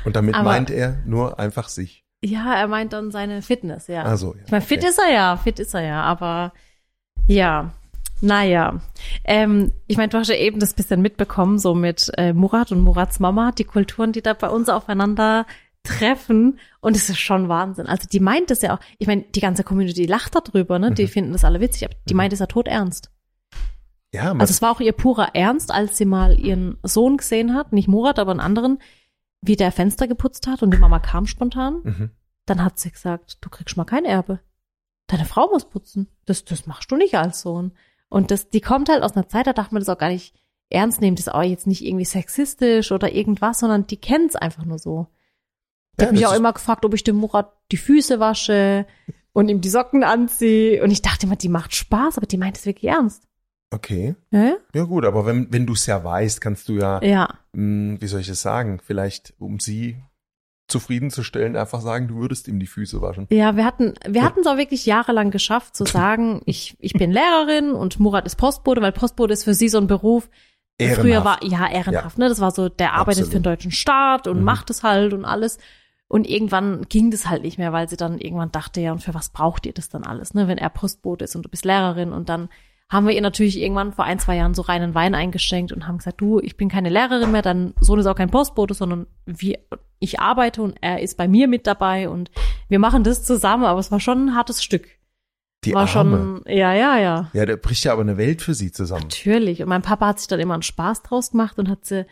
Und 0.05 0.15
damit 0.15 0.35
Aber- 0.35 0.43
meint 0.49 0.69
er 0.69 0.97
nur 1.05 1.39
einfach 1.39 1.69
sich. 1.69 2.03
ja, 2.23 2.53
er 2.55 2.67
meint 2.67 2.93
dann 2.93 3.11
seine 3.11 3.41
Fitness, 3.41 3.87
ja. 3.87 4.03
Also, 4.03 4.35
ja. 4.35 4.41
Ich 4.45 4.51
meine, 4.51 4.63
fit 4.63 4.79
okay. 4.79 4.89
ist 4.89 4.99
er 4.99 5.11
ja, 5.13 5.37
fit 5.37 5.59
ist 5.59 5.73
er 5.73 5.81
ja, 5.81 6.01
aber 6.03 6.53
ja, 7.27 7.71
naja. 8.21 8.79
Ähm, 9.23 9.71
ich 9.87 9.97
meine, 9.97 10.09
du 10.09 10.17
hast 10.19 10.27
ja 10.29 10.35
eben 10.35 10.59
das 10.59 10.73
bisschen 10.73 11.01
mitbekommen, 11.01 11.57
so 11.59 11.73
mit 11.73 12.11
äh, 12.17 12.33
Murat 12.33 12.71
und 12.71 12.81
Murats 12.81 13.19
Mama, 13.19 13.51
die 13.51 13.63
Kulturen, 13.63 14.11
die 14.11 14.21
da 14.21 14.33
bei 14.33 14.49
uns 14.49 14.69
aufeinander 14.69 15.45
treffen. 15.83 16.59
Und 16.79 16.95
es 16.95 17.09
ist 17.09 17.19
schon 17.19 17.49
Wahnsinn. 17.49 17.87
Also 17.87 18.07
die 18.07 18.19
meint 18.19 18.51
es 18.51 18.61
ja 18.61 18.75
auch, 18.75 18.79
ich 18.99 19.07
meine, 19.07 19.23
die 19.23 19.39
ganze 19.39 19.63
Community 19.63 20.05
lacht 20.05 20.35
darüber, 20.35 20.77
ne? 20.77 20.91
Die 20.91 21.03
Mhm. 21.05 21.07
finden 21.07 21.31
das 21.33 21.43
alle 21.43 21.59
witzig, 21.59 21.85
aber 21.85 21.95
die 22.07 22.13
Mhm. 22.13 22.17
meint 22.17 22.33
es 22.33 22.39
ja 22.39 22.45
tot 22.45 22.67
ernst. 22.67 23.09
Ja, 24.13 24.25
man, 24.25 24.41
Also 24.41 24.51
es 24.51 24.61
war 24.61 24.71
auch 24.71 24.81
ihr 24.81 24.91
purer 24.91 25.29
Ernst, 25.33 25.71
als 25.71 25.97
sie 25.97 26.05
mal 26.05 26.37
ihren 26.39 26.77
Sohn 26.83 27.17
gesehen 27.17 27.55
hat, 27.55 27.71
nicht 27.73 27.87
Murat, 27.87 28.19
aber 28.19 28.31
einen 28.31 28.39
anderen, 28.41 28.77
wie 29.41 29.55
der 29.55 29.71
Fenster 29.71 30.07
geputzt 30.07 30.47
hat 30.47 30.61
und 30.63 30.71
die 30.71 30.77
Mama 30.77 30.99
kam 30.99 31.25
spontan. 31.25 31.81
mhm. 31.83 32.11
Dann 32.45 32.63
hat 32.63 32.79
sie 32.79 32.91
gesagt, 32.91 33.37
du 33.41 33.49
kriegst 33.49 33.77
mal 33.77 33.85
kein 33.85 34.03
Erbe. 34.03 34.39
Deine 35.07 35.25
Frau 35.25 35.47
muss 35.49 35.69
putzen. 35.69 36.07
Das, 36.25 36.43
das 36.43 36.65
machst 36.65 36.91
du 36.91 36.95
nicht 36.95 37.15
als 37.15 37.41
Sohn. 37.41 37.73
Und 38.09 38.31
das, 38.31 38.49
die 38.49 38.61
kommt 38.61 38.89
halt 38.89 39.03
aus 39.03 39.15
einer 39.15 39.27
Zeit, 39.27 39.47
da 39.47 39.53
darf 39.53 39.71
man 39.71 39.79
das 39.79 39.89
auch 39.89 39.97
gar 39.97 40.09
nicht 40.09 40.35
ernst 40.69 41.01
nehmen. 41.01 41.15
Das 41.15 41.27
ist 41.27 41.33
auch 41.33 41.43
jetzt 41.43 41.67
nicht 41.67 41.85
irgendwie 41.85 42.05
sexistisch 42.05 42.91
oder 42.91 43.13
irgendwas, 43.13 43.59
sondern 43.59 43.87
die 43.87 43.97
kennt's 43.97 44.35
einfach 44.35 44.65
nur 44.65 44.79
so. 44.79 45.07
Die 45.97 46.03
Ja, 46.03 46.07
hat 46.07 46.13
mich 46.13 46.25
auch 46.25 46.33
immer 46.33 46.53
gefragt, 46.53 46.83
ob 46.83 46.93
ich 46.93 47.03
dem 47.03 47.17
Murat 47.17 47.53
die 47.71 47.77
Füße 47.77 48.19
wasche 48.19 48.85
und 49.33 49.49
ihm 49.49 49.61
die 49.61 49.69
Socken 49.69 50.03
anziehe. 50.03 50.83
Und 50.83 50.91
ich 50.91 51.01
dachte 51.01 51.25
immer, 51.27 51.35
die 51.35 51.49
macht 51.49 51.75
Spaß, 51.75 52.17
aber 52.17 52.25
die 52.27 52.37
meint 52.37 52.57
es 52.57 52.65
wirklich 52.65 52.91
ernst. 52.91 53.27
Okay. 53.73 54.15
Ja, 54.31 54.55
Ja 54.73 54.83
gut, 54.83 55.05
aber 55.05 55.25
wenn, 55.25 55.51
wenn 55.51 55.65
du 55.65 55.73
es 55.73 55.85
ja 55.85 56.03
weißt, 56.03 56.41
kannst 56.41 56.67
du 56.69 56.73
ja, 56.73 57.01
ja. 57.03 57.29
mh, 57.53 58.01
wie 58.01 58.07
soll 58.07 58.19
ich 58.19 58.29
es 58.29 58.41
sagen, 58.41 58.79
vielleicht 58.85 59.33
um 59.39 59.59
sie 59.59 59.97
zufriedenzustellen, 60.67 61.55
einfach 61.57 61.81
sagen, 61.81 62.07
du 62.07 62.15
würdest 62.15 62.47
ihm 62.47 62.59
die 62.59 62.67
Füße 62.67 63.01
waschen. 63.01 63.27
Ja, 63.29 63.55
wir 63.57 63.65
hatten, 63.65 63.93
wir 64.07 64.23
hatten 64.23 64.39
es 64.41 64.47
auch 64.47 64.57
wirklich 64.57 64.85
jahrelang 64.85 65.31
geschafft 65.31 65.75
zu 65.75 65.85
sagen, 65.85 66.41
ich, 66.45 66.75
ich 66.79 66.93
bin 66.93 67.11
Lehrerin 67.11 67.71
und 67.71 67.99
Murat 67.99 68.25
ist 68.25 68.35
Postbote, 68.35 68.81
weil 68.81 68.91
Postbote 68.93 69.33
ist 69.33 69.43
für 69.43 69.53
sie 69.53 69.69
so 69.69 69.77
ein 69.79 69.87
Beruf. 69.87 70.29
Ehrenhaft. 70.77 71.01
Früher 71.01 71.25
war, 71.25 71.43
ja, 71.43 71.69
ehrenhaft, 71.69 72.17
ne? 72.17 72.27
Das 72.29 72.39
war 72.39 72.51
so, 72.51 72.69
der 72.69 72.93
arbeitet 72.93 73.23
Absolut. 73.23 73.31
für 73.31 73.39
den 73.39 73.43
deutschen 73.43 73.71
Staat 73.71 74.27
und 74.27 74.39
Mhm. 74.39 74.43
macht 74.45 74.69
es 74.69 74.81
halt 74.83 75.13
und 75.13 75.25
alles. 75.25 75.59
Und 76.07 76.27
irgendwann 76.27 76.85
ging 76.89 77.11
das 77.11 77.29
halt 77.29 77.43
nicht 77.43 77.57
mehr, 77.57 77.71
weil 77.71 77.87
sie 77.87 77.97
dann 77.97 78.17
irgendwann 78.17 78.51
dachte, 78.51 78.81
ja, 78.81 78.91
und 78.91 78.99
für 79.03 79.13
was 79.13 79.29
braucht 79.29 79.65
ihr 79.65 79.73
das 79.73 79.89
dann 79.89 80.03
alles, 80.03 80.33
ne? 80.33 80.47
Wenn 80.47 80.57
er 80.57 80.69
Postbote 80.69 81.25
ist 81.25 81.35
und 81.35 81.43
du 81.43 81.49
bist 81.49 81.65
Lehrerin 81.65 82.11
und 82.13 82.29
dann 82.29 82.49
haben 82.91 83.07
wir 83.07 83.15
ihr 83.15 83.21
natürlich 83.21 83.57
irgendwann 83.57 83.93
vor 83.93 84.03
ein, 84.03 84.19
zwei 84.19 84.35
Jahren 84.35 84.53
so 84.53 84.63
reinen 84.63 84.93
Wein 84.93 85.15
eingeschenkt 85.15 85.71
und 85.71 85.87
haben 85.87 85.99
gesagt, 85.99 86.19
du, 86.19 86.39
ich 86.39 86.57
bin 86.57 86.67
keine 86.67 86.89
Lehrerin 86.89 87.31
mehr, 87.31 87.41
dein 87.41 87.73
Sohn 87.79 87.99
ist 87.99 88.05
auch 88.05 88.15
kein 88.15 88.29
Postbote, 88.29 88.73
sondern 88.73 89.07
wir, 89.25 89.59
ich 89.99 90.19
arbeite 90.19 90.61
und 90.61 90.75
er 90.81 91.01
ist 91.01 91.15
bei 91.15 91.29
mir 91.29 91.47
mit 91.47 91.65
dabei 91.67 92.09
und 92.09 92.31
wir 92.67 92.79
machen 92.79 93.05
das 93.05 93.23
zusammen, 93.23 93.63
aber 93.63 93.79
es 93.79 93.91
war 93.91 94.01
schon 94.01 94.25
ein 94.25 94.35
hartes 94.35 94.61
Stück. 94.61 94.89
Die 95.63 95.73
war 95.73 95.87
Arme. 95.87 96.41
schon, 96.43 96.43
ja, 96.47 96.73
ja, 96.73 96.97
ja. 96.97 97.29
Ja, 97.31 97.45
da 97.45 97.55
bricht 97.55 97.85
ja 97.85 97.93
aber 97.93 98.01
eine 98.01 98.17
Welt 98.17 98.41
für 98.41 98.55
sie 98.55 98.73
zusammen. 98.73 99.03
Natürlich. 99.03 99.61
Und 99.61 99.69
mein 99.69 99.83
Papa 99.83 100.07
hat 100.07 100.19
sich 100.19 100.27
dann 100.27 100.39
immer 100.41 100.55
einen 100.55 100.63
Spaß 100.63 101.03
draus 101.03 101.31
gemacht 101.31 101.59
und 101.59 101.69
hat 101.69 101.85
sie, 101.85 102.05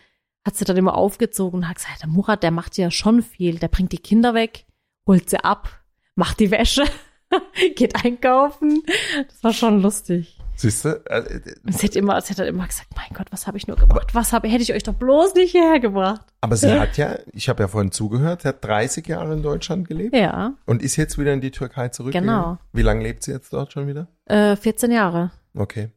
hat 0.46 0.56
sie 0.56 0.66
dann 0.66 0.78
immer 0.78 0.96
aufgezogen 0.96 1.62
und 1.62 1.68
hat 1.68 1.76
gesagt, 1.76 2.04
der 2.04 2.10
Murat, 2.10 2.42
der 2.42 2.52
macht 2.52 2.78
ja 2.78 2.90
schon 2.90 3.22
viel. 3.22 3.60
Der 3.60 3.68
bringt 3.68 3.92
die 3.92 3.98
Kinder 3.98 4.34
weg, 4.34 4.66
holt 5.06 5.30
sie 5.30 5.44
ab, 5.44 5.82
macht 6.16 6.40
die 6.40 6.52
Wäsche, 6.52 6.86
geht 7.76 8.06
einkaufen. 8.06 8.84
Das 9.28 9.44
war 9.44 9.52
schon 9.54 9.82
lustig. 9.82 10.39
Siehst 10.60 10.84
du? 10.84 10.90
Äh, 11.06 11.40
Und 11.64 11.74
sie 11.74 11.88
hat 11.88 11.96
immer, 11.96 12.20
sie 12.20 12.32
hat 12.32 12.40
dann 12.40 12.48
immer 12.48 12.68
gesagt, 12.68 12.90
mein 12.98 13.08
Gott, 13.18 13.28
was 13.32 13.48
habe 13.48 13.58
ich 13.58 13.68
nur 13.68 13.78
gemacht? 13.78 14.14
Was 14.14 14.34
habe, 14.34 14.50
hätte 14.50 14.62
ich 14.62 14.74
euch 14.74 14.84
doch 14.84 14.94
bloß 14.94 15.34
nicht 15.36 15.52
hierher 15.52 15.80
gebracht. 15.80 16.22
Aber 16.42 16.58
sie 16.58 16.78
hat 16.78 16.98
ja, 16.98 17.18
ich 17.32 17.48
habe 17.48 17.64
ja 17.64 17.70
vorhin 17.70 17.94
zugehört, 17.94 18.42
sie 18.42 18.50
hat 18.50 18.64
30 18.66 19.08
Jahre 19.08 19.32
in 19.34 19.42
Deutschland 19.42 19.88
gelebt 19.88 20.14
Ja, 20.16 20.56
und 20.66 20.82
ist 20.82 20.98
jetzt 20.98 21.18
wieder 21.18 21.32
in 21.32 21.40
die 21.40 21.52
Türkei 21.52 21.88
zurückgegangen. 21.90 22.30
Genau. 22.30 22.58
Wie 22.74 22.82
lange 22.82 23.04
lebt 23.04 23.24
sie 23.24 23.32
jetzt 23.32 23.54
dort 23.54 23.72
schon 23.72 23.88
wieder? 23.88 24.08
äh, 24.26 24.58
14 24.58 24.92
Jahre. 24.92 25.32
Okay, 25.56 25.92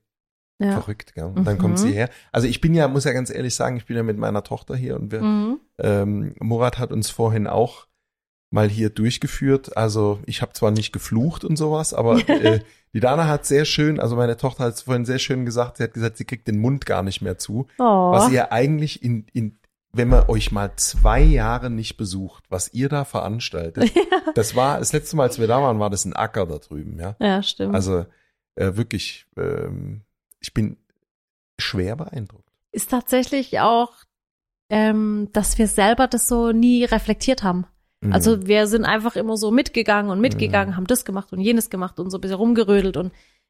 Ja. 0.60 0.72
verrückt, 0.80 1.14
gell? 1.14 1.24
Und 1.24 1.44
dann 1.44 1.56
Mhm. 1.56 1.60
kommt 1.60 1.78
sie 1.80 1.92
her. 1.92 2.08
Also 2.30 2.46
ich 2.46 2.60
bin 2.60 2.72
ja, 2.72 2.86
muss 2.86 3.02
ja 3.02 3.12
ganz 3.12 3.30
ehrlich 3.30 3.56
sagen, 3.56 3.76
ich 3.76 3.86
bin 3.86 3.96
ja 3.96 4.04
mit 4.04 4.16
meiner 4.16 4.44
Tochter 4.44 4.76
hier 4.76 4.94
und 4.94 5.10
wir, 5.10 5.22
Mhm. 5.22 5.60
ähm, 5.78 6.34
Murat 6.38 6.78
hat 6.78 6.92
uns 6.92 7.10
vorhin 7.10 7.48
auch 7.48 7.88
mal 8.52 8.68
hier 8.68 8.90
durchgeführt. 8.90 9.76
Also 9.76 10.20
ich 10.26 10.42
habe 10.42 10.52
zwar 10.52 10.70
nicht 10.70 10.92
geflucht 10.92 11.44
und 11.44 11.56
sowas, 11.56 11.94
aber 11.94 12.16
äh, 12.28 12.60
die 12.94 13.00
Dana 13.00 13.26
hat 13.26 13.46
sehr 13.46 13.64
schön, 13.64 13.98
also 13.98 14.16
meine 14.16 14.36
Tochter 14.36 14.64
hat 14.64 14.74
es 14.74 14.82
vorhin 14.82 15.04
sehr 15.04 15.18
schön 15.18 15.44
gesagt, 15.46 15.78
sie 15.78 15.84
hat 15.84 15.94
gesagt, 15.94 16.18
sie 16.18 16.24
kriegt 16.24 16.46
den 16.46 16.60
Mund 16.60 16.84
gar 16.86 17.02
nicht 17.02 17.22
mehr 17.22 17.38
zu. 17.38 17.66
Oh. 17.78 18.12
Was 18.12 18.30
ihr 18.30 18.52
eigentlich 18.52 19.02
in, 19.02 19.26
in 19.32 19.58
wenn 19.94 20.08
man 20.08 20.28
euch 20.28 20.52
mal 20.52 20.72
zwei 20.76 21.20
Jahre 21.20 21.68
nicht 21.68 21.96
besucht, 21.96 22.44
was 22.48 22.72
ihr 22.72 22.88
da 22.88 23.04
veranstaltet, 23.04 23.92
das 24.34 24.56
war, 24.56 24.78
das 24.78 24.92
letzte 24.92 25.16
Mal, 25.16 25.24
als 25.24 25.38
wir 25.38 25.46
da 25.46 25.60
waren, 25.60 25.78
war 25.78 25.90
das 25.90 26.04
ein 26.04 26.14
Acker 26.14 26.46
da 26.46 26.58
drüben, 26.58 26.98
ja. 26.98 27.14
ja, 27.18 27.42
stimmt. 27.42 27.74
Also 27.74 28.06
äh, 28.54 28.76
wirklich, 28.76 29.26
ähm, 29.36 30.02
ich 30.40 30.54
bin 30.54 30.76
schwer 31.58 31.96
beeindruckt. 31.96 32.48
ist 32.72 32.90
tatsächlich 32.90 33.60
auch, 33.60 33.92
ähm, 34.70 35.28
dass 35.32 35.58
wir 35.58 35.68
selber 35.68 36.08
das 36.08 36.26
so 36.26 36.52
nie 36.52 36.84
reflektiert 36.84 37.42
haben. 37.42 37.66
Mhm. 38.02 38.12
Also 38.12 38.46
wir 38.46 38.66
sind 38.66 38.84
einfach 38.84 39.16
immer 39.16 39.36
so 39.36 39.50
mitgegangen 39.50 40.10
und 40.10 40.20
mitgegangen, 40.20 40.72
Mhm. 40.72 40.76
haben 40.76 40.86
das 40.86 41.04
gemacht 41.04 41.32
und 41.32 41.40
jenes 41.40 41.70
gemacht 41.70 41.98
und 42.00 42.10
so 42.10 42.18
ein 42.18 42.20
bisschen 42.20 42.36
rumgerödelt 42.36 42.96
und 42.96 43.06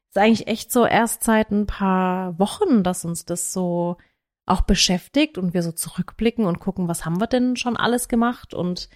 es 0.09 0.15
ist 0.15 0.21
eigentlich 0.21 0.47
echt 0.47 0.71
so 0.71 0.85
erst 0.85 1.23
seit 1.23 1.51
ein 1.51 1.65
paar 1.65 2.37
Wochen, 2.39 2.83
dass 2.83 3.03
uns 3.03 3.25
das 3.25 3.51
so 3.51 3.97
auch 4.45 4.61
beschäftigt 4.61 5.37
und 5.37 5.53
wir 5.53 5.63
so 5.63 5.71
zurückblicken 5.71 6.45
und 6.45 6.59
gucken, 6.59 6.87
was 6.87 7.05
haben 7.05 7.19
wir 7.19 7.27
denn 7.27 7.55
schon 7.55 7.77
alles 7.77 8.07
gemacht 8.07 8.53
und 8.53 8.89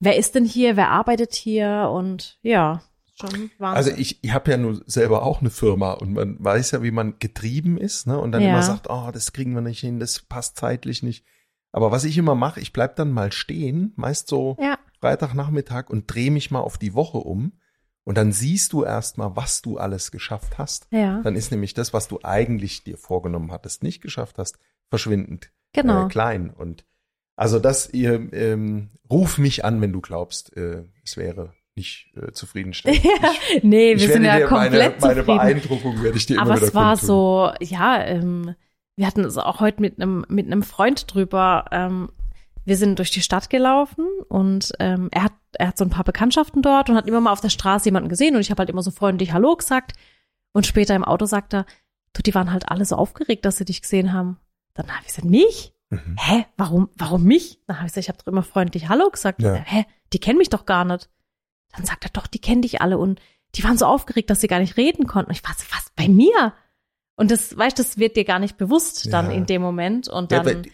wer 0.00 0.16
ist 0.16 0.34
denn 0.34 0.44
hier, 0.44 0.76
wer 0.76 0.90
arbeitet 0.90 1.34
hier 1.34 1.90
und 1.92 2.38
ja, 2.42 2.82
schon 3.20 3.50
Wahnsinn. 3.58 3.76
Also 3.76 3.90
ich, 3.92 4.22
ich 4.22 4.32
habe 4.32 4.50
ja 4.50 4.56
nur 4.56 4.80
selber 4.86 5.22
auch 5.22 5.40
eine 5.40 5.50
Firma 5.50 5.92
und 5.92 6.12
man 6.12 6.36
weiß 6.38 6.72
ja, 6.72 6.82
wie 6.82 6.90
man 6.90 7.18
getrieben 7.18 7.78
ist, 7.78 8.06
ne? 8.06 8.18
Und 8.18 8.32
dann 8.32 8.42
Ja. 8.42 8.50
immer 8.50 8.62
sagt, 8.62 8.88
oh, 8.90 9.10
das 9.12 9.32
kriegen 9.32 9.54
wir 9.54 9.60
nicht 9.60 9.80
hin, 9.80 9.98
das 9.98 10.20
passt 10.20 10.56
zeitlich 10.56 11.02
nicht. 11.02 11.24
Aber 11.72 11.90
was 11.90 12.04
ich 12.04 12.16
immer 12.18 12.34
mache, 12.34 12.60
ich 12.60 12.72
bleib 12.72 12.96
dann 12.96 13.10
mal 13.12 13.32
stehen, 13.32 13.92
meist 13.96 14.28
so 14.28 14.56
ja, 14.60 14.78
Freitagnachmittag 15.00 15.88
und 15.90 16.12
drehe 16.12 16.30
mich 16.30 16.50
mal 16.50 16.60
auf 16.60 16.78
die 16.78 16.94
Woche 16.94 17.18
um. 17.18 17.52
Und 18.04 18.16
dann 18.16 18.32
siehst 18.32 18.72
du 18.72 18.84
erst 18.84 19.18
mal, 19.18 19.36
was 19.36 19.60
du 19.60 19.76
alles 19.76 20.10
geschafft 20.10 20.56
hast. 20.56 20.86
ja, 20.90 21.20
Dann 21.22 21.36
ist 21.36 21.50
nämlich 21.50 21.74
das, 21.74 21.92
was 21.92 22.08
du 22.08 22.20
eigentlich 22.22 22.82
dir 22.82 22.96
vorgenommen 22.96 23.52
hattest, 23.52 23.82
nicht 23.82 24.00
geschafft 24.00 24.38
hast, 24.38 24.58
verschwindend 24.88 25.50
genau. 25.74 26.06
äh, 26.06 26.08
klein. 26.08 26.48
Und 26.50 26.86
also 27.36 27.58
das, 27.58 27.92
ihr 27.92 28.32
ähm, 28.32 28.88
ruf 29.10 29.36
mich 29.36 29.64
an, 29.64 29.80
wenn 29.82 29.92
du 29.92 30.00
glaubst, 30.00 30.56
äh, 30.56 30.84
es 31.04 31.18
wäre 31.18 31.52
nicht 31.76 32.10
äh, 32.16 32.32
zufriedenstellend. 32.32 33.04
Ja, 33.04 33.30
Ich, 33.54 33.62
nee, 33.62 33.92
ich 33.92 34.00
wir 34.00 34.08
sind 34.08 34.24
ja 34.24 34.32
meine, 34.32 34.46
komplett 34.46 35.00
meine 35.02 35.20
zufrieden. 35.20 35.36
Beeindruckung 35.36 36.02
werde 36.02 36.16
ich 36.16 36.26
dir 36.26 36.40
Aber 36.40 36.52
immer 36.52 36.56
wieder 36.56 36.66
es 36.68 36.74
war 36.74 36.96
kundtun. 36.96 37.06
so, 37.06 37.52
ja, 37.60 38.02
ähm, 38.04 38.54
wir 38.96 39.06
hatten 39.06 39.24
es 39.24 39.36
auch 39.36 39.60
heute 39.60 39.80
mit 39.80 40.00
einem 40.00 40.24
mit 40.28 40.46
einem 40.46 40.62
Freund 40.62 41.12
drüber. 41.12 41.66
Ähm, 41.70 42.10
wir 42.68 42.76
sind 42.76 42.98
durch 42.98 43.10
die 43.10 43.22
Stadt 43.22 43.50
gelaufen 43.50 44.06
und 44.28 44.72
ähm, 44.78 45.08
er 45.10 45.24
hat 45.24 45.32
er 45.52 45.68
hat 45.68 45.78
so 45.78 45.84
ein 45.84 45.90
paar 45.90 46.04
Bekanntschaften 46.04 46.62
dort 46.62 46.90
und 46.90 46.96
hat 46.96 47.08
immer 47.08 47.20
mal 47.20 47.32
auf 47.32 47.40
der 47.40 47.48
Straße 47.48 47.86
jemanden 47.86 48.08
gesehen 48.08 48.34
und 48.34 48.40
ich 48.42 48.50
habe 48.50 48.60
halt 48.60 48.70
immer 48.70 48.82
so 48.82 48.90
freundlich 48.90 49.32
Hallo 49.32 49.56
gesagt 49.56 49.94
und 50.52 50.66
später 50.66 50.94
im 50.94 51.04
Auto 51.04 51.24
sagt 51.26 51.54
er, 51.54 51.66
du, 52.12 52.22
die 52.22 52.34
waren 52.34 52.52
halt 52.52 52.68
alle 52.70 52.84
so 52.84 52.96
aufgeregt, 52.96 53.44
dass 53.44 53.56
sie 53.56 53.64
dich 53.64 53.82
gesehen 53.82 54.12
haben. 54.12 54.38
Dann 54.74 54.88
habe 54.88 55.00
ich 55.02 55.08
gesagt, 55.08 55.26
mich? 55.26 55.72
Mhm. 55.90 56.16
Hä, 56.18 56.44
warum 56.56 56.90
warum 56.96 57.24
mich? 57.24 57.60
Dann 57.66 57.76
habe 57.78 57.86
ich 57.86 57.92
gesagt, 57.94 58.04
ich 58.04 58.08
habe 58.10 58.18
doch 58.18 58.26
immer 58.30 58.42
freundlich 58.42 58.88
Hallo 58.88 59.08
gesagt. 59.10 59.40
Ja. 59.42 59.54
Hä, 59.54 59.84
die 60.12 60.18
kennen 60.18 60.38
mich 60.38 60.50
doch 60.50 60.66
gar 60.66 60.84
nicht. 60.84 61.08
Dann 61.74 61.84
sagt 61.86 62.04
er, 62.04 62.10
doch, 62.10 62.26
die 62.26 62.40
kennen 62.40 62.62
dich 62.62 62.80
alle 62.82 62.98
und 62.98 63.20
die 63.54 63.64
waren 63.64 63.78
so 63.78 63.86
aufgeregt, 63.86 64.28
dass 64.30 64.40
sie 64.42 64.48
gar 64.48 64.58
nicht 64.60 64.76
reden 64.76 65.06
konnten. 65.06 65.30
Und 65.30 65.36
ich 65.36 65.44
war 65.44 65.54
so, 65.56 65.64
was, 65.72 65.90
bei 65.96 66.08
mir? 66.08 66.52
Und 67.16 67.30
das, 67.30 67.56
weißt 67.56 67.78
du, 67.78 67.82
das 67.82 67.98
wird 67.98 68.16
dir 68.16 68.24
gar 68.24 68.38
nicht 68.38 68.58
bewusst 68.58 69.12
dann 69.12 69.26
Ja. 69.30 69.36
in 69.36 69.46
dem 69.46 69.62
Moment. 69.62 70.08
Und 70.08 70.30
ja, 70.30 70.42
dann, 70.42 70.58
aber 70.58 70.68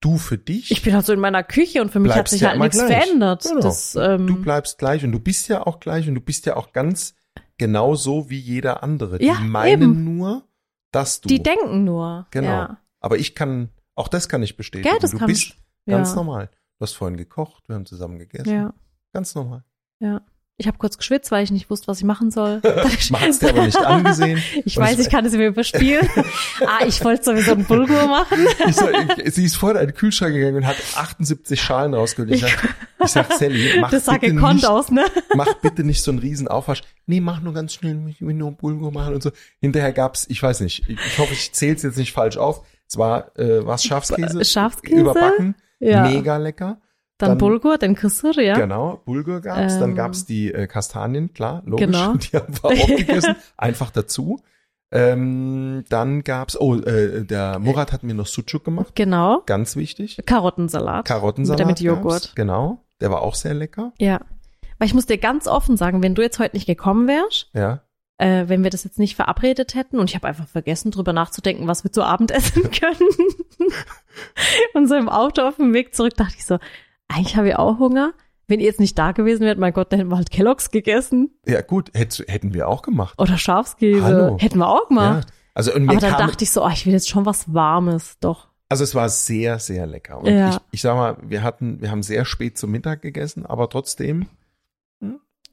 du 0.00 0.16
für 0.18 0.38
dich, 0.38 0.70
ich 0.70 0.82
bin 0.82 0.94
halt 0.94 1.04
so 1.06 1.12
in 1.12 1.20
meiner 1.20 1.42
Küche 1.42 1.80
und 1.82 1.90
für 1.90 2.00
mich 2.00 2.14
hat 2.14 2.28
sich 2.28 2.40
ja 2.42 2.50
halt 2.50 2.60
nichts 2.60 2.78
gleich. 2.78 3.04
verändert. 3.04 3.42
Genau. 3.42 3.60
Das, 3.60 3.94
ähm, 3.96 4.26
du 4.26 4.36
bleibst 4.40 4.78
gleich 4.78 5.04
und 5.04 5.12
du 5.12 5.18
bist 5.20 5.48
ja 5.48 5.66
auch 5.66 5.78
gleich 5.80 6.08
und 6.08 6.14
du 6.14 6.20
bist 6.20 6.46
ja 6.46 6.56
auch 6.56 6.72
ganz 6.72 7.14
genauso 7.58 8.30
wie 8.30 8.38
jeder 8.38 8.82
andere. 8.82 9.22
Ja, 9.22 9.34
die 9.36 9.44
meinen 9.46 9.82
eben. 9.82 10.04
nur, 10.16 10.48
dass 10.92 11.20
du. 11.20 11.28
die 11.28 11.42
denken 11.42 11.84
nur. 11.84 12.26
Genau. 12.30 12.48
Ja, 12.48 12.78
Aber 13.00 13.18
ich 13.18 13.34
kann, 13.34 13.68
auch 13.94 14.08
das 14.08 14.28
kann 14.28 14.42
ich 14.42 14.56
bestätigen. 14.56 14.90
Gell, 14.90 14.98
das 15.00 15.10
du 15.12 15.18
kann 15.18 15.26
bist 15.26 15.42
ich- 15.42 15.58
ganz 15.86 16.10
ja. 16.10 16.16
normal. 16.16 16.50
Du 16.78 16.84
hast 16.84 16.94
vorhin 16.94 17.16
gekocht, 17.18 17.68
wir 17.68 17.76
haben 17.76 17.84
zusammen 17.86 18.18
gegessen. 18.18 18.50
ja, 18.50 18.74
Ganz 19.12 19.34
normal. 19.34 19.64
ja. 19.98 20.22
Ich 20.60 20.66
habe 20.66 20.76
kurz 20.76 20.98
geschwitzt, 20.98 21.30
weil 21.30 21.42
ich 21.42 21.50
nicht 21.50 21.70
wusste, 21.70 21.88
was 21.88 21.98
ich 21.98 22.04
machen 22.04 22.30
soll. 22.30 22.60
Hat's 22.64 23.38
dir 23.38 23.48
aber 23.48 23.64
nicht 23.64 23.78
angesehen. 23.78 24.42
Ich 24.66 24.76
weiß, 24.76 24.98
es- 24.98 25.06
ich 25.06 25.10
kann 25.10 25.24
es 25.24 25.32
mir 25.32 25.46
überspielen. 25.46 26.06
ah, 26.66 26.84
ich 26.86 27.02
wollte 27.02 27.24
sowieso 27.24 27.52
einen 27.52 27.64
Bulgur 27.64 28.06
machen. 28.06 28.46
Ich 28.68 28.76
sag, 28.76 29.18
ich, 29.24 29.34
sie 29.34 29.44
ist 29.46 29.56
vorhin 29.56 29.80
in 29.80 29.86
den 29.86 29.94
Kühlschrank 29.96 30.34
gegangen 30.34 30.56
und 30.56 30.66
hat 30.66 30.76
78 30.96 31.58
Schalen 31.58 31.94
rausgeholt. 31.94 32.30
Ich 32.34 32.42
sag, 32.42 32.74
ich 33.02 33.10
sag 33.10 33.32
Sally, 33.32 33.78
mach 33.80 33.90
Das 33.90 34.04
sah 34.04 34.18
bitte 34.18 34.34
nicht, 34.34 34.66
aus, 34.66 34.90
ne? 34.90 35.06
mach 35.34 35.54
bitte 35.54 35.82
nicht 35.82 36.02
so 36.04 36.10
einen 36.10 36.20
riesen 36.20 36.46
Aufwasch. 36.46 36.82
Nee, 37.06 37.20
mach 37.20 37.40
nur 37.40 37.54
ganz 37.54 37.72
schnell, 37.72 37.98
ich 38.08 38.20
will 38.20 38.34
nur 38.34 38.52
Bulgur 38.52 38.92
machen 38.92 39.14
und 39.14 39.22
so. 39.22 39.30
Hinterher 39.62 39.92
gab's, 39.94 40.26
ich 40.28 40.42
weiß 40.42 40.60
nicht, 40.60 40.82
ich, 40.88 40.98
ich 41.06 41.18
hoffe, 41.18 41.32
ich 41.32 41.52
zähl's 41.52 41.82
jetzt 41.82 41.96
nicht 41.96 42.12
falsch 42.12 42.36
auf. 42.36 42.66
Es 42.86 42.98
war, 42.98 43.36
äh, 43.38 43.64
was 43.66 43.82
Schafskäse? 43.84 44.44
Schafskäse? 44.44 45.00
Überbacken. 45.00 45.54
Ja. 45.78 46.02
Mega 46.08 46.36
lecker. 46.36 46.78
Dann, 47.20 47.28
Dann- 47.30 47.38
Bulgur, 47.38 47.78
dann 47.78 47.94
Küsser, 47.94 48.40
ja. 48.40 48.54
Genau, 48.58 49.00
Bulgur 49.04 49.40
gab's. 49.40 49.78
Dann 49.78 49.90
Ähm, 49.90 49.94
gab's 49.96 50.24
die 50.24 50.52
äh, 50.52 50.66
Kastanien, 50.66 51.32
klar, 51.34 51.62
logisch. 51.66 51.86
Genau. 51.86 52.14
Die 52.14 52.36
haben 52.36 52.54
wir 52.54 52.64
auch 52.64 52.86
gegessen. 52.96 53.36
Einfach 53.56 53.90
dazu. 53.90 54.40
Ähm, 54.92 55.84
dann 55.88 56.24
gab's, 56.24 56.58
oh, 56.60 56.74
äh, 56.76 57.24
der 57.24 57.58
Murat 57.60 57.92
hat 57.92 58.02
mir 58.02 58.14
noch 58.14 58.26
Sucuk 58.26 58.64
gemacht. 58.64 58.94
Genau. 58.96 59.42
Ganz 59.46 59.76
wichtig. 59.76 60.18
Karottensalat. 60.26 61.04
Karottensalat. 61.06 61.58
Mit, 61.60 61.68
mit 61.68 61.80
Joghurt. 61.80 62.22
gab's, 62.22 62.34
Genau. 62.34 62.84
Der 63.00 63.10
war 63.10 63.22
auch 63.22 63.34
sehr 63.36 63.54
lecker. 63.54 63.92
Ja. 63.98 64.20
Weil 64.78 64.88
ich 64.88 64.94
muss 64.94 65.06
dir 65.06 65.18
ganz 65.18 65.46
offen 65.46 65.76
sagen, 65.76 66.02
wenn 66.02 66.14
du 66.14 66.22
jetzt 66.22 66.38
heute 66.38 66.56
nicht 66.56 66.66
gekommen 66.66 67.06
wärst, 67.06 67.50
Ja. 67.54 67.82
äh, 68.18 68.44
wenn 68.48 68.64
wir 68.64 68.70
das 68.70 68.82
jetzt 68.84 68.98
nicht 68.98 69.14
verabredet 69.14 69.74
hätten 69.74 69.98
und 69.98 70.08
ich 70.10 70.16
habe 70.16 70.26
einfach 70.26 70.48
vergessen, 70.48 70.90
drüber 70.90 71.12
nachzudenken, 71.12 71.68
was 71.68 71.84
wir 71.84 71.92
zu 71.92 72.02
Abend 72.02 72.30
essen 72.32 72.62
können. 72.70 73.10
und 74.74 74.88
so 74.88 74.94
im 74.96 75.08
Auto 75.08 75.42
auf 75.42 75.56
dem 75.56 75.72
Weg 75.74 75.94
zurück 75.94 76.14
dachte 76.16 76.34
ich 76.36 76.46
so, 76.46 76.58
eigentlich 77.10 77.36
habe 77.36 77.48
ich 77.48 77.56
auch 77.56 77.78
Hunger. 77.78 78.12
Wenn 78.46 78.58
ihr 78.60 78.66
jetzt 78.66 78.80
nicht 78.80 78.98
da 78.98 79.12
gewesen 79.12 79.44
wärt, 79.44 79.58
mein 79.58 79.72
Gott, 79.72 79.92
dann 79.92 80.00
hätten 80.00 80.10
wir 80.10 80.16
halt 80.16 80.30
Kelloggs 80.30 80.70
gegessen 80.70 81.30
Ja, 81.46 81.60
gut, 81.60 81.90
hätt, 81.94 82.24
hätten 82.26 82.52
wir 82.54 82.66
auch 82.68 82.82
gemacht. 82.82 83.14
oder 83.18 83.38
Schafskäse. 83.38 84.02
Hallo. 84.02 84.36
Hätten 84.40 84.58
wir 84.58 84.68
auch 84.68 84.82
Ja. 84.82 84.88
gemacht. 84.88 85.28
Also, 85.54 85.74
und 85.74 85.84
mir 85.84 85.90
Aber 85.92 86.00
dann 86.00 86.12
kam, 86.12 86.26
dachte 86.28 86.42
ich 86.44 86.50
so, 86.50 86.64
oh, 86.64 86.70
ich 86.72 86.86
will 86.86 86.92
jetzt 86.92 87.08
schon 87.08 87.26
was 87.26 87.52
Warmes, 87.52 88.18
doch. 88.20 88.48
also 88.68 88.82
es 88.84 88.94
war 88.94 89.08
sehr, 89.08 89.58
sehr 89.58 89.86
lecker. 89.86 90.18
Und 90.18 90.26
Ja. 90.26 90.50
ich, 90.50 90.56
ich 90.72 90.80
sag 90.82 90.94
mal, 90.96 91.16
wir 91.22 91.42
hatten, 91.42 91.80
wir 91.80 91.90
haben 91.90 92.02
sehr 92.02 92.24
spät 92.24 92.56
zum 92.58 92.70
Mittag 92.70 93.02
gegessen, 93.02 93.46
aber 93.46 93.68
trotzdem 93.68 94.26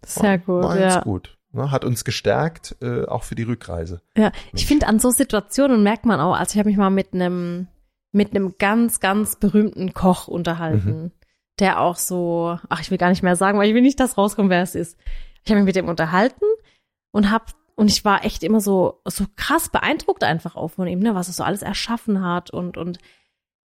Sehr 0.06 0.38
gut, 0.38 0.64
war 0.64 0.80
ja. 0.80 1.02
gut. 1.02 1.38
Ne, 1.52 1.72
Hat 1.72 1.84
uns 1.86 2.04
gestärkt, 2.06 2.76
äh, 2.82 3.06
auch 3.06 3.24
für 3.24 3.36
die 3.36 3.44
Rückreise. 3.44 4.02
Ja, 4.16 4.32
ich 4.54 4.66
finde 4.68 4.88
an 4.88 5.00
so 5.00 5.10
Situationen 5.10 5.82
merkt 5.82 6.06
man 6.06 6.20
auch, 6.20 6.36
also 6.36 6.54
ich 6.54 6.60
habe 6.60 6.70
mich 6.70 6.78
mal 6.78 6.90
mit 6.90 7.14
einem 7.14 7.68
mit 8.12 8.32
einem 8.36 8.56
ganz 8.58 9.00
ganz 9.00 9.36
berühmten 9.38 9.94
Koch 9.94 10.28
unterhalten, 10.28 11.04
Mhm. 11.04 11.12
Der 11.60 11.82
auch 11.82 11.96
so, 11.98 12.58
ach 12.70 12.82
ich 12.82 12.92
will 12.92 12.98
gar 12.98 13.10
nicht 13.10 13.24
mehr 13.24 13.36
sagen, 13.36 13.58
weil 13.58 13.68
ich 13.70 13.74
will 13.76 13.82
nicht, 13.82 14.00
dass 14.00 14.18
rauskommt, 14.18 14.50
wer 14.50 14.62
es 14.62 14.76
ist. 14.76 14.98
Ich 15.44 15.52
habe 15.52 15.60
mich 15.62 15.66
mit 15.68 15.76
dem 15.76 15.88
unterhalten 15.90 16.46
und 17.12 17.32
hab 17.32 17.54
und 17.76 17.90
ich 17.90 18.04
war 18.06 18.26
echt 18.26 18.44
immer 18.44 18.60
so 18.60 19.02
so 19.06 19.26
krass 19.36 19.70
beeindruckt 19.70 20.24
einfach 20.24 20.56
auch 20.56 20.70
von 20.70 20.88
ihm, 20.88 21.00
ne, 21.00 21.16
was 21.16 21.28
er 21.30 21.34
so 21.34 21.44
alles 21.44 21.62
erschaffen 21.62 22.24
hat 22.24 22.50
und 22.52 22.78
und 22.78 23.00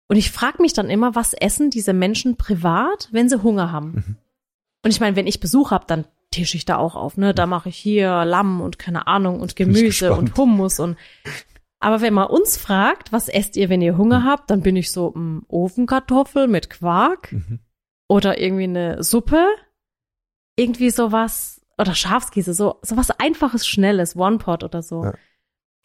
und 0.10 0.18
ich 0.18 0.32
frage 0.32 0.62
mich 0.62 0.74
dann 0.74 0.90
immer, 0.90 1.16
was 1.16 1.34
essen 1.34 1.70
diese 1.70 1.94
Menschen 1.94 2.36
privat, 2.36 3.08
wenn 3.14 3.30
sie 3.30 3.42
Hunger 3.44 3.72
haben? 3.72 3.92
Mhm. 3.94 4.16
Und 4.84 4.92
ich 4.92 5.00
meine, 5.00 5.16
wenn 5.16 5.28
ich 5.28 5.40
Besuch 5.40 5.72
habe, 5.72 5.86
dann 5.88 6.06
tische 6.32 6.58
ich 6.58 6.66
da 6.66 6.78
auch 6.78 6.96
auf, 6.96 7.16
ne? 7.18 7.34
Da 7.34 7.46
mache 7.46 7.70
ich 7.70 7.78
hier 7.78 8.26
Lamm 8.26 8.60
und 8.62 8.78
keine 8.80 9.08
Ahnung 9.08 9.40
und 9.40 9.56
Gemüse 9.56 10.14
und 10.14 10.36
Hummus 10.38 10.80
und 10.80 10.98
aber 11.84 12.02
wenn 12.02 12.14
man 12.14 12.28
uns 12.28 12.58
fragt, 12.58 13.12
was 13.12 13.28
esst 13.28 13.56
ihr, 13.58 13.70
wenn 13.70 13.82
ihr 13.82 13.98
Hunger 13.98 14.20
Mhm. 14.20 14.26
habt, 14.26 14.52
dann 14.52 14.62
bin 14.62 14.76
ich 14.76 14.92
so 14.92 15.12
mm, 15.16 15.46
Ofenkartoffel 15.48 16.48
mit 16.48 16.70
Quark 16.70 17.32
Mhm. 17.32 17.60
Oder 18.12 18.42
irgendwie 18.42 18.66
eine 18.66 19.02
Suppe, 19.02 19.48
irgendwie 20.58 20.90
sowas 20.90 21.62
oder 21.78 21.96
Schafskäse, 21.96 22.54
so 22.54 22.78
sowas 22.82 23.10
einfaches, 23.12 23.66
schnelles, 23.66 24.18
One 24.18 24.38
Pot 24.38 24.66
oder 24.66 24.84
so. 24.84 25.06
Ja. 25.06 25.14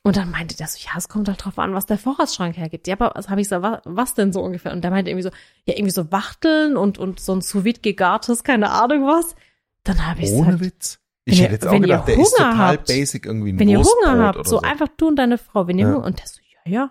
Und 0.03 0.17
dann 0.17 0.33
meinte 0.33 0.57
der 0.57 0.67
so, 0.67 0.77
ja, 0.81 0.91
es 0.97 1.09
kommt 1.09 1.29
halt 1.29 1.45
drauf 1.45 1.57
an, 1.61 1.73
was 1.73 1.87
der 1.87 1.99
Vorratsschrank 1.99 2.57
hergibt. 2.57 2.89
Ja, 2.89 2.97
aber 2.97 3.13
was 3.15 3.29
habe 3.29 3.41
ich 3.41 3.49
so, 3.49 3.63
was, 3.63 3.81
was 3.85 4.15
denn 4.15 4.33
so 4.33 4.41
ungefähr? 4.41 4.73
Und 4.73 4.83
der 4.83 4.91
meinte 4.91 5.13
irgendwie 5.13 5.23
so, 5.23 5.31
ja, 5.67 5.75
irgendwie 5.75 5.93
so 5.93 6.11
Wachteln 6.11 6.77
und 6.77 6.99
und 6.99 7.21
so 7.21 7.33
ein 7.33 7.43
sous 7.43 7.63
vide 7.63 7.81
gegartes, 7.81 8.43
keine 8.43 8.71
Ahnung 8.71 9.07
was. 9.07 9.37
Dann 9.85 10.05
habe 10.05 10.23
ich 10.23 10.31
Ohne 10.33 10.47
gesagt, 10.47 10.65
Witz. 10.65 10.99
Ich 11.27 11.41
hätte 11.41 11.53
jetzt 11.53 11.67
auch 11.69 11.81
gedacht, 11.81 12.09
der 12.09 12.19
ist 12.19 12.37
total 12.37 12.57
habt, 12.57 12.89
basic 12.89 13.25
irgendwie 13.25 13.53
ein 13.53 13.59
wenn 13.61 13.69
ihr 13.69 13.79
Hunger 13.79 14.19
habt, 14.19 14.39
oder 14.39 14.49
so 14.49 14.61
einfach 14.63 14.89
du 14.97 15.07
und 15.07 15.17
deine 15.17 15.39
Frau, 15.39 15.69
wenn 15.69 15.79
ihr 15.79 15.87
Ja. 15.87 15.95
Hunger, 15.95 16.07
und 16.07 16.19
der 16.19 16.27
so, 16.27 16.41
ja, 16.65 16.73
ja. 16.73 16.91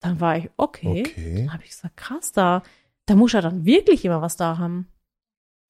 Dann 0.00 0.20
war 0.20 0.36
ich, 0.36 0.50
okay. 0.56 1.04
Okay. 1.06 1.34
Dann 1.36 1.52
habe 1.52 1.62
ich 1.62 1.70
gesagt, 1.70 1.96
krass, 1.96 2.32
da, 2.32 2.64
da 3.06 3.14
muss 3.16 3.34
er 3.34 3.42
dann 3.42 3.64
wirklich 3.64 4.04
immer 4.04 4.22
was 4.22 4.36
da 4.36 4.58
haben. 4.58 4.88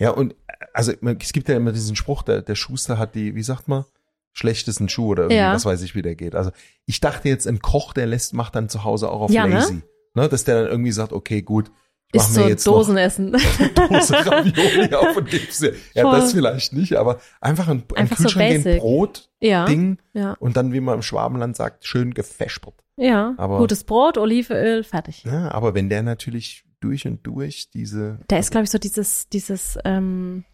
Ja, 0.01 0.11
und 0.11 0.35
also 0.75 0.93
es 1.21 1.33
gibt 1.33 1.49
ja 1.49 1.57
immer 1.57 1.73
diesen 1.73 1.97
Spruch, 1.97 2.23
der, 2.23 2.43
der 2.43 2.55
Schuster 2.55 2.99
hat 2.99 3.15
die, 3.15 3.35
wie 3.35 3.43
sagt 3.43 3.69
man, 3.69 3.85
schlechtesten 4.33 4.89
Schuh 4.89 5.09
oder 5.09 5.25
irgendwie, 5.25 5.37
Ja. 5.37 5.53
was 5.55 5.65
weiß 5.65 5.83
ich, 5.83 5.95
wie 5.95 6.03
der 6.03 6.15
geht. 6.15 6.35
Also 6.35 6.51
ich 6.87 7.01
dachte 7.01 7.29
jetzt, 7.29 7.47
ein 7.47 7.61
Koch, 7.61 7.93
der 7.93 8.07
lässt, 8.07 8.33
macht 8.35 8.55
dann 8.57 8.69
zu 8.69 8.85
Hause 8.85 9.11
auch 9.11 9.21
auf 9.23 9.31
Ja, 9.31 9.47
ne? 9.47 9.55
lazy. 9.57 9.83
Ne? 10.15 10.29
Dass 10.29 10.45
der 10.45 10.63
dann 10.63 10.71
irgendwie 10.71 10.93
sagt, 10.93 11.13
okay, 11.13 11.43
gut, 11.43 11.71
ich 12.15 12.21
mach 12.21 12.29
Ist 12.29 12.37
mir 12.37 12.43
so 12.43 12.49
jetzt 12.49 12.67
Dosenessen. 12.67 13.31
noch 13.31 13.41
Dose 13.89 14.15
Ravioli 14.15 14.95
auf 14.95 15.17
und 15.17 15.29
gib's 15.31 15.59
dir. 15.61 15.75
Ja, 15.95 16.03
Voll. 16.03 16.21
das 16.21 16.33
vielleicht 16.33 16.73
nicht, 16.75 16.95
aber 16.97 17.21
einfach 17.41 17.69
ein, 17.69 17.85
ein 17.95 17.97
Einfach 17.97 18.17
so 18.17 18.25
Kühlschrank, 18.25 18.51
ein 18.55 18.63
basic. 18.65 18.81
Brot, 18.81 19.31
ja, 19.41 19.65
Ding 19.67 19.99
ja, 20.13 20.35
und 20.35 20.57
dann, 20.57 20.73
wie 20.73 20.81
man 20.81 20.97
im 20.97 21.03
Schwabenland 21.03 21.57
sagt, 21.57 21.87
schön 21.87 22.13
gefespert. 22.13 22.85
ja. 22.97 23.35
Aber- 23.39 23.59
Gutes 23.59 23.85
Brot, 23.85 24.19
Olivenöl, 24.19 24.85
fertig. 24.85 25.25
Ja, 25.25 25.51
aber 25.53 25.75
wenn 25.75 25.89
der 25.89 26.03
natürlich 26.03 26.65
durch 26.85 27.07
und 27.07 27.27
durch 27.27 27.71
diese, 27.71 28.19
Der 28.31 28.39
ist, 28.39 28.51
glaube 28.51 28.65
ich, 28.65 28.71
so 28.71 28.79
dieses, 28.79 29.29
dieses 29.29 29.79
ähm, 29.85 30.45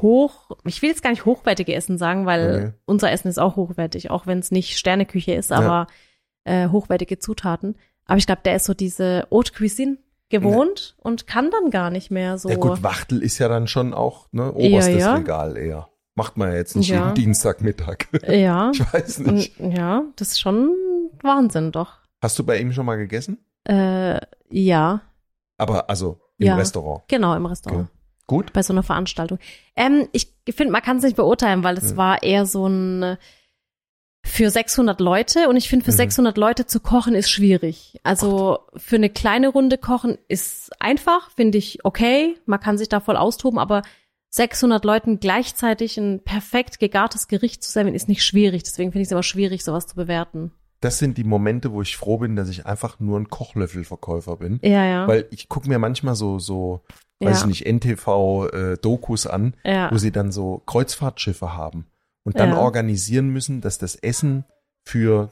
hoch, 0.00 0.50
ich 0.64 0.80
will 0.82 0.90
jetzt 0.90 1.02
gar 1.02 1.10
nicht 1.10 1.24
hochwertige 1.24 1.74
Essen 1.74 1.98
sagen, 1.98 2.26
weil 2.26 2.54
Okay. 2.54 2.72
unser 2.86 3.10
Essen 3.12 3.28
ist 3.28 3.38
auch 3.38 3.56
hochwertig, 3.56 4.10
auch 4.10 4.26
wenn 4.26 4.38
es 4.38 4.50
nicht 4.50 4.78
Sterneküche 4.78 5.34
ist, 5.34 5.52
aber 5.52 5.86
äh, 6.44 6.68
hochwertige 6.68 7.18
Zutaten. 7.18 7.76
Aber 8.06 8.18
ich 8.18 8.26
glaube, 8.26 8.42
der 8.44 8.56
ist 8.56 8.64
so 8.64 8.74
diese 8.74 9.26
Haute 9.30 9.52
Cuisine 9.52 9.98
gewohnt 10.28 10.96
und 10.98 11.26
kann 11.26 11.50
dann 11.50 11.70
gar 11.70 11.90
nicht 11.90 12.10
mehr 12.10 12.38
so. 12.38 12.48
ja 12.48 12.56
gut, 12.56 12.82
Wachtel 12.82 13.22
ist 13.22 13.38
ja 13.38 13.48
dann 13.48 13.66
schon 13.66 13.92
auch, 13.94 14.28
ne, 14.32 14.52
oberstes 14.52 14.98
ja. 15.00 15.14
Regal 15.14 15.56
eher. 15.56 15.88
Macht 16.14 16.36
man 16.36 16.48
ja 16.50 16.56
jetzt 16.56 16.74
nicht 16.76 16.88
Ja. 16.88 17.04
jeden 17.04 17.14
Dienstagmittag. 17.14 18.06
ja. 18.28 18.70
Ich 18.74 18.80
weiß 18.92 19.18
nicht. 19.20 19.58
Und, 19.60 19.72
ja, 19.76 20.02
das 20.16 20.28
ist 20.28 20.40
schon 20.40 20.74
Wahnsinn 21.22 21.70
doch. 21.72 21.98
Hast 22.20 22.38
du 22.38 22.44
bei 22.44 22.58
ihm 22.58 22.72
schon 22.72 22.86
mal 22.86 22.96
gegessen? 22.96 23.38
Äh, 23.64 24.18
ja, 24.50 25.02
Aber 25.62 25.88
also 25.88 26.20
im 26.38 26.48
Ja. 26.48 26.56
Restaurant. 26.56 27.02
genau, 27.08 27.34
im 27.34 27.46
Restaurant. 27.46 27.88
Okay. 27.88 27.98
Gut? 28.26 28.52
Bei 28.52 28.62
so 28.62 28.72
einer 28.72 28.82
Veranstaltung. 28.82 29.38
Ähm, 29.76 30.08
ich 30.12 30.32
finde, 30.54 30.72
man 30.72 30.82
kann 30.82 30.98
es 30.98 31.02
nicht 31.04 31.16
beurteilen, 31.16 31.62
weil 31.64 31.76
es 31.76 31.90
Ja. 31.92 31.96
war 31.96 32.22
eher 32.22 32.46
so 32.46 32.66
ein 32.66 33.02
äh, 33.02 33.16
für 34.24 34.50
600 34.50 35.00
Leute 35.00 35.48
und 35.48 35.56
ich 35.56 35.68
finde, 35.68 35.84
für 35.84 35.90
Mhm. 35.90 35.96
600 35.96 36.36
Leute 36.38 36.66
zu 36.66 36.78
kochen 36.78 37.14
ist 37.16 37.28
schwierig. 37.28 37.98
Also 38.04 38.60
für 38.76 38.94
eine 38.96 39.10
kleine 39.10 39.48
Runde 39.48 39.78
kochen 39.78 40.16
ist 40.28 40.70
einfach, 40.80 41.30
finde 41.32 41.58
ich 41.58 41.84
okay. 41.84 42.36
Man 42.46 42.60
kann 42.60 42.78
sich 42.78 42.88
da 42.88 43.00
voll 43.00 43.16
austoben, 43.16 43.58
aber 43.58 43.82
600 44.30 44.84
Leuten 44.84 45.18
gleichzeitig 45.20 45.98
ein 45.98 46.22
perfekt 46.22 46.78
gegartes 46.78 47.26
Gericht 47.28 47.62
zu 47.64 47.70
servieren, 47.72 47.96
ist 47.96 48.08
nicht 48.08 48.24
schwierig. 48.24 48.62
Deswegen 48.62 48.92
finde 48.92 49.02
ich 49.02 49.08
es 49.08 49.12
immer 49.12 49.24
schwierig, 49.24 49.64
sowas 49.64 49.88
zu 49.88 49.96
bewerten. 49.96 50.52
Das 50.82 50.98
sind 50.98 51.16
die 51.16 51.24
Momente, 51.24 51.72
wo 51.72 51.80
ich 51.80 51.96
froh 51.96 52.18
bin, 52.18 52.36
dass 52.36 52.48
ich 52.50 52.66
einfach 52.66 52.98
nur 53.00 53.18
ein 53.18 53.28
Kochlöffelverkäufer 53.30 54.36
bin. 54.36 54.58
Ja, 54.62 54.84
ja. 54.84 55.08
Weil 55.08 55.26
ich 55.30 55.48
gucke 55.48 55.68
mir 55.68 55.78
manchmal 55.78 56.14
so, 56.16 56.38
so, 56.38 56.82
ja. 57.20 57.30
weiß 57.30 57.40
ich 57.42 57.46
nicht, 57.46 57.66
NTV-Dokus 57.66 59.26
an, 59.26 59.54
ja. 59.64 59.90
wo 59.92 59.98
sie 59.98 60.12
dann 60.12 60.32
so 60.32 60.62
Kreuzfahrtschiffe 60.66 61.54
haben 61.56 61.86
und 62.24 62.38
dann 62.38 62.50
Ja. 62.50 62.58
organisieren 62.58 63.28
müssen, 63.30 63.60
dass 63.60 63.78
das 63.78 63.94
Essen 63.96 64.44
für 64.84 65.30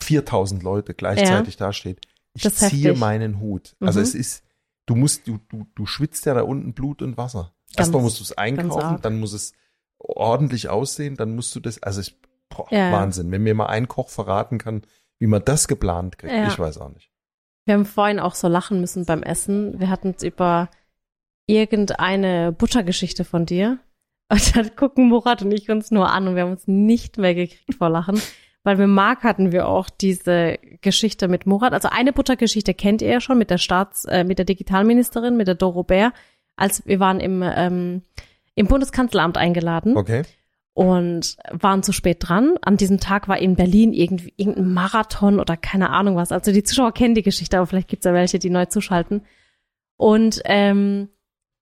4000 0.00 0.62
Leute 0.62 0.94
gleichzeitig 0.94 1.56
dasteht. 1.56 2.00
Ich 2.34 2.42
Das 2.42 2.56
ziehe 2.56 2.88
heftig. 2.90 3.00
meinen 3.00 3.40
Hut. 3.40 3.74
Also 3.80 3.98
Mhm. 4.00 4.04
es 4.04 4.14
ist, 4.14 4.44
du 4.86 4.94
musst, 4.94 5.26
du, 5.28 5.38
du, 5.48 5.66
du 5.74 5.86
schwitzt 5.86 6.26
ja 6.26 6.34
da 6.34 6.42
unten 6.42 6.72
Blut 6.72 7.02
und 7.02 7.16
Wasser. 7.16 7.52
Ganz- 7.74 7.78
Erstmal 7.88 8.02
musst 8.02 8.20
du 8.20 8.24
es 8.24 8.32
einkaufen, 8.38 8.98
dann 9.02 9.18
muss 9.20 9.32
es 9.32 9.52
ordentlich 9.98 10.68
aussehen, 10.68 11.16
dann 11.16 11.34
musst 11.34 11.54
du 11.54 11.60
das, 11.60 11.82
also 11.82 12.00
ich, 12.00 12.16
boah, 12.56 12.66
Ja. 12.70 12.92
Wahnsinn. 12.92 13.30
Wenn 13.30 13.42
mir 13.42 13.54
mal 13.54 13.66
ein 13.66 13.88
Koch 13.88 14.08
verraten 14.08 14.58
kann, 14.58 14.82
wie 15.18 15.26
man 15.26 15.44
das 15.44 15.68
geplant 15.68 16.18
kriegt, 16.18 16.32
Ja. 16.32 16.48
ich 16.48 16.58
weiß 16.58 16.78
auch 16.78 16.90
nicht. 16.90 17.10
Wir 17.64 17.74
haben 17.74 17.86
vorhin 17.86 18.18
auch 18.18 18.34
so 18.34 18.48
lachen 18.48 18.80
müssen 18.80 19.04
beim 19.06 19.22
Essen. 19.22 19.78
Wir 19.78 19.88
hatten 19.88 20.14
es 20.16 20.22
über 20.24 20.68
irgendeine 21.46 22.52
Buttergeschichte 22.52 23.24
von 23.24 23.46
dir. 23.46 23.78
Und 24.30 24.56
dann 24.56 24.74
gucken 24.76 25.08
Murat 25.08 25.42
und 25.42 25.52
ich 25.52 25.70
uns 25.70 25.90
nur 25.90 26.10
an 26.10 26.26
und 26.26 26.36
wir 26.36 26.42
haben 26.42 26.52
uns 26.52 26.66
nicht 26.66 27.18
mehr 27.18 27.34
gekriegt 27.34 27.74
vor 27.76 27.90
Lachen. 27.90 28.20
Weil 28.64 28.76
mit 28.76 28.88
Marc 28.88 29.24
hatten 29.24 29.52
wir 29.52 29.68
auch 29.68 29.90
diese 29.90 30.56
Geschichte 30.80 31.28
mit 31.28 31.46
Murat. 31.46 31.72
Also 31.72 31.88
eine 31.90 32.12
Buttergeschichte 32.12 32.72
kennt 32.74 33.02
ihr 33.02 33.08
ja 33.10 33.20
schon 33.20 33.36
mit 33.36 33.50
der 33.50 33.58
Staats-, 33.58 34.04
äh, 34.06 34.24
mit 34.24 34.38
der 34.38 34.46
Digitalministerin, 34.46 35.36
mit 35.36 35.48
der 35.48 35.56
Doro 35.56 35.82
Bär. 35.82 36.12
Als 36.56 36.86
wir 36.86 36.98
waren 37.00 37.20
im, 37.20 37.42
ähm, 37.44 38.02
im 38.54 38.66
Bundeskanzleramt 38.68 39.36
eingeladen 39.36 39.96
Okay. 39.96 40.22
Und 40.74 41.36
waren 41.50 41.82
zu 41.82 41.92
spät 41.92 42.18
dran. 42.20 42.56
An 42.62 42.76
diesem 42.76 42.98
Tag 42.98 43.28
war 43.28 43.38
in 43.38 43.56
Berlin 43.56 43.92
irgendwie 43.92 44.32
irgendein 44.36 44.72
Marathon 44.72 45.38
oder 45.38 45.56
keine 45.56 45.90
Ahnung 45.90 46.16
was. 46.16 46.32
Also 46.32 46.52
die 46.52 46.62
Zuschauer 46.62 46.92
kennen 46.92 47.14
die 47.14 47.22
Geschichte, 47.22 47.58
aber 47.58 47.66
vielleicht 47.66 47.88
gibt's 47.88 48.06
ja 48.06 48.14
welche, 48.14 48.38
die 48.38 48.50
neu 48.50 48.66
zuschalten. 48.66 49.22
Und 49.96 50.40
ähm, 50.46 51.08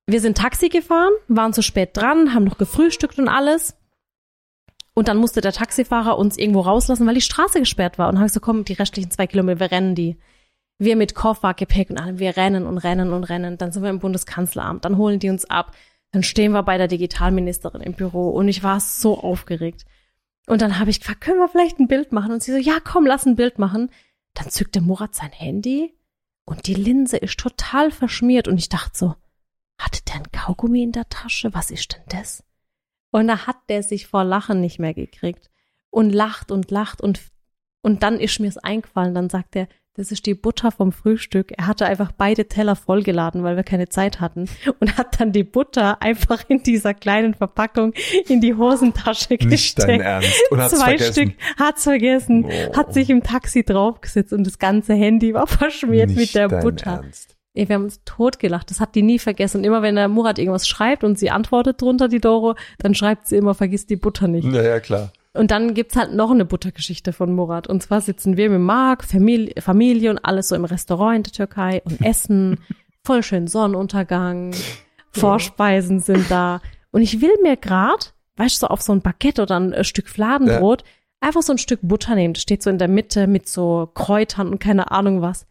wir 0.07 0.21
sind 0.21 0.39
Taxi 0.39 0.69
gefahren, 0.69 1.13
waren 1.29 1.53
zu 1.53 1.63
spät 1.63 1.91
dran, 1.97 2.35
haben 2.35 2.45
noch 2.45 2.59
gefrühstückt 2.59 3.19
und 3.19 3.29
alles. 3.29 3.77
Und 4.95 5.09
dann 5.09 5.19
musste 5.19 5.41
der 5.41 5.53
Taxifahrer 5.53 6.19
uns 6.19 6.37
irgendwo 6.37 6.61
rauslassen, 6.61 7.07
weil 7.07 7.15
die 7.15 7.21
Straße 7.21 7.61
gesperrt 7.61 7.99
war. 7.99 8.09
Und 8.09 8.15
dann 8.15 8.21
habe 8.21 8.27
ich 8.27 8.33
so, 8.33 8.41
komm, 8.41 8.65
die 8.65 8.73
restlichen 8.75 9.11
zwei 9.11 9.27
Kilometer, 9.27 9.61
wir 9.61 9.71
rennen 9.71 9.95
die. 9.95 10.19
Wir 10.79 10.97
mit 10.97 11.15
Koffer, 11.15 11.55
Gepäck 11.55 11.91
und 11.91 11.99
allem, 11.99 12.19
wir 12.19 12.37
rennen 12.37 12.67
und 12.67 12.79
rennen 12.79 13.13
und 13.13 13.25
rennen. 13.25 13.59
Dann 13.59 13.73
sind 13.73 13.83
wir 13.83 13.91
im 13.91 13.99
Bundeskanzleramt, 13.99 14.85
dann 14.85 14.97
holen 14.97 15.19
die 15.19 15.31
uns 15.31 15.45
ab. 15.45 15.73
Dann 16.13 16.23
stehen 16.23 16.53
wir 16.53 16.63
bei 16.63 16.77
der 16.77 16.89
Digitalministerin 16.89 17.83
im 17.83 17.95
Büro 17.95 18.31
und 18.31 18.49
ich 18.49 18.63
war 18.63 18.81
so 18.81 19.19
aufgeregt. 19.19 19.85
Und 20.47 20.63
dann 20.63 20.79
habe 20.79 20.91
ich 20.91 21.01
gefragt, 21.01 21.21
können 21.21 21.39
wir 21.39 21.49
vielleicht 21.49 21.79
ein 21.79 21.89
Bild 21.89 22.13
machen? 22.13 22.33
Und 22.33 22.43
sie 22.43 22.51
so, 22.53 22.59
ja, 22.59 22.79
komm, 22.83 23.07
lass 23.07 23.27
ein 23.27 23.37
Bild 23.37 23.59
machen. 23.59 23.91
Dann 24.35 24.51
zückt 24.51 24.75
der 24.75 24.83
Murat 24.83 25.15
sein 25.15 25.33
Handy 25.33 25.97
und 26.45 26.67
die 26.67 26.75
Linse 26.75 27.17
ist 27.17 27.39
total 27.39 27.91
verschmiert 27.91 28.49
und 28.49 28.59
ich 28.59 28.69
dachte 28.69 28.99
so, 28.99 29.15
hatte 29.79 30.03
der 30.05 30.17
ein 30.17 30.33
Kaugummi 30.33 30.83
in 30.83 30.93
der 30.93 31.09
Tasche? 31.09 31.55
Was 31.55 31.71
ist 31.71 31.95
denn 31.95 32.03
das? 32.09 32.45
Und 33.13 33.29
da 33.29 33.47
hat 33.47 33.57
der 33.69 33.83
sich 33.83 34.07
vor 34.07 34.25
Lachen 34.25 34.61
nicht 34.61 34.79
mehr 34.79 34.95
gekriegt 34.95 35.51
und 35.91 36.11
lacht 36.11 36.51
und 36.51 36.71
lacht 36.71 37.01
und 37.01 37.21
und 37.83 38.03
dann 38.03 38.21
ist 38.21 38.41
mir's 38.41 38.59
eingefallen. 38.59 39.15
Dann 39.15 39.31
sagt 39.31 39.57
er, 39.57 39.69
das 39.95 40.13
ist 40.13 40.25
die 40.27 40.35
Butter 40.35 40.71
vom 40.71 40.93
Frühstück. 40.93 41.53
Er 41.59 41.67
hatte 41.67 41.85
einfach 41.85 42.13
beide 42.13 42.47
Teller 42.47 42.77
vollgeladen, 42.77 43.43
weil 43.43 43.57
wir 43.57 43.65
keine 43.65 43.89
Zeit 43.89 44.21
hatten 44.21 44.49
und 44.81 44.97
hat 44.97 45.21
dann 45.21 45.33
die 45.33 45.45
Butter 45.45 46.01
einfach 46.01 46.45
in 46.49 46.63
dieser 46.63 46.95
kleinen 46.95 47.35
Verpackung 47.35 47.93
in 48.29 48.41
die 48.41 48.55
Hosentasche 48.55 49.35
Nicht 49.35 49.43
dein 49.43 49.51
gesteckt. 49.51 50.03
Ernst. 50.05 50.43
Und 50.51 50.61
hat's 50.61 50.75
Zwei 50.77 50.97
vergessen. 50.99 51.13
Stück 51.13 51.33
hat's 51.59 51.83
vergessen, 51.85 52.47
Oh. 52.47 52.77
hat 52.77 52.95
sich 52.95 53.11
im 53.11 53.23
Taxi 53.23 53.65
draufgesetzt 53.65 54.33
und 54.33 54.47
das 54.47 54.59
ganze 54.59 54.95
Handy 54.95 55.35
war 55.35 55.47
verschmiert 55.47 56.09
Nicht 56.09 56.19
mit 56.19 56.35
der 56.35 56.49
dein 56.49 56.63
Butter. 56.63 56.91
Ernst. 57.03 57.37
Ey, 57.53 57.69
wir 57.69 57.75
haben 57.75 57.85
uns 57.85 58.01
totgelacht. 58.05 58.71
Das 58.71 58.79
hat 58.79 58.95
die 58.95 59.03
nie 59.03 59.19
vergessen. 59.19 59.59
Und 59.59 59.65
immer 59.65 59.83
wenn 59.83 59.97
der 59.97 60.07
Murat 60.07 60.39
irgendwas 60.39 60.69
schreibt 60.69 61.03
und 61.03 61.19
sie 61.19 61.31
antwortet 61.31 61.83
drunter, 61.83 62.07
die 62.07 62.21
Doro, 62.21 62.55
dann 62.79 62.95
schreibt 62.95 63.27
sie 63.27 63.37
immer, 63.37 63.55
vergiss 63.55 63.87
die 63.87 63.97
Butter 63.97 64.29
nicht. 64.29 64.47
Naja, 64.47 64.79
klar. 64.79 65.13
Und 65.33 65.53
dann 65.53 65.75
gibt's 65.75 65.97
halt 65.97 66.13
noch 66.13 66.31
eine 66.31 66.45
Buttergeschichte 66.45 67.13
von 67.13 67.33
Murat. 67.33 67.69
Und 67.69 67.83
zwar 67.83 68.01
sitzen 68.01 68.37
wir 68.37 68.51
mit 68.51 68.61
Marc, 68.61 69.05
Familie, 69.05 69.55
Familie 69.61 70.11
und 70.11 70.19
alles 70.19 70.49
so 70.49 70.57
im 70.57 70.65
Restaurant 70.65 71.17
in 71.17 71.23
der 71.23 71.33
Türkei 71.33 71.83
und 71.85 72.01
essen. 72.05 72.59
Voll 73.05 73.23
schön 73.23 73.47
Sonnenuntergang. 73.47 74.53
Vorspeisen 75.13 76.01
sind 76.01 76.31
da. 76.31 76.61
Und 76.91 77.03
ich 77.03 77.21
will 77.21 77.35
mir 77.43 77.57
grad, 77.57 78.15
weißt 78.37 78.57
du, 78.57 78.61
so 78.61 78.67
auf 78.69 78.83
so 78.83 78.93
ein 78.93 79.03
Baguette 79.03 79.43
oder 79.43 79.59
ein 79.59 79.73
äh, 79.73 79.85
Stück 79.85 80.09
Fladenbrot, 80.09 80.85
einfach 81.21 81.43
so 81.43 81.53
ein 81.53 81.59
Stück 81.59 81.81
Butter 81.83 82.15
nehmen. 82.15 82.35
Das 82.35 82.43
steht 82.43 82.63
so 82.63 82.71
in 82.71 82.79
der 82.79 82.89
Mitte 82.89 83.27
mit 83.27 83.49
so 83.49 83.91
Kräutern 83.95 84.49
und 84.49 84.59
keine 84.59 84.91
Ahnung 84.91 85.23
was. 85.23 85.47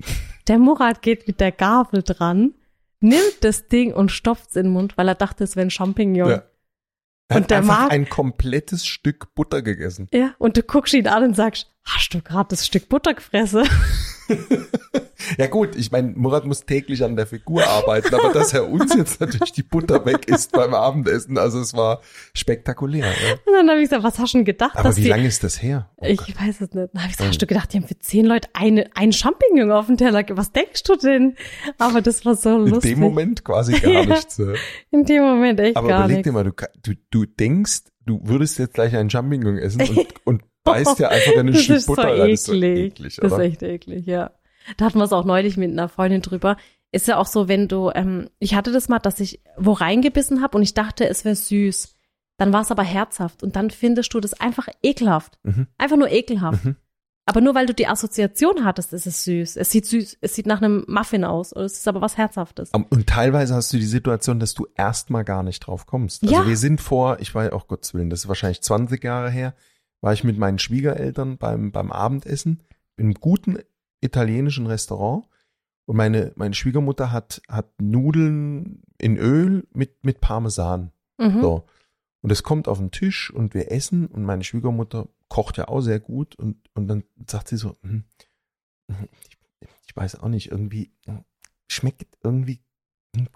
Der 0.48 0.60
Murat 0.60 1.02
geht 1.02 1.28
mit 1.28 1.40
der 1.40 1.52
Gabel 1.52 2.04
dran, 2.04 2.54
nimmt 3.00 3.38
das 3.42 3.68
Ding 3.68 3.94
und 3.94 4.12
stopft's 4.12 4.56
in 4.56 4.66
den 4.66 4.74
Mund, 4.74 4.98
weil 4.98 5.08
er 5.08 5.16
dachte, 5.16 5.44
es 5.44 5.56
wäre 5.56 5.68
ein 5.68 5.72
Champignon. 5.72 6.30
Ja. 6.30 6.44
Er 7.30 7.38
Und 7.38 7.44
hat 7.44 7.52
der 7.52 7.58
einfach 7.60 7.80
Marc- 7.82 7.92
ein 7.92 8.10
komplettes 8.10 8.86
Stück 8.86 9.34
Butter 9.36 9.62
gegessen. 9.62 10.08
Ja, 10.12 10.34
und 10.40 10.58
du 10.58 10.64
guckst 10.64 10.94
ihn 10.96 11.08
an 11.08 11.24
und 11.24 11.36
sagst, 11.36 11.72
hast 11.96 12.14
du 12.14 12.22
gerade 12.22 12.50
das 12.50 12.66
Stück 12.66 12.90
Butter 12.90 13.14
gefressen? 13.14 13.68
Ja 15.38 15.48
gut, 15.48 15.76
ich 15.76 15.92
meine, 15.92 16.10
Murat 16.16 16.46
muss 16.46 16.66
täglich 16.66 17.04
an 17.04 17.16
der 17.16 17.28
Figur 17.28 17.66
arbeiten, 17.68 18.14
aber 18.16 18.32
dass 18.32 18.54
er 18.54 18.70
uns 18.70 18.96
jetzt 18.96 19.20
natürlich 19.20 19.52
die 19.52 19.64
Butter 19.64 20.06
weg 20.06 20.28
isst 20.28 20.52
beim 20.54 20.74
Abendessen, 20.74 21.38
also 21.38 21.60
es 21.60 21.74
war 21.74 22.02
spektakulär. 22.34 23.06
Ja. 23.06 23.34
Und 23.46 23.54
dann 23.54 23.70
habe 23.70 23.80
ich 23.82 23.90
gesagt, 23.90 24.04
was 24.04 24.18
hast 24.18 24.34
du 24.34 24.40
denn 24.40 24.46
gedacht, 24.46 24.78
Aber 24.78 24.96
wie 24.96 25.02
die... 25.04 25.08
lange 25.10 25.28
ist 25.28 25.44
das 25.44 25.62
her? 25.62 25.90
Oh 25.98 26.06
ich 26.06 26.18
Gott. 26.18 26.40
weiß 26.40 26.62
es 26.62 26.74
nicht. 26.74 26.90
Dann 26.94 27.02
habe 27.02 27.12
ich 27.12 27.18
gesagt, 27.18 27.30
hast 27.30 27.42
du 27.42 27.48
gedacht, 27.48 27.74
die 27.74 27.78
haben 27.78 27.88
für 27.88 28.00
zehn 28.00 28.26
Leute 28.26 28.50
eine, 28.54 28.90
einen 28.96 29.12
Champignon 29.14 29.72
auf 29.72 29.88
dem 29.88 29.98
Teller. 29.98 30.24
Was 30.30 30.52
denkst 30.52 30.84
du 30.84 30.96
denn? 30.96 31.36
Aber 31.78 32.02
das 32.02 32.26
war 32.26 32.36
so 32.36 32.64
In 32.64 32.68
lustig. 32.68 32.92
dem 32.94 33.00
Moment 33.00 33.44
quasi 33.44 33.74
gar 33.80 34.06
nichts. 34.06 34.38
ja. 34.38 34.54
In 34.92 35.06
dem 35.06 35.24
Moment 35.24 35.60
echt 35.60 35.76
Aber 35.76 35.88
gar 35.88 36.00
überleg 36.06 36.18
nichts. 36.18 36.30
dir 36.30 36.34
mal, 36.34 36.44
du, 36.44 36.54
du, 36.84 36.94
du 37.12 37.26
denkst, 37.26 37.82
du 38.10 38.20
würdest 38.24 38.58
jetzt 38.58 38.74
gleich 38.74 38.96
einen 38.96 39.10
Champignon 39.10 39.58
essen 39.58 39.82
und, 39.82 40.08
und 40.26 40.44
beißt 40.64 41.00
dir 41.00 41.10
einfach 41.10 41.34
in 41.34 41.40
ein 41.40 41.48
das 41.54 41.64
Stück 41.64 41.78
ist 41.78 41.86
so 41.86 41.96
Butter 41.96 42.10
rein. 42.10 42.20
Das 42.20 42.30
ist 42.32 42.46
so 42.46 42.54
eklig. 42.54 43.16
das 43.16 43.32
ist 43.32 43.40
echt 43.40 43.64
eklig, 43.64 44.06
ja. 44.06 44.32
Da 44.78 44.86
hatten 44.86 44.98
wir 44.98 45.06
es 45.06 45.14
auch 45.14 45.26
neulich 45.26 45.58
mit 45.58 45.72
einer 45.72 45.90
Freundin 45.90 46.22
drüber. 46.22 46.58
Ist 46.92 47.08
ja 47.08 47.18
auch 47.18 47.28
so, 47.28 47.48
wenn 47.48 47.68
du, 47.68 47.92
ähm, 47.94 48.30
ich 48.40 48.56
hatte 48.56 48.72
das 48.72 48.90
mal, 48.90 49.00
dass 49.00 49.20
ich 49.20 49.42
wo 49.58 49.74
reingebissen 49.74 50.42
habe 50.42 50.58
und 50.58 50.64
ich 50.64 50.74
dachte, 50.74 51.08
es 51.08 51.24
wäre 51.24 51.36
süß. 51.36 51.96
Dann 52.38 52.54
war 52.54 52.62
es 52.62 52.72
aber 52.72 52.84
herzhaft 52.84 53.44
und 53.44 53.56
dann 53.56 53.70
findest 53.70 54.14
du 54.14 54.20
das 54.20 54.34
einfach 54.34 54.68
ekelhaft. 54.82 55.38
Mhm. 55.44 55.68
Einfach 55.78 55.98
nur 55.98 56.12
ekelhaft. 56.12 56.66
Mhm. 56.66 56.76
Aber 57.30 57.42
nur 57.42 57.54
weil 57.54 57.68
du 57.68 57.76
die 57.76 57.86
Assoziation 57.86 58.66
hattest, 58.66 58.92
ist 58.92 59.06
es 59.06 59.24
süß. 59.24 59.56
Es 59.58 59.70
sieht 59.70 59.86
süß, 59.86 60.18
es 60.20 60.34
sieht 60.34 60.48
nach 60.48 60.64
einem 60.64 60.84
Muffin 60.88 61.24
aus. 61.24 61.52
Es 61.52 61.74
ist 61.74 61.88
aber 61.88 62.02
was 62.02 62.18
Herzhaftes. 62.18 62.72
Und 62.72 63.06
teilweise 63.06 63.54
hast 63.54 63.72
du 63.72 63.78
die 63.78 63.86
Situation, 63.86 64.40
dass 64.40 64.56
du 64.56 64.66
erstmal 64.74 65.24
gar 65.24 65.44
nicht 65.44 65.60
drauf 65.60 65.86
kommst. 65.86 66.24
Also 66.24 66.34
Ja. 66.34 66.48
wir 66.48 66.58
sind 66.58 66.82
vor, 66.82 67.20
ich 67.20 67.36
weiß 67.36 67.52
auch 67.52 67.68
Gottes 67.68 67.94
Willen, 67.94 68.10
das 68.10 68.22
ist 68.22 68.28
wahrscheinlich 68.30 68.62
20 68.64 69.04
Jahre 69.04 69.30
her, 69.30 69.54
war 70.02 70.12
ich 70.12 70.24
mit 70.24 70.40
meinen 70.40 70.58
Schwiegereltern 70.58 71.38
beim, 71.38 71.72
beim 71.72 71.92
Abendessen 71.92 72.64
in 72.98 73.06
einem 73.06 73.14
guten 73.14 73.60
italienischen 74.02 74.66
Restaurant 74.66 75.28
und 75.86 75.98
meine, 75.98 76.32
meine 76.36 76.56
Schwiegermutter 76.56 77.12
hat, 77.12 77.44
hat 77.48 77.68
Nudeln 77.80 78.82
in 78.98 79.18
Öl 79.18 79.68
mit, 79.72 80.04
mit 80.04 80.20
Parmesan. 80.20 80.92
Mhm. 81.20 81.42
So. 81.42 81.66
Und 82.22 82.32
es 82.32 82.42
kommt 82.42 82.68
auf 82.68 82.80
den 82.80 82.90
Tisch 82.90 83.32
und 83.32 83.54
wir 83.54 83.72
essen 83.72 84.08
und 84.08 84.24
meine 84.24 84.44
Schwiegermutter 84.44 85.10
kocht 85.30 85.58
ja 85.58 85.68
auch 85.68 85.82
sehr 85.82 86.00
gut 86.00 86.36
und, 86.36 86.58
und 86.74 86.88
dann 86.88 87.04
sagt 87.28 87.48
sie 87.48 87.58
so, 87.58 87.78
hm, 87.82 88.04
ich, 88.88 89.38
ich 89.88 89.96
weiß 89.96 90.16
auch 90.16 90.28
nicht, 90.28 90.52
irgendwie 90.52 90.92
hm, 91.06 91.24
schmeckt 91.68 92.18
irgendwie 92.24 92.60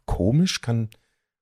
komisch, 0.06 0.62
kann. 0.62 0.90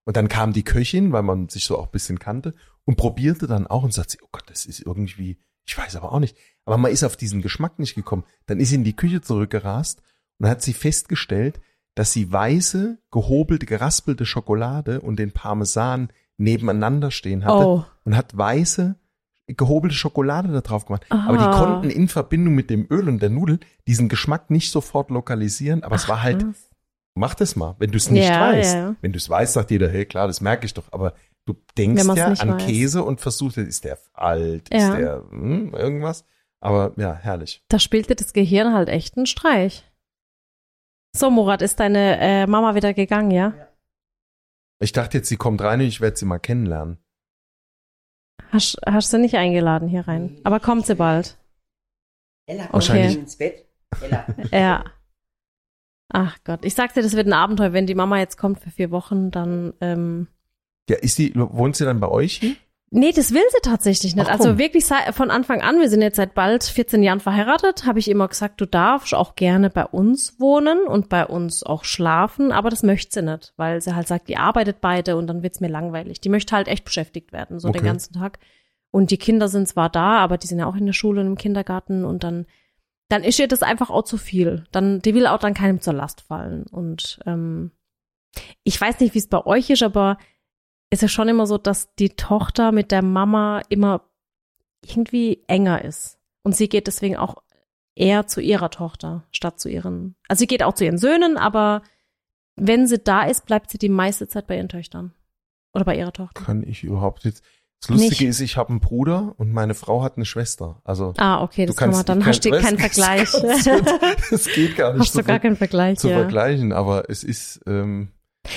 Und 0.05 0.17
dann 0.17 0.27
kam 0.27 0.53
die 0.53 0.63
Köchin, 0.63 1.11
weil 1.11 1.23
man 1.23 1.49
sich 1.49 1.65
so 1.65 1.77
auch 1.77 1.85
ein 1.85 1.91
bisschen 1.91 2.19
kannte 2.19 2.53
und 2.85 2.97
probierte 2.97 3.47
dann 3.47 3.67
auch 3.67 3.83
und 3.83 3.93
sagt 3.93 4.11
sie, 4.11 4.19
oh 4.21 4.29
Gott, 4.31 4.49
das 4.49 4.65
ist 4.65 4.81
irgendwie, 4.81 5.37
ich 5.65 5.77
weiß 5.77 5.95
aber 5.95 6.11
auch 6.11 6.19
nicht. 6.19 6.37
Aber 6.65 6.77
man 6.77 6.91
ist 6.91 7.03
auf 7.03 7.15
diesen 7.15 7.41
Geschmack 7.41 7.79
nicht 7.79 7.95
gekommen. 7.95 8.23
Dann 8.47 8.59
ist 8.59 8.69
sie 8.69 8.75
in 8.75 8.83
die 8.83 8.95
Küche 8.95 9.21
zurückgerast 9.21 10.01
und 10.39 10.47
hat 10.47 10.61
sie 10.61 10.73
festgestellt, 10.73 11.61
dass 11.95 12.13
sie 12.13 12.31
weiße, 12.31 12.97
gehobelte, 13.11 13.65
geraspelte 13.65 14.25
Schokolade 14.25 15.01
und 15.01 15.17
den 15.17 15.33
Parmesan 15.33 16.11
nebeneinander 16.37 17.11
stehen 17.11 17.45
hatte 17.45 17.65
Oh. 17.67 17.85
und 18.03 18.15
hat 18.15 18.35
weiße, 18.35 18.95
gehobelte 19.55 19.95
Schokolade 19.95 20.49
da 20.51 20.61
drauf 20.61 20.85
gemacht. 20.85 21.05
Aber 21.09 21.37
die 21.37 21.57
konnten 21.57 21.89
in 21.89 22.07
Verbindung 22.07 22.53
mit 22.55 22.69
dem 22.69 22.87
Öl 22.89 23.07
und 23.07 23.21
der 23.21 23.29
Nudel 23.29 23.59
diesen 23.87 24.09
Geschmack 24.09 24.49
nicht 24.49 24.71
sofort 24.71 25.09
lokalisieren. 25.09 25.83
Aber 25.83 25.95
es 25.95 26.07
war 26.07 26.21
halt, 26.23 26.45
Was? 26.47 26.69
mach 27.15 27.35
das 27.35 27.55
mal, 27.55 27.75
wenn 27.79 27.91
du 27.91 27.97
es 27.97 28.09
nicht 28.09 28.27
Ja, 28.27 28.39
weißt. 28.51 28.75
ja. 28.75 28.95
Wenn 29.01 29.11
du 29.11 29.17
es 29.17 29.29
weißt, 29.29 29.53
sagt 29.53 29.71
jeder, 29.71 29.89
hey 29.89 30.05
klar, 30.05 30.27
das 30.27 30.41
merke 30.41 30.65
ich 30.65 30.73
doch. 30.73 30.91
Aber 30.91 31.13
du 31.45 31.55
denkst 31.77 32.03
ja 32.15 32.27
an 32.27 32.53
weiß. 32.53 32.65
Käse 32.65 33.03
und 33.03 33.21
versuchst, 33.21 33.57
ist 33.57 33.83
der 33.83 33.97
alt, 34.13 34.69
ist 34.69 34.81
Ja. 34.81 34.95
der 34.95 35.23
hm, 35.29 35.73
irgendwas. 35.73 36.25
Aber 36.59 36.93
ja, 36.97 37.13
herrlich. 37.13 37.63
Da 37.69 37.79
spielte 37.79 38.15
das 38.15 38.33
Gehirn 38.33 38.73
halt 38.73 38.87
echt 38.89 39.17
einen 39.17 39.25
Streich. 39.25 39.83
So, 41.15 41.29
Murat, 41.29 41.61
ist 41.61 41.79
deine 41.79 42.19
äh, 42.19 42.47
Mama 42.47 42.75
wieder 42.75 42.93
gegangen, 42.93 43.31
ja? 43.31 43.53
Ich 44.79 44.93
dachte 44.93 45.17
jetzt, 45.17 45.27
sie 45.29 45.37
kommt 45.37 45.61
rein 45.61 45.79
und 45.81 45.87
ich 45.87 46.01
werde 46.01 46.17
sie 46.17 46.25
mal 46.25 46.39
kennenlernen. 46.39 46.97
Hast, 48.51 48.77
hast 48.85 49.13
du 49.13 49.17
nicht 49.17 49.35
eingeladen 49.35 49.87
hier 49.87 50.07
rein? 50.07 50.37
Aber 50.43 50.59
kommt 50.59 50.85
sie 50.85 50.95
bald? 50.95 51.37
Ella, 52.47 52.63
komm 52.65 52.73
Wahrscheinlich- 52.73 53.17
ins 53.17 53.37
Bett. 53.37 53.65
Ella. 54.01 54.25
Ja. 54.51 54.85
Ach 56.13 56.37
Gott, 56.43 56.65
ich 56.65 56.73
sagte, 56.75 57.01
das 57.01 57.13
wird 57.13 57.27
ein 57.27 57.33
Abenteuer. 57.33 57.71
Wenn 57.71 57.87
die 57.87 57.95
Mama 57.95 58.19
jetzt 58.19 58.37
kommt 58.37 58.59
für 58.59 58.69
vier 58.69 58.91
Wochen, 58.91 59.31
dann. 59.31 59.73
Ähm, 59.79 60.27
Ja, 60.89 60.97
ist 60.97 61.17
die, 61.17 61.31
wohnt 61.35 61.75
sie 61.77 61.85
dann 61.85 62.01
bei 62.01 62.09
euch 62.09 62.37
hier? 62.37 62.55
Nee, 62.91 63.11
das 63.11 63.33
will 63.33 63.41
sie 63.51 63.61
tatsächlich 63.63 64.15
nicht. 64.15 64.27
Ach, 64.27 64.33
also 64.33 64.57
wirklich 64.57 64.85
von 65.11 65.31
Anfang 65.31 65.61
an, 65.61 65.79
wir 65.79 65.89
sind 65.89 66.01
jetzt 66.01 66.17
seit 66.17 66.33
bald 66.35 66.63
14 66.63 67.01
Jahren 67.01 67.19
verheiratet, 67.19 67.85
habe 67.85 67.99
ich 67.99 68.09
immer 68.09 68.27
gesagt, 68.27 68.61
du 68.61 68.65
darfst 68.65 69.13
auch 69.13 69.35
gerne 69.35 69.69
bei 69.69 69.85
uns 69.85 70.39
wohnen 70.39 70.85
und 70.87 71.09
bei 71.09 71.25
uns 71.25 71.63
auch 71.63 71.83
schlafen, 71.83 72.51
aber 72.51 72.69
das 72.69 72.83
möchte 72.83 73.13
sie 73.13 73.21
nicht, 73.25 73.53
weil 73.57 73.81
sie 73.81 73.95
halt 73.95 74.07
sagt, 74.07 74.27
die 74.29 74.37
arbeitet 74.37 74.81
beide 74.81 75.17
und 75.17 75.27
dann 75.27 75.41
wird's 75.41 75.59
mir 75.59 75.69
langweilig. 75.69 76.21
Die 76.21 76.29
möchte 76.29 76.55
halt 76.55 76.67
echt 76.67 76.85
beschäftigt 76.85 77.31
werden, 77.31 77.59
so 77.59 77.69
den 77.69 77.77
Okay. 77.81 77.87
ganzen 77.87 78.13
Tag. 78.13 78.39
Und 78.91 79.09
die 79.09 79.17
Kinder 79.17 79.47
sind 79.47 79.67
zwar 79.67 79.89
da, 79.89 80.17
aber 80.19 80.37
die 80.37 80.47
sind 80.47 80.59
ja 80.59 80.65
auch 80.67 80.75
in 80.75 80.85
der 80.85 80.93
Schule 80.93 81.21
und 81.21 81.27
im 81.27 81.37
Kindergarten 81.37 82.05
und 82.05 82.23
dann 82.23 82.45
dann 83.11 83.23
ist 83.25 83.39
ihr 83.39 83.49
das 83.49 83.61
einfach 83.61 83.89
auch 83.89 84.03
zu 84.03 84.15
viel. 84.17 84.63
Dann, 84.71 85.01
die 85.01 85.13
will 85.13 85.27
auch 85.27 85.39
dann 85.39 85.53
keinem 85.53 85.81
zur 85.81 85.91
Last 85.91 86.21
fallen. 86.21 86.63
Und 86.63 87.19
ähm, 87.25 87.71
ich 88.63 88.79
weiß 88.79 89.01
nicht, 89.01 89.13
wie 89.13 89.19
es 89.19 89.27
bei 89.27 89.45
euch 89.45 89.69
ist, 89.69 89.83
aber 89.83 90.17
ist 90.91 91.11
schon 91.11 91.29
immer 91.29 91.47
so, 91.47 91.57
dass 91.57 91.93
die 91.95 92.09
Tochter 92.09 92.71
mit 92.71 92.91
der 92.91 93.01
Mama 93.01 93.61
immer 93.69 94.01
irgendwie 94.85 95.43
enger 95.47 95.83
ist. 95.83 96.17
Und 96.43 96.55
sie 96.55 96.69
geht 96.69 96.87
deswegen 96.87 97.15
auch 97.17 97.35
eher 97.95 98.27
zu 98.27 98.41
ihrer 98.41 98.69
Tochter 98.69 99.23
statt 99.31 99.59
zu 99.59 99.69
ihren. 99.69 100.15
Also 100.27 100.39
sie 100.39 100.47
geht 100.47 100.63
auch 100.63 100.73
zu 100.73 100.85
ihren 100.85 100.97
Söhnen, 100.97 101.37
aber 101.37 101.81
wenn 102.55 102.87
sie 102.87 102.99
da 102.99 103.23
ist, 103.23 103.45
bleibt 103.45 103.69
sie 103.69 103.77
die 103.77 103.89
meiste 103.89 104.27
Zeit 104.27 104.47
bei 104.47 104.57
ihren 104.57 104.69
Töchtern. 104.69 105.13
Oder 105.73 105.85
bei 105.85 105.97
ihrer 105.97 106.11
Tochter. 106.11 106.43
Kann 106.43 106.63
ich 106.63 106.83
überhaupt 106.83 107.23
jetzt. 107.23 107.43
Das 107.79 107.89
Lustige 107.89 108.25
Nicht. 108.25 108.29
ist, 108.29 108.41
ich 108.41 108.57
habe 108.57 108.69
einen 108.69 108.79
Bruder 108.79 109.33
und 109.37 109.53
meine 109.53 109.73
Frau 109.73 110.03
hat 110.03 110.15
eine 110.15 110.25
Schwester. 110.25 110.81
Also 110.83 111.13
Ah, 111.17 111.41
okay, 111.41 111.65
das 111.65 111.75
kann 111.75 111.89
man, 111.89 112.05
dann 112.05 112.23
hast 112.25 112.45
du 112.45 112.51
keinen 112.51 112.77
Vergleich. 112.77 113.31
Das, 113.41 113.63
das 114.29 114.45
geht 114.53 114.75
gar 114.75 114.93
nicht 114.93 115.01
hast 115.01 115.15
du 115.15 115.23
gar 115.23 115.39
keinen 115.39 115.55
Vergleich, 115.55 115.97
zu 115.97 116.09
ja. 116.09 116.19
vergleichen, 116.19 116.73
aber 116.73 117.09
es 117.09 117.23
ist, 117.23 117.61
ähm, 117.65 118.11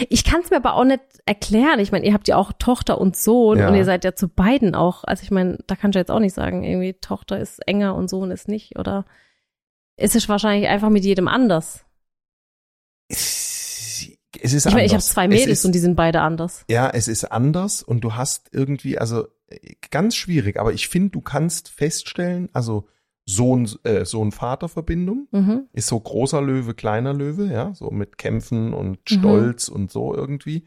Ich 0.08 0.24
kann 0.24 0.40
es 0.42 0.50
mir 0.50 0.56
aber 0.56 0.74
auch 0.74 0.84
nicht 0.84 1.00
erklären. 1.26 1.78
Ich 1.80 1.92
meine, 1.92 2.04
ihr 2.06 2.12
habt 2.14 2.28
ja 2.28 2.36
auch 2.36 2.52
Tochter 2.52 3.00
und 3.00 3.16
Sohn 3.16 3.58
Ja. 3.58 3.68
und 3.68 3.74
ihr 3.74 3.84
seid 3.84 4.04
ja 4.04 4.14
zu 4.14 4.28
beiden 4.28 4.74
auch. 4.74 5.04
Also 5.04 5.22
ich 5.22 5.30
meine, 5.30 5.58
da 5.66 5.76
kannst 5.76 5.94
du 5.94 5.98
jetzt 6.00 6.10
auch 6.10 6.20
nicht 6.20 6.34
sagen, 6.34 6.64
irgendwie 6.64 6.94
Tochter 6.94 7.38
ist 7.38 7.66
enger 7.66 7.94
und 7.94 8.08
Sohn 8.08 8.30
ist 8.30 8.48
nicht. 8.48 8.78
Oder 8.78 9.04
es 9.96 10.14
ist 10.14 10.28
wahrscheinlich 10.28 10.68
einfach 10.68 10.90
mit 10.90 11.04
jedem 11.04 11.28
anders. 11.28 11.84
es, 13.08 14.08
es 14.40 14.52
ist 14.52 14.66
Ich 14.66 14.72
meine, 14.72 14.86
ich 14.86 14.92
habe 14.92 15.02
zwei 15.02 15.24
Es 15.24 15.28
Mädels 15.30 15.58
ist, 15.60 15.64
und 15.64 15.72
die 15.72 15.78
sind 15.78 15.94
beide 15.96 16.20
anders. 16.20 16.64
Ja, 16.68 16.90
es 16.90 17.08
ist 17.08 17.24
anders 17.24 17.82
und 17.82 18.00
du 18.02 18.14
hast 18.14 18.48
irgendwie, 18.52 18.98
also 18.98 19.26
äh, 19.48 19.74
ganz 19.90 20.16
schwierig, 20.16 20.58
aber 20.58 20.72
ich 20.72 20.88
finde, 20.88 21.10
du 21.10 21.20
kannst 21.20 21.68
feststellen, 21.68 22.48
also 22.52 22.88
Sohn, 23.26 23.68
äh, 23.84 24.04
Sohn-Vater-Verbindung 24.04 25.28
Mhm. 25.32 25.68
ist 25.72 25.86
so 25.88 25.98
großer 25.98 26.42
Löwe, 26.42 26.74
kleiner 26.74 27.14
Löwe, 27.14 27.46
ja, 27.50 27.72
so 27.74 27.90
mit 27.90 28.18
Kämpfen 28.18 28.74
und 28.74 28.98
Mhm. 29.10 29.18
Stolz 29.18 29.68
und 29.68 29.90
so 29.90 30.14
irgendwie. 30.14 30.64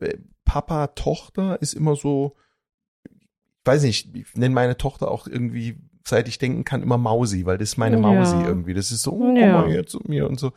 Äh, 0.00 0.18
Papa, 0.44 0.88
Tochter 0.88 1.60
ist 1.62 1.72
immer 1.74 1.96
so, 1.96 2.36
ich 3.04 3.26
weiß 3.64 3.82
nicht, 3.82 4.14
ich 4.14 4.34
nenne 4.34 4.54
meine 4.54 4.76
Tochter 4.76 5.10
auch 5.10 5.26
irgendwie, 5.26 5.78
seit 6.06 6.28
ich 6.28 6.38
denken 6.38 6.64
kann, 6.64 6.82
immer 6.82 6.98
Mausi, 6.98 7.46
weil 7.46 7.58
das 7.58 7.70
ist 7.70 7.76
meine 7.78 7.96
Ja. 7.96 8.02
Mausi 8.02 8.36
irgendwie. 8.36 8.74
Das 8.74 8.92
ist 8.92 9.02
so, 9.02 9.12
oh, 9.12 9.18
komm 9.18 9.36
Ja. 9.36 9.52
mal 9.62 9.68
her 9.70 9.86
zu 9.86 10.00
mir 10.06 10.28
und 10.28 10.38
so. 10.38 10.52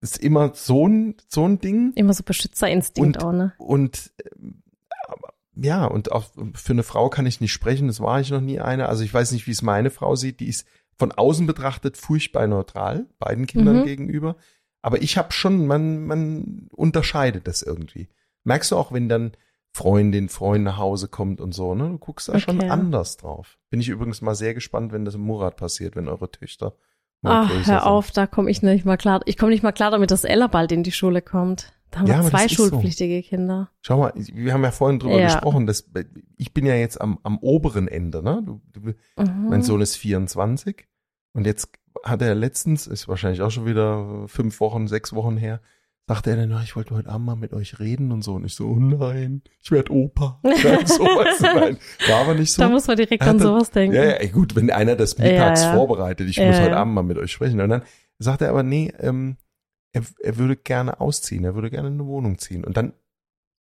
Das 0.00 0.12
ist 0.12 0.22
immer 0.22 0.52
so 0.54 0.86
ein, 0.88 1.14
so 1.28 1.46
ein 1.46 1.58
Ding. 1.60 1.92
Immer 1.94 2.14
so 2.14 2.22
Beschützerinstinkt 2.24 3.16
Und- 3.18 3.24
auch, 3.24 3.32
ne? 3.32 3.52
Und 3.58 4.12
ähm, 4.38 4.62
ja, 5.54 5.84
und 5.84 6.10
auch 6.12 6.30
für 6.54 6.72
eine 6.72 6.82
Frau 6.82 7.08
kann 7.10 7.26
ich 7.26 7.40
nicht 7.40 7.52
sprechen, 7.52 7.86
das 7.86 8.00
war 8.00 8.20
ich 8.20 8.30
noch 8.30 8.40
nie 8.40 8.60
eine. 8.60 8.88
Also 8.88 9.04
ich 9.04 9.12
weiß 9.12 9.32
nicht, 9.32 9.46
wie 9.46 9.50
es 9.50 9.62
meine 9.62 9.90
Frau 9.90 10.16
sieht, 10.16 10.40
die 10.40 10.48
ist 10.48 10.66
von 11.00 11.10
außen 11.12 11.46
betrachtet 11.46 11.96
furchtbar 11.96 12.46
neutral, 12.46 13.06
beiden 13.18 13.46
Kindern 13.46 13.78
Mhm. 13.78 13.84
gegenüber. 13.84 14.36
Aber 14.82 15.02
ich 15.02 15.18
habe 15.18 15.32
schon, 15.32 15.66
man, 15.66 16.04
man 16.06 16.68
unterscheidet 16.72 17.48
das 17.48 17.62
irgendwie. 17.62 18.08
Merkst 18.44 18.70
du 18.70 18.76
auch, 18.76 18.92
wenn 18.92 19.08
dann 19.08 19.32
Freundin, 19.72 20.28
Freund 20.28 20.64
nach 20.64 20.76
Hause 20.78 21.08
kommt 21.08 21.40
und 21.40 21.52
so, 21.54 21.74
ne? 21.74 21.88
Du 21.88 21.98
guckst 21.98 22.28
da 22.28 22.38
schon 22.38 22.58
Okay. 22.58 22.68
anders 22.70 23.16
drauf. 23.16 23.58
Bin 23.70 23.80
ich 23.80 23.88
übrigens 23.88 24.20
mal 24.20 24.34
sehr 24.34 24.52
gespannt, 24.54 24.92
wenn 24.92 25.04
das 25.04 25.14
im 25.14 25.22
Murat 25.22 25.56
passiert, 25.56 25.96
wenn 25.96 26.08
eure 26.08 26.30
Töchter 26.30 26.74
mal 27.22 27.44
Ach, 27.44 27.50
hör 27.50 27.64
sind. 27.64 27.78
auf, 27.78 28.10
da 28.10 28.26
komme 28.26 28.50
ich 28.50 28.62
nicht 28.62 28.84
mal 28.84 28.96
klar. 28.96 29.20
Ich 29.26 29.36
komme 29.38 29.52
nicht 29.52 29.62
mal 29.62 29.72
klar 29.72 29.90
damit, 29.90 30.10
dass 30.10 30.24
Ella 30.24 30.46
bald 30.48 30.70
in 30.72 30.82
die 30.82 30.92
Schule 30.92 31.22
kommt. 31.22 31.72
Da 31.90 32.00
haben 32.00 32.06
Ja, 32.06 32.22
wir 32.22 32.30
zwei 32.30 32.44
ist 32.46 32.56
so. 32.56 32.68
schulpflichtige 32.68 33.22
Kinder. 33.22 33.70
Schau 33.82 33.98
mal, 33.98 34.12
wir 34.14 34.52
haben 34.52 34.62
ja 34.62 34.70
vorhin 34.70 34.98
drüber 35.00 35.18
Ja. 35.18 35.26
gesprochen, 35.26 35.66
dass 35.66 35.84
ich 36.36 36.54
bin 36.54 36.64
ja 36.66 36.74
jetzt 36.74 37.00
am, 37.00 37.18
am 37.22 37.38
oberen 37.38 37.88
Ende, 37.88 38.22
ne? 38.22 38.42
Du, 38.44 38.60
du, 38.72 38.80
Mhm. 39.16 39.48
Mein 39.48 39.62
Sohn 39.62 39.80
ist 39.80 39.96
24 39.96 40.86
und 41.32 41.46
jetzt 41.46 41.70
hat 42.04 42.22
er 42.22 42.34
letztens, 42.34 42.86
ist 42.86 43.08
wahrscheinlich 43.08 43.42
auch 43.42 43.50
schon 43.50 43.66
wieder 43.66 44.24
fünf 44.28 44.60
Wochen, 44.60 44.86
sechs 44.88 45.12
Wochen 45.12 45.36
her, 45.36 45.60
sagte 46.06 46.30
er 46.30 46.36
dann, 46.36 46.48
"Na, 46.48 46.62
ich 46.62 46.74
wollte 46.76 46.94
heute 46.94 47.08
Abend 47.08 47.26
mal 47.26 47.36
mit 47.36 47.52
euch 47.52 47.78
reden 47.78 48.10
und 48.12 48.22
so. 48.22 48.34
Und 48.34 48.44
ich 48.44 48.54
so, 48.54 48.66
oh 48.66 48.76
nein, 48.78 49.42
ich 49.62 49.70
werde 49.70 49.92
Opa. 49.92 50.40
Ja, 50.44 50.84
so, 50.86 51.04
weißt 51.04 51.40
du, 51.40 51.44
nein. 51.46 51.78
War 52.08 52.20
aber 52.22 52.34
nicht 52.34 52.52
so. 52.52 52.62
da 52.62 52.68
muss 52.68 52.86
man 52.86 52.96
direkt 52.96 53.22
an 53.22 53.38
sowas 53.38 53.70
denken. 53.70 53.94
ja, 53.96 54.20
ja, 54.22 54.28
gut, 54.30 54.54
wenn 54.56 54.70
einer 54.70 54.96
das 54.96 55.18
mittags 55.18 55.62
Ja, 55.62 55.74
vorbereitet, 55.74 56.28
ich 56.28 56.38
muss 56.38 56.58
heute. 56.58 56.76
Abend 56.76 56.94
mal 56.94 57.02
mit 57.02 57.18
euch 57.18 57.30
sprechen. 57.32 57.60
Und 57.60 57.68
dann 57.68 57.82
sagte 58.18 58.44
er 58.46 58.50
aber, 58.50 58.62
nee, 58.62 58.92
ähm, 58.98 59.36
er, 59.92 60.02
er 60.22 60.36
würde 60.36 60.56
gerne 60.56 61.00
ausziehen, 61.00 61.44
er 61.44 61.54
würde 61.54 61.70
gerne 61.70 61.88
in 61.88 61.94
eine 61.94 62.06
Wohnung 62.06 62.38
ziehen. 62.38 62.64
Und 62.64 62.76
dann 62.76 62.92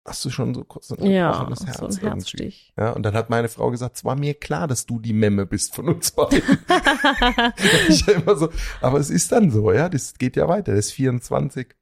hast 0.04 0.24
du 0.24 0.30
schon 0.30 0.54
so 0.54 0.64
kurz 0.64 0.90
ein 0.92 1.04
Ja, 1.04 1.48
Herz 1.48 1.58
so 1.58 1.86
ein 1.86 1.90
irgendwie. 1.90 2.06
Herzstich. 2.06 2.72
Ja, 2.78 2.92
und 2.92 3.02
dann 3.02 3.14
hat 3.14 3.28
meine 3.28 3.48
Frau 3.48 3.70
gesagt, 3.70 3.96
es 3.96 4.04
war 4.04 4.16
mir 4.16 4.34
klar, 4.34 4.68
dass 4.68 4.86
du 4.86 5.00
die 5.00 5.12
Memme 5.12 5.46
bist 5.46 5.74
von 5.74 5.88
uns 5.88 6.12
beiden. 6.12 6.42
ich 7.88 8.06
immer 8.08 8.36
so, 8.36 8.50
aber 8.80 8.98
es 8.98 9.10
ist 9.10 9.32
dann 9.32 9.50
so, 9.50 9.72
ja, 9.72 9.88
das 9.88 10.14
geht 10.14 10.36
ja 10.36 10.48
weiter. 10.48 10.74
Das 10.74 10.86
ist 10.86 10.92
24, 10.92 11.74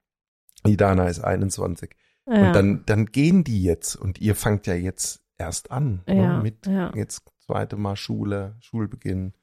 die 0.67 0.77
Dana 0.77 1.09
ist 1.09 1.21
21. 1.21 1.91
ja. 2.27 2.47
Und 2.49 2.53
dann, 2.55 2.83
dann 2.87 3.07
gehen 3.07 3.45
die 3.45 3.63
jetzt 3.63 3.97
und 3.97 4.21
ihr 4.21 4.35
fangt 4.35 4.67
ja 4.67 4.75
jetzt 4.75 5.21
erst 5.37 5.71
an 5.71 6.03
Ja, 6.09 6.37
ne, 6.37 6.43
mit 6.43 6.67
ja. 6.67 6.93
jetzt 6.95 7.25
zweite 7.45 7.77
Mal 7.77 7.97
Schule, 7.97 8.57
Schulbeginn. 8.61 9.35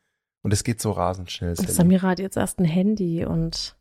Und 0.43 0.53
es 0.53 0.63
geht 0.63 0.81
so 0.81 0.91
rasend 0.91 1.29
schnell. 1.31 1.51
Und. 1.51 1.69
Samira 1.69 2.09
hat 2.09 2.19
jetzt 2.19 2.37
erst 2.37 2.59
ein 2.59 2.65
Handy 2.65 3.25
und 3.25 3.77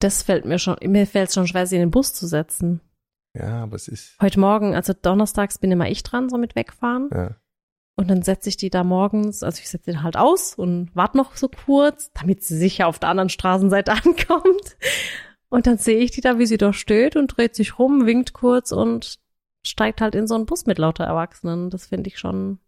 das 0.00 0.22
fällt 0.22 0.44
mir 0.44 0.58
schon, 0.58 0.76
mir 0.84 1.06
fällt 1.06 1.28
es 1.28 1.34
schon 1.34 1.46
schwer, 1.46 1.66
sie 1.66 1.76
in 1.76 1.82
den 1.82 1.90
Bus 1.90 2.12
zu 2.12 2.26
setzen. 2.26 2.80
Ja, 3.34 3.62
aber 3.62 3.76
es 3.76 3.86
ist, 3.86 4.16
Heute 4.20 4.40
Morgen, 4.40 4.74
also 4.74 4.92
donnerstags 4.92 5.58
bin 5.58 5.70
immer 5.70 5.88
ich 5.88 6.02
dran, 6.02 6.28
so 6.28 6.36
mit 6.36 6.56
wegfahren. 6.56 7.08
ja. 7.12 7.36
Und 7.96 8.08
dann 8.08 8.22
setze 8.22 8.48
ich 8.48 8.56
die 8.56 8.70
da 8.70 8.82
morgens, 8.82 9.42
also 9.42 9.58
ich 9.60 9.68
setze 9.68 9.90
den 9.90 10.02
halt 10.02 10.16
aus 10.16 10.54
und 10.54 10.90
warte 10.94 11.18
noch 11.18 11.36
so 11.36 11.50
kurz, 11.50 12.10
damit 12.14 12.42
sie 12.42 12.56
sicher 12.56 12.86
auf 12.86 12.98
der 12.98 13.10
anderen 13.10 13.28
Straßenseite 13.28 13.92
ankommt. 14.04 14.78
Und 15.50 15.66
dann 15.66 15.76
sehe 15.76 15.98
ich 15.98 16.10
die 16.10 16.22
da, 16.22 16.38
wie 16.38 16.46
sie 16.46 16.56
da 16.56 16.72
steht 16.72 17.14
und 17.14 17.36
dreht 17.36 17.54
sich 17.54 17.78
rum, 17.78 18.06
winkt 18.06 18.32
kurz 18.32 18.72
und 18.72 19.18
steigt 19.62 20.00
halt 20.00 20.14
in 20.14 20.26
so 20.26 20.34
einen 20.34 20.46
Bus 20.46 20.64
mit 20.64 20.78
lauter 20.78 21.04
Erwachsenen. 21.04 21.68
Das 21.68 21.88
finde 21.88 22.08
ich 22.08 22.18
schon, 22.18 22.58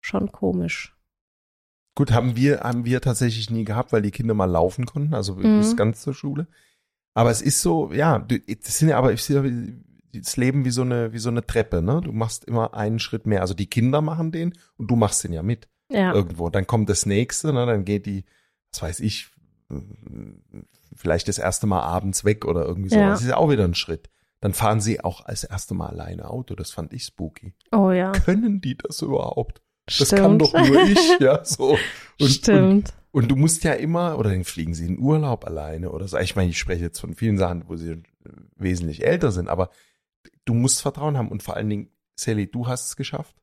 schon 0.00 0.32
komisch. 0.32 0.93
Gut, 1.94 2.10
haben 2.12 2.34
wir, 2.36 2.60
haben 2.60 2.84
wir 2.84 3.00
tatsächlich 3.00 3.50
nie 3.50 3.64
gehabt, 3.64 3.92
weil 3.92 4.02
die 4.02 4.10
Kinder 4.10 4.34
mal 4.34 4.46
laufen 4.46 4.84
konnten, 4.86 5.14
also 5.14 5.36
Mhm. 5.36 5.58
bis 5.58 5.76
ganz 5.76 6.02
zur 6.02 6.14
Schule. 6.14 6.46
Aber 7.14 7.30
es 7.30 7.40
ist 7.40 7.60
so, 7.60 7.92
ja, 7.92 8.18
du- 8.18 8.40
das 8.40 8.78
sind 8.78 8.88
ja 8.88 8.98
aber, 8.98 9.12
ich 9.12 9.22
sehe 9.22 9.80
das 10.12 10.36
Leben 10.36 10.64
wie 10.64 10.70
so 10.70 10.82
eine, 10.82 11.12
wie 11.12 11.18
so 11.18 11.28
eine 11.28 11.46
Treppe, 11.46 11.82
ne? 11.82 12.00
Du 12.02 12.12
machst 12.12 12.44
immer 12.44 12.74
einen 12.74 12.98
Schritt 12.98 13.26
mehr. 13.26 13.40
Also 13.42 13.54
die 13.54 13.66
Kinder 13.68 14.00
machen 14.00 14.32
den 14.32 14.54
und 14.76 14.90
du 14.90 14.96
machst 14.96 15.22
den 15.24 15.32
ja 15.32 15.42
mit 15.42 15.68
Ja. 15.88 16.12
irgendwo. 16.12 16.50
Dann 16.50 16.66
kommt 16.66 16.88
das 16.88 17.06
nächste, 17.06 17.52
ne? 17.52 17.66
Dann 17.66 17.84
geht 17.84 18.06
die, 18.06 18.24
was 18.72 18.82
weiß 18.82 19.00
ich, 19.00 19.30
vielleicht 20.94 21.28
das 21.28 21.38
erste 21.38 21.66
Mal 21.66 21.80
abends 21.82 22.24
weg 22.24 22.44
oder 22.44 22.64
irgendwie 22.64 22.90
so. 22.90 22.96
Ja. 22.96 23.10
Das 23.10 23.22
ist 23.22 23.28
ja 23.28 23.36
auch 23.36 23.50
wieder 23.50 23.64
ein 23.64 23.74
Schritt. 23.74 24.10
Dann 24.40 24.52
fahren 24.52 24.80
sie 24.80 25.02
auch 25.02 25.24
als 25.24 25.44
erste 25.44 25.74
Mal 25.74 25.88
alleine 25.88 26.28
Auto. 26.28 26.54
Das 26.54 26.70
fand 26.70 26.92
ich 26.92 27.04
spooky. 27.04 27.54
Oh 27.72 27.90
ja. 27.90 28.12
Können 28.12 28.60
die 28.60 28.76
das 28.76 29.00
überhaupt? 29.02 29.62
Das 29.86 30.08
Stimmt. 30.08 30.20
kann 30.20 30.38
doch 30.38 30.52
nur 30.52 30.82
ich, 30.84 31.18
ja, 31.20 31.44
so. 31.44 31.70
Und, 32.18 32.26
und, 32.26 32.30
Stimmt. 32.30 32.92
und 33.10 33.28
du 33.28 33.34
musst 33.34 33.64
ja 33.64 33.72
immer, 33.72 34.18
oder 34.18 34.30
dann 34.30 34.44
fliegen 34.44 34.72
sie 34.72 34.86
in 34.86 35.00
Urlaub 35.00 35.44
alleine 35.44 35.90
oder 35.90 36.06
so. 36.06 36.16
Ich 36.18 36.36
meine, 36.36 36.50
ich 36.50 36.58
spreche 36.58 36.84
jetzt 36.84 37.00
von 37.00 37.14
vielen 37.14 37.38
Sachen, 37.38 37.64
wo 37.66 37.74
sie 37.76 38.04
wesentlich 38.54 39.04
älter 39.04 39.32
sind, 39.32 39.48
aber 39.48 39.70
du 40.44 40.54
musst 40.54 40.80
Vertrauen 40.80 41.18
haben 41.18 41.28
und 41.28 41.42
vor 41.42 41.56
allen 41.56 41.68
Dingen, 41.68 41.90
Sally, 42.14 42.48
du 42.48 42.68
hast 42.68 42.86
es 42.86 42.96
geschafft. 42.96 43.34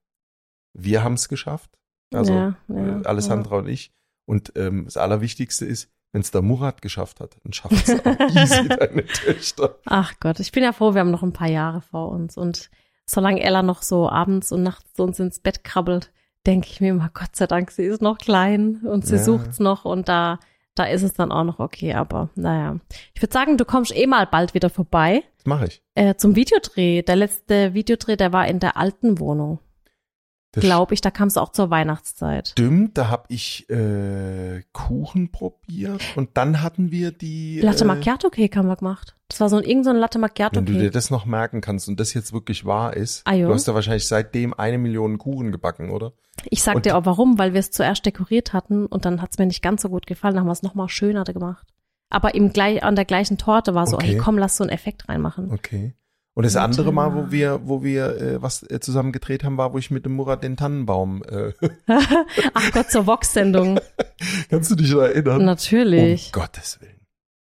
Wir 0.74 1.04
haben 1.04 1.16
es 1.16 1.28
geschafft. 1.28 1.78
Also 2.14 2.34
Ja, 2.34 2.58
ja, 2.70 3.02
äh, 3.02 3.06
Alessandra 3.06 3.58
und 3.58 3.68
ich. 3.68 3.92
Und 4.26 4.54
ähm, 4.56 4.86
das 4.86 4.96
Allerwichtigste 4.96 5.66
ist, 5.66 5.92
wenn 6.14 6.22
es 6.22 6.32
der 6.32 6.42
Murat 6.42 6.82
geschafft 6.82 7.20
hat, 7.20 7.36
dann 7.44 7.52
schafft 7.52 7.90
es 7.90 8.00
auch 8.06 8.20
easy 8.36 8.68
deine 8.70 9.06
Töchter. 9.06 9.80
Ach 9.86 10.14
Gott, 10.22 10.40
ich 10.40 10.54
bin 10.54 10.64
ja 10.64 10.72
froh, 10.72 10.94
wir 10.94 11.02
haben 11.02 11.12
noch 11.12 11.24
ein 11.24 11.34
paar 11.34 11.50
Jahre 11.50 11.82
vor 11.82 12.10
uns. 12.10 12.38
Und 12.38 12.70
solange 13.06 13.42
Ella 13.42 13.64
noch 13.64 13.82
so 13.82 14.10
abends 14.10 14.54
und 14.54 14.64
nachts 14.64 14.94
zu 14.94 15.04
uns 15.04 15.20
ins 15.20 15.40
Bett 15.40 15.66
krabbelt, 15.66 16.12
denke 16.46 16.68
ich 16.72 16.82
mir 16.82 16.90
immer, 16.92 17.10
Gott 17.14 17.36
sei 17.36 17.48
Dank, 17.48 17.72
sie 17.72 17.84
ist 17.84 18.02
noch 18.02 18.18
klein 18.18 18.82
und 18.84 19.06
sie 19.06 19.16
Ja. 19.18 19.24
sucht's 19.24 19.60
noch 19.60 19.86
und 19.86 20.08
da, 20.10 20.40
da 20.76 20.86
ist 20.86 21.04
es 21.04 21.14
dann 21.14 21.32
auch 21.32 21.44
noch 21.44 21.60
okay. 21.60 21.94
Aber 21.94 22.30
naja, 22.36 22.78
ich 23.14 23.22
würde 23.22 23.34
sagen, 23.34 23.58
du 23.58 23.66
kommst 23.66 23.96
eh 23.96 24.08
mal 24.08 24.26
bald 24.28 24.54
wieder 24.54 24.70
vorbei 24.70 25.24
Das 25.38 25.46
mache 25.46 25.66
ich. 25.68 25.84
äh, 25.96 26.16
zum 26.16 26.36
Videodreh. 26.36 27.02
Der 27.04 27.16
letzte 27.16 27.74
Videodreh, 27.74 28.16
der 28.16 28.34
war 28.34 28.48
in 28.48 28.60
der 28.60 28.78
alten 28.78 29.20
Wohnung, 29.20 29.60
glaube 30.54 30.94
ich. 30.94 31.02
Da 31.02 31.12
kamst 31.12 31.38
du 31.38 31.40
auch 31.40 31.52
zur 31.52 31.70
Weihnachtszeit. 31.70 32.50
stimmt, 32.50 32.98
da 32.98 33.08
habe 33.10 33.24
ich 33.30 33.70
äh, 33.70 34.64
Kuchen 34.74 35.32
probiert 35.32 36.02
und 36.16 36.32
dann 36.36 36.62
hatten 36.62 36.92
wir 36.92 37.12
die 37.12 37.62
Latte 37.62 37.84
äh, 37.84 37.88
Macchiato 37.88 38.30
Cake 38.30 38.58
haben 38.58 38.68
wir 38.68 38.76
gemacht. 38.76 39.16
Das 39.30 39.40
war 39.40 39.48
so 39.50 39.56
ein 39.58 39.64
irgend 39.64 39.86
so 39.86 39.92
ein 39.92 39.96
Latte 39.98 40.20
Macchiato 40.20 40.58
Wenn 40.58 40.66
du 40.66 40.74
dir 40.74 40.80
Cake. 40.80 40.92
das 40.92 41.10
noch 41.10 41.26
merken 41.26 41.62
kannst 41.62 41.88
und 41.88 42.00
das 42.00 42.14
jetzt 42.14 42.34
wirklich 42.34 42.66
wahr 42.66 42.96
ist, 42.98 43.22
Ah, 43.26 43.38
du 43.38 43.54
hast 43.54 43.68
ja 43.68 43.74
wahrscheinlich 43.74 44.06
seitdem 44.08 44.54
eine 44.54 44.78
Million 44.78 45.18
Kuchen 45.18 45.52
gebacken, 45.54 45.90
oder? 45.90 46.12
Ich 46.50 46.64
sag 46.64 46.76
Und- 46.76 46.86
dir 46.86 46.98
auch 46.98 47.06
warum, 47.06 47.38
weil 47.40 47.54
wir 47.54 47.60
es 47.62 47.72
zuerst 47.72 48.06
dekoriert 48.06 48.52
hatten 48.52 48.86
und 48.88 49.06
dann 49.06 49.22
hat's 49.22 49.38
mir 49.38 49.46
nicht 49.46 49.62
ganz 49.62 49.82
so 49.84 49.90
gut 49.90 50.06
gefallen, 50.08 50.34
dann 50.34 50.42
haben 50.42 50.48
wir 50.50 50.54
es 50.54 50.64
nochmal 50.64 50.90
schöner 50.90 51.24
gemacht. 51.24 51.68
Aber 52.10 52.36
im 52.36 52.52
gleich, 52.52 52.84
an 52.84 52.96
der 52.98 53.06
gleichen 53.06 53.38
Torte 53.38 53.74
war 53.74 53.88
so, 53.88 53.96
Okay. 53.96 54.08
hey 54.08 54.18
komm, 54.18 54.38
lass 54.38 54.58
so 54.58 54.66
einen 54.66 54.72
Effekt 54.72 55.08
reinmachen. 55.08 55.50
Okay. 55.54 55.94
Und 56.34 56.46
das 56.46 56.56
andere 56.56 56.94
Mal, 56.94 57.14
wo 57.14 57.32
wir, 57.32 57.62
wo 57.66 57.84
wir 57.84 58.16
äh, 58.16 58.42
was 58.42 58.64
äh, 58.70 58.80
zusammen 58.80 59.12
gedreht 59.12 59.44
haben, 59.44 59.58
war, 59.58 59.74
wo 59.74 59.78
ich 59.78 59.92
mit 59.92 60.06
dem 60.06 60.14
Murat 60.14 60.44
den 60.44 60.56
Tannenbaum. 60.56 61.24
Äh, 61.24 61.52
Ach 62.54 62.72
Gott, 62.72 62.90
zur 62.90 63.06
Vox-Sendung. 63.06 63.80
kannst 64.50 64.72
du 64.72 64.76
dich 64.76 64.92
da 64.92 65.08
erinnern? 65.08 65.44
Natürlich. 65.44 66.28
Um 66.28 66.42
Gottes 66.42 66.80
Willen. 66.80 67.02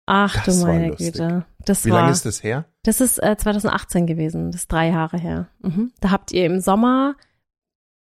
Ach 0.06 0.46
das 0.46 0.60
du 0.60 0.68
meine. 0.68 0.92
Güte. 0.92 1.46
Das 1.66 1.84
Wie 1.84 1.90
war, 1.90 2.02
lange 2.02 2.12
ist 2.12 2.26
das 2.26 2.44
her? 2.44 2.66
das 2.84 3.02
ist 3.02 3.22
äh, 3.22 3.36
2018 3.36 4.06
gewesen, 4.06 4.52
das 4.52 4.62
ist 4.62 4.72
drei 4.72 4.90
Jahre 4.90 5.18
her. 5.18 5.48
Mhm. 5.62 5.92
Da 6.00 6.12
habt 6.12 6.32
ihr 6.32 6.46
im 6.46 6.60
Sommer, 6.60 7.16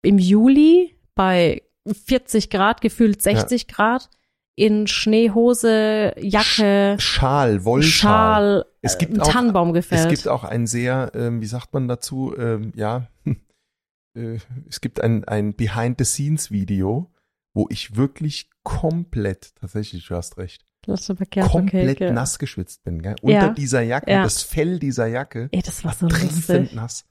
im 0.01 0.19
Juli 0.19 0.97
bei 1.15 1.63
40 1.87 2.49
Grad, 2.49 2.81
gefühlt 2.81 3.21
60 3.21 3.67
Grad, 3.67 4.09
in 4.55 4.85
Schneehose, 4.87 6.13
Jacke, 6.19 6.95
Schal, 6.99 7.65
Wollschal. 7.65 8.61
Schal, 8.61 8.65
Es 8.81 8.97
gibt 8.97 9.13
einen 9.13 9.21
auch- 9.21 9.31
Tannenbaum 9.31 9.69
Es 9.75 9.89
gefällt. 9.89 10.09
gibt 10.09 10.27
auch 10.27 10.43
ein 10.43 10.67
sehr, 10.67 11.11
ähm, 11.15 11.41
wie 11.41 11.45
sagt 11.47 11.73
man 11.73 11.87
dazu, 11.87 12.35
ähm, 12.37 12.71
ja, 12.75 13.07
äh, 14.15 14.37
es 14.69 14.79
gibt 14.81 15.01
ein, 15.01 15.23
ein 15.23 15.55
Behind-the-Scenes-Video, 15.55 17.11
wo 17.53 17.67
ich 17.69 17.95
wirklich 17.95 18.49
komplett, 18.63 19.55
tatsächlich, 19.55 20.07
du 20.07 20.15
hast 20.15 20.37
recht, 20.37 20.65
Latte 20.85 21.15
Macchiato 21.17 21.49
komplett 21.49 21.99
ja. 22.01 22.11
nass 22.11 22.39
geschwitzt 22.39 22.83
bin. 22.83 23.01
Gell? 23.01 23.15
Ja. 23.23 23.41
Unter 23.45 23.53
dieser 23.53 23.81
Jacke, 23.81 24.11
Ja. 24.11 24.23
das 24.23 24.43
Fell 24.43 24.79
dieser 24.79 25.07
Jacke, 25.07 25.47
Ey, 25.51 25.61
das 25.61 25.85
war 25.85 25.93
so 25.93 26.07
lustig. 26.07 26.73
nass. 26.73 27.05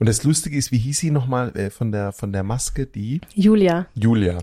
Und 0.00 0.08
das 0.08 0.24
Lustige 0.24 0.56
ist, 0.56 0.72
wie 0.72 0.78
hieß 0.78 0.98
sie 0.98 1.12
nochmal 1.12 1.56
äh, 1.56 1.70
von 1.70 1.92
der 1.92 2.10
von 2.12 2.32
der 2.32 2.42
Maske, 2.42 2.86
die 2.86 3.20
Julia, 3.34 3.86
Julia. 3.94 4.40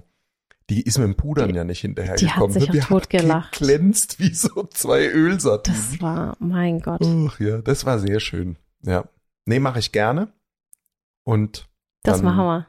Die 0.72 0.82
ist 0.82 0.98
mit 0.98 1.06
dem 1.06 1.16
Pudern 1.16 1.50
Die- 1.50 1.56
ja 1.56 1.64
nicht 1.64 1.84
die 1.84 1.88
hinterhergekommen. 1.88 2.56
hat 2.56 2.62
sich 2.62 2.70
die 2.72 2.82
auch 2.82 2.88
totgelacht. 2.88 3.52
glänzt 3.52 4.20
wie 4.20 4.34
so 4.34 4.64
zwei 4.72 5.06
Ölsatinen. 5.08 5.80
das 5.80 6.02
war, 6.02 6.36
mein 6.40 6.80
Gott. 6.80 7.02
Ach 7.06 7.40
ja, 7.40 7.58
das 7.60 7.86
war 7.86 8.00
sehr 8.00 8.20
schön. 8.20 8.58
Ja. 8.82 9.04
Nee, 9.46 9.60
mache 9.60 9.80
ich 9.80 9.92
gerne. 9.92 10.32
Und 11.24 11.70
Das 12.04 12.18
dann 12.18 12.26
machen 12.26 12.46
wir. 12.46 12.68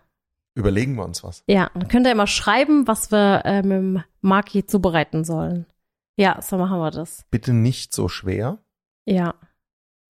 überlegen 0.54 0.94
wir 0.96 1.04
uns 1.04 1.22
was. 1.24 1.44
Ja, 1.46 1.70
dann 1.74 1.88
könnt 1.88 2.06
ihr 2.06 2.12
immer 2.12 2.26
schreiben, 2.26 2.86
was 2.86 3.10
wir 3.10 3.42
äh, 3.44 3.62
mit 3.62 3.72
dem 3.78 4.02
Maki 4.20 4.66
zubereiten 4.66 5.24
sollen. 5.24 5.66
Ja, 6.16 6.42
so 6.42 6.58
machen 6.58 6.78
wir 6.78 6.90
das. 6.90 7.24
Bitte 7.30 7.52
nicht 7.54 7.94
so 7.94 8.08
schwer. 8.08 8.58
Ja. 9.06 9.34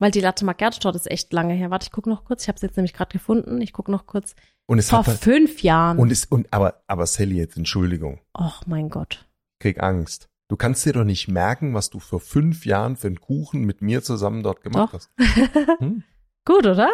Weil 0.03 0.11
die 0.11 0.19
Latte 0.21 0.45
Macchiato 0.45 0.81
Torte 0.81 0.97
ist 0.99 1.09
echt 1.09 1.33
lange 1.33 1.55
her. 1.55 1.71
Warte, 1.71 1.85
ich 1.85 1.93
gucke 1.93 2.11
noch 2.11 2.25
kurz. 2.25 2.43
Ich 2.43 2.49
habe 2.49 2.57
es 2.57 2.63
jetzt 2.63 2.77
nämlich 2.77 2.93
gerade 2.93 3.13
gefunden. 3.13 3.61
Ich 3.61 3.73
gucke 3.73 3.89
noch 3.93 4.05
kurz. 4.05 4.35
Und 4.67 4.81
es 4.81 4.91
Vor 4.91 5.07
hat 5.07 5.19
fünf 5.19 5.63
Jahren. 5.63 5.99
und 5.99 6.11
es 6.11 6.25
und 6.25 6.53
aber 6.53 6.83
aber 6.89 7.07
Sally 7.07 7.37
jetzt 7.37 7.57
Entschuldigung, 7.57 8.21
Och 8.37 8.67
mein 8.67 8.91
Gott. 8.91 9.29
krieg 9.61 9.81
Angst. 9.81 10.29
Du 10.49 10.57
kannst 10.57 10.85
dir 10.85 10.93
doch 10.93 11.05
nicht 11.05 11.29
merken, 11.29 11.73
was 11.73 11.89
du 11.89 12.01
vor 12.01 12.19
fünf 12.19 12.67
Jahren 12.67 12.97
für 12.97 13.07
einen 13.07 13.21
Kuchen 13.21 13.63
mit 13.65 13.81
mir 13.81 14.03
zusammen 14.03 14.43
dort 14.43 14.63
gemacht 14.63 14.93
Doch. 14.93 14.95
hast. 14.95 15.11
Hm? 15.79 16.03
Gut, 16.45 16.67
oder? 16.67 16.91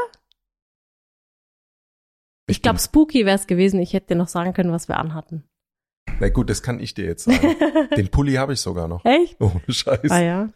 Ich 2.46 2.62
glaube, 2.62 2.76
bin- 2.76 2.84
spooky 2.84 3.24
wäre 3.26 3.36
es 3.36 3.46
gewesen. 3.46 3.80
Ich 3.80 3.92
hätte 3.94 4.08
dir 4.08 4.16
noch 4.16 4.28
sagen 4.28 4.52
können, 4.52 4.72
was 4.72 4.88
wir 4.88 4.98
anhatten. 4.98 5.44
Na 6.20 6.28
gut, 6.30 6.48
das 6.50 6.62
kann 6.62 6.80
ich 6.80 6.94
dir 6.94 7.04
jetzt 7.06 7.24
sagen. 7.24 7.56
Den 7.96 8.08
Pulli 8.10 8.34
habe 8.34 8.52
ich 8.54 8.60
sogar 8.60 8.88
noch. 8.88 9.04
Echt? 9.04 9.40
Ohne 9.40 9.62
Scheiß. 9.68 10.10
Ah 10.10 10.20
ja. 10.22 10.48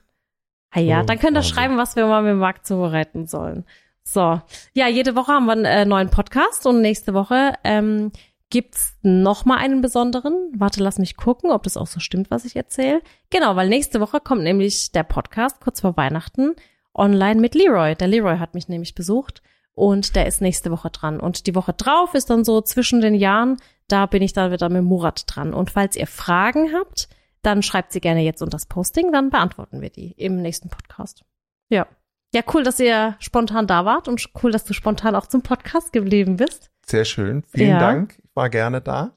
Ah 0.72 0.80
ja, 0.80 1.02
dann 1.02 1.18
könnt 1.18 1.32
ihr 1.32 1.40
Wahnsinn. 1.40 1.54
schreiben, 1.54 1.76
was 1.76 1.96
wir 1.96 2.06
mal 2.06 2.22
mit 2.22 2.30
dem 2.30 2.38
Markt 2.38 2.66
zubereiten 2.66 3.26
sollen. 3.26 3.64
So. 4.04 4.40
Ja, 4.72 4.88
jede 4.88 5.14
Woche 5.14 5.32
haben 5.32 5.46
wir 5.46 5.52
einen 5.52 5.64
äh, 5.64 5.84
neuen 5.84 6.10
Podcast 6.10 6.66
und 6.66 6.80
nächste 6.80 7.14
Woche 7.14 7.52
ähm, 7.62 8.10
gibt's 8.50 8.96
noch 9.02 9.44
mal 9.44 9.58
einen 9.58 9.80
besonderen. 9.80 10.34
Warte, 10.56 10.82
lass 10.82 10.98
mich 10.98 11.16
gucken, 11.16 11.50
ob 11.50 11.62
das 11.62 11.76
auch 11.76 11.86
so 11.86 12.00
stimmt, 12.00 12.30
was 12.30 12.44
ich 12.44 12.56
erzähle. 12.56 13.00
Genau, 13.30 13.54
weil 13.56 13.68
nächste 13.68 14.00
Woche 14.00 14.20
kommt 14.20 14.42
nämlich 14.42 14.92
der 14.92 15.04
Podcast 15.04 15.60
kurz 15.60 15.80
vor 15.80 15.96
Weihnachten 15.96 16.54
online 16.94 17.40
mit 17.40 17.54
Leroy. 17.54 17.94
Der 17.94 18.08
Leroy 18.08 18.38
hat 18.38 18.54
mich 18.54 18.68
nämlich 18.68 18.94
besucht 18.94 19.42
und 19.74 20.16
der 20.16 20.26
ist 20.26 20.40
nächste 20.40 20.70
Woche 20.70 20.90
dran. 20.90 21.20
Und 21.20 21.46
die 21.46 21.54
Woche 21.54 21.72
drauf 21.72 22.14
ist 22.14 22.30
dann 22.30 22.44
so 22.44 22.60
zwischen 22.60 23.00
den 23.00 23.14
Jahren, 23.14 23.56
da 23.88 24.06
bin 24.06 24.22
ich 24.22 24.32
dann 24.32 24.52
wieder 24.52 24.68
mit 24.68 24.84
Murat 24.84 25.24
dran. 25.26 25.54
Und 25.54 25.70
falls 25.70 25.96
ihr 25.96 26.06
Fragen 26.06 26.72
habt, 26.74 27.08
dann 27.42 27.62
schreibt 27.62 27.92
sie 27.92 28.00
gerne 28.00 28.20
jetzt 28.22 28.40
unter 28.42 28.56
das 28.56 28.66
Posting, 28.66 29.12
dann 29.12 29.30
beantworten 29.30 29.80
wir 29.80 29.90
die 29.90 30.12
im 30.12 30.40
nächsten 30.40 30.68
Podcast. 30.68 31.24
Ja. 31.68 31.86
Ja, 32.34 32.42
cool, 32.54 32.62
dass 32.62 32.80
ihr 32.80 33.16
spontan 33.18 33.66
da 33.66 33.84
wart 33.84 34.08
und 34.08 34.26
cool, 34.42 34.52
dass 34.52 34.64
du 34.64 34.72
spontan 34.72 35.14
auch 35.14 35.26
zum 35.26 35.42
Podcast 35.42 35.92
geblieben 35.92 36.36
bist. 36.38 36.70
Sehr 36.86 37.04
schön. 37.04 37.42
Vielen 37.48 37.70
Ja. 37.70 37.78
Dank. 37.78 38.18
Ich 38.24 38.30
war 38.34 38.48
gerne 38.48 38.80
da. 38.80 39.12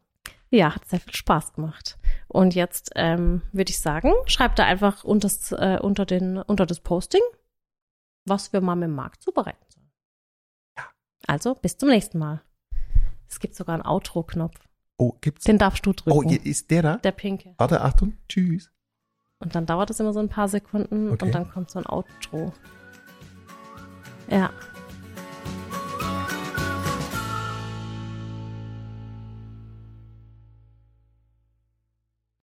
Ja, 0.49 0.75
hat 0.75 0.85
sehr 0.85 0.99
viel 0.99 1.15
Spaß 1.15 1.53
gemacht. 1.53 1.97
Und 2.27 2.55
jetzt 2.55 2.91
ähm, 2.95 3.41
würde 3.51 3.71
ich 3.71 3.79
sagen, 3.79 4.11
schreibt 4.25 4.59
da 4.59 4.65
einfach 4.65 5.03
unter 5.03 5.27
das, 5.27 5.51
äh, 5.53 5.79
unter, 5.81 6.05
den, 6.05 6.37
unter 6.37 6.65
das 6.65 6.81
Posting, 6.81 7.21
was 8.25 8.51
wir 8.53 8.61
mal 8.61 8.75
mit 8.75 8.89
dem 8.89 8.95
Markt 8.95 9.21
zubereiten 9.23 9.65
sollen. 9.69 9.91
Ja. 10.77 10.85
Also, 11.27 11.55
bis 11.55 11.77
zum 11.77 11.89
nächsten 11.89 12.19
Mal. 12.19 12.41
Es 13.29 13.39
gibt 13.39 13.55
sogar 13.55 13.75
einen 13.75 13.85
Outro-Knopf. 13.85 14.59
Oh, 14.97 15.13
gibt's? 15.21 15.43
Den 15.45 15.57
darfst 15.57 15.85
du 15.85 15.93
drücken. 15.93 16.17
Oh, 16.17 16.23
hier 16.23 16.43
ist 16.45 16.71
der 16.71 16.81
da? 16.81 16.97
Der 16.97 17.11
pinke. 17.11 17.53
Warte, 17.57 17.81
Achtung. 17.81 18.13
Tschüss. 18.29 18.71
Und 19.39 19.53
dann 19.55 19.65
dauert 19.65 19.89
es 19.89 19.99
immer 19.99 20.13
so 20.13 20.19
ein 20.19 20.29
paar 20.29 20.47
Sekunden 20.47 21.11
Okay. 21.11 21.25
und 21.25 21.31
dann 21.35 21.49
kommt 21.49 21.69
so 21.69 21.79
ein 21.79 21.85
Outro. 21.85 22.53
Ja. 24.29 24.49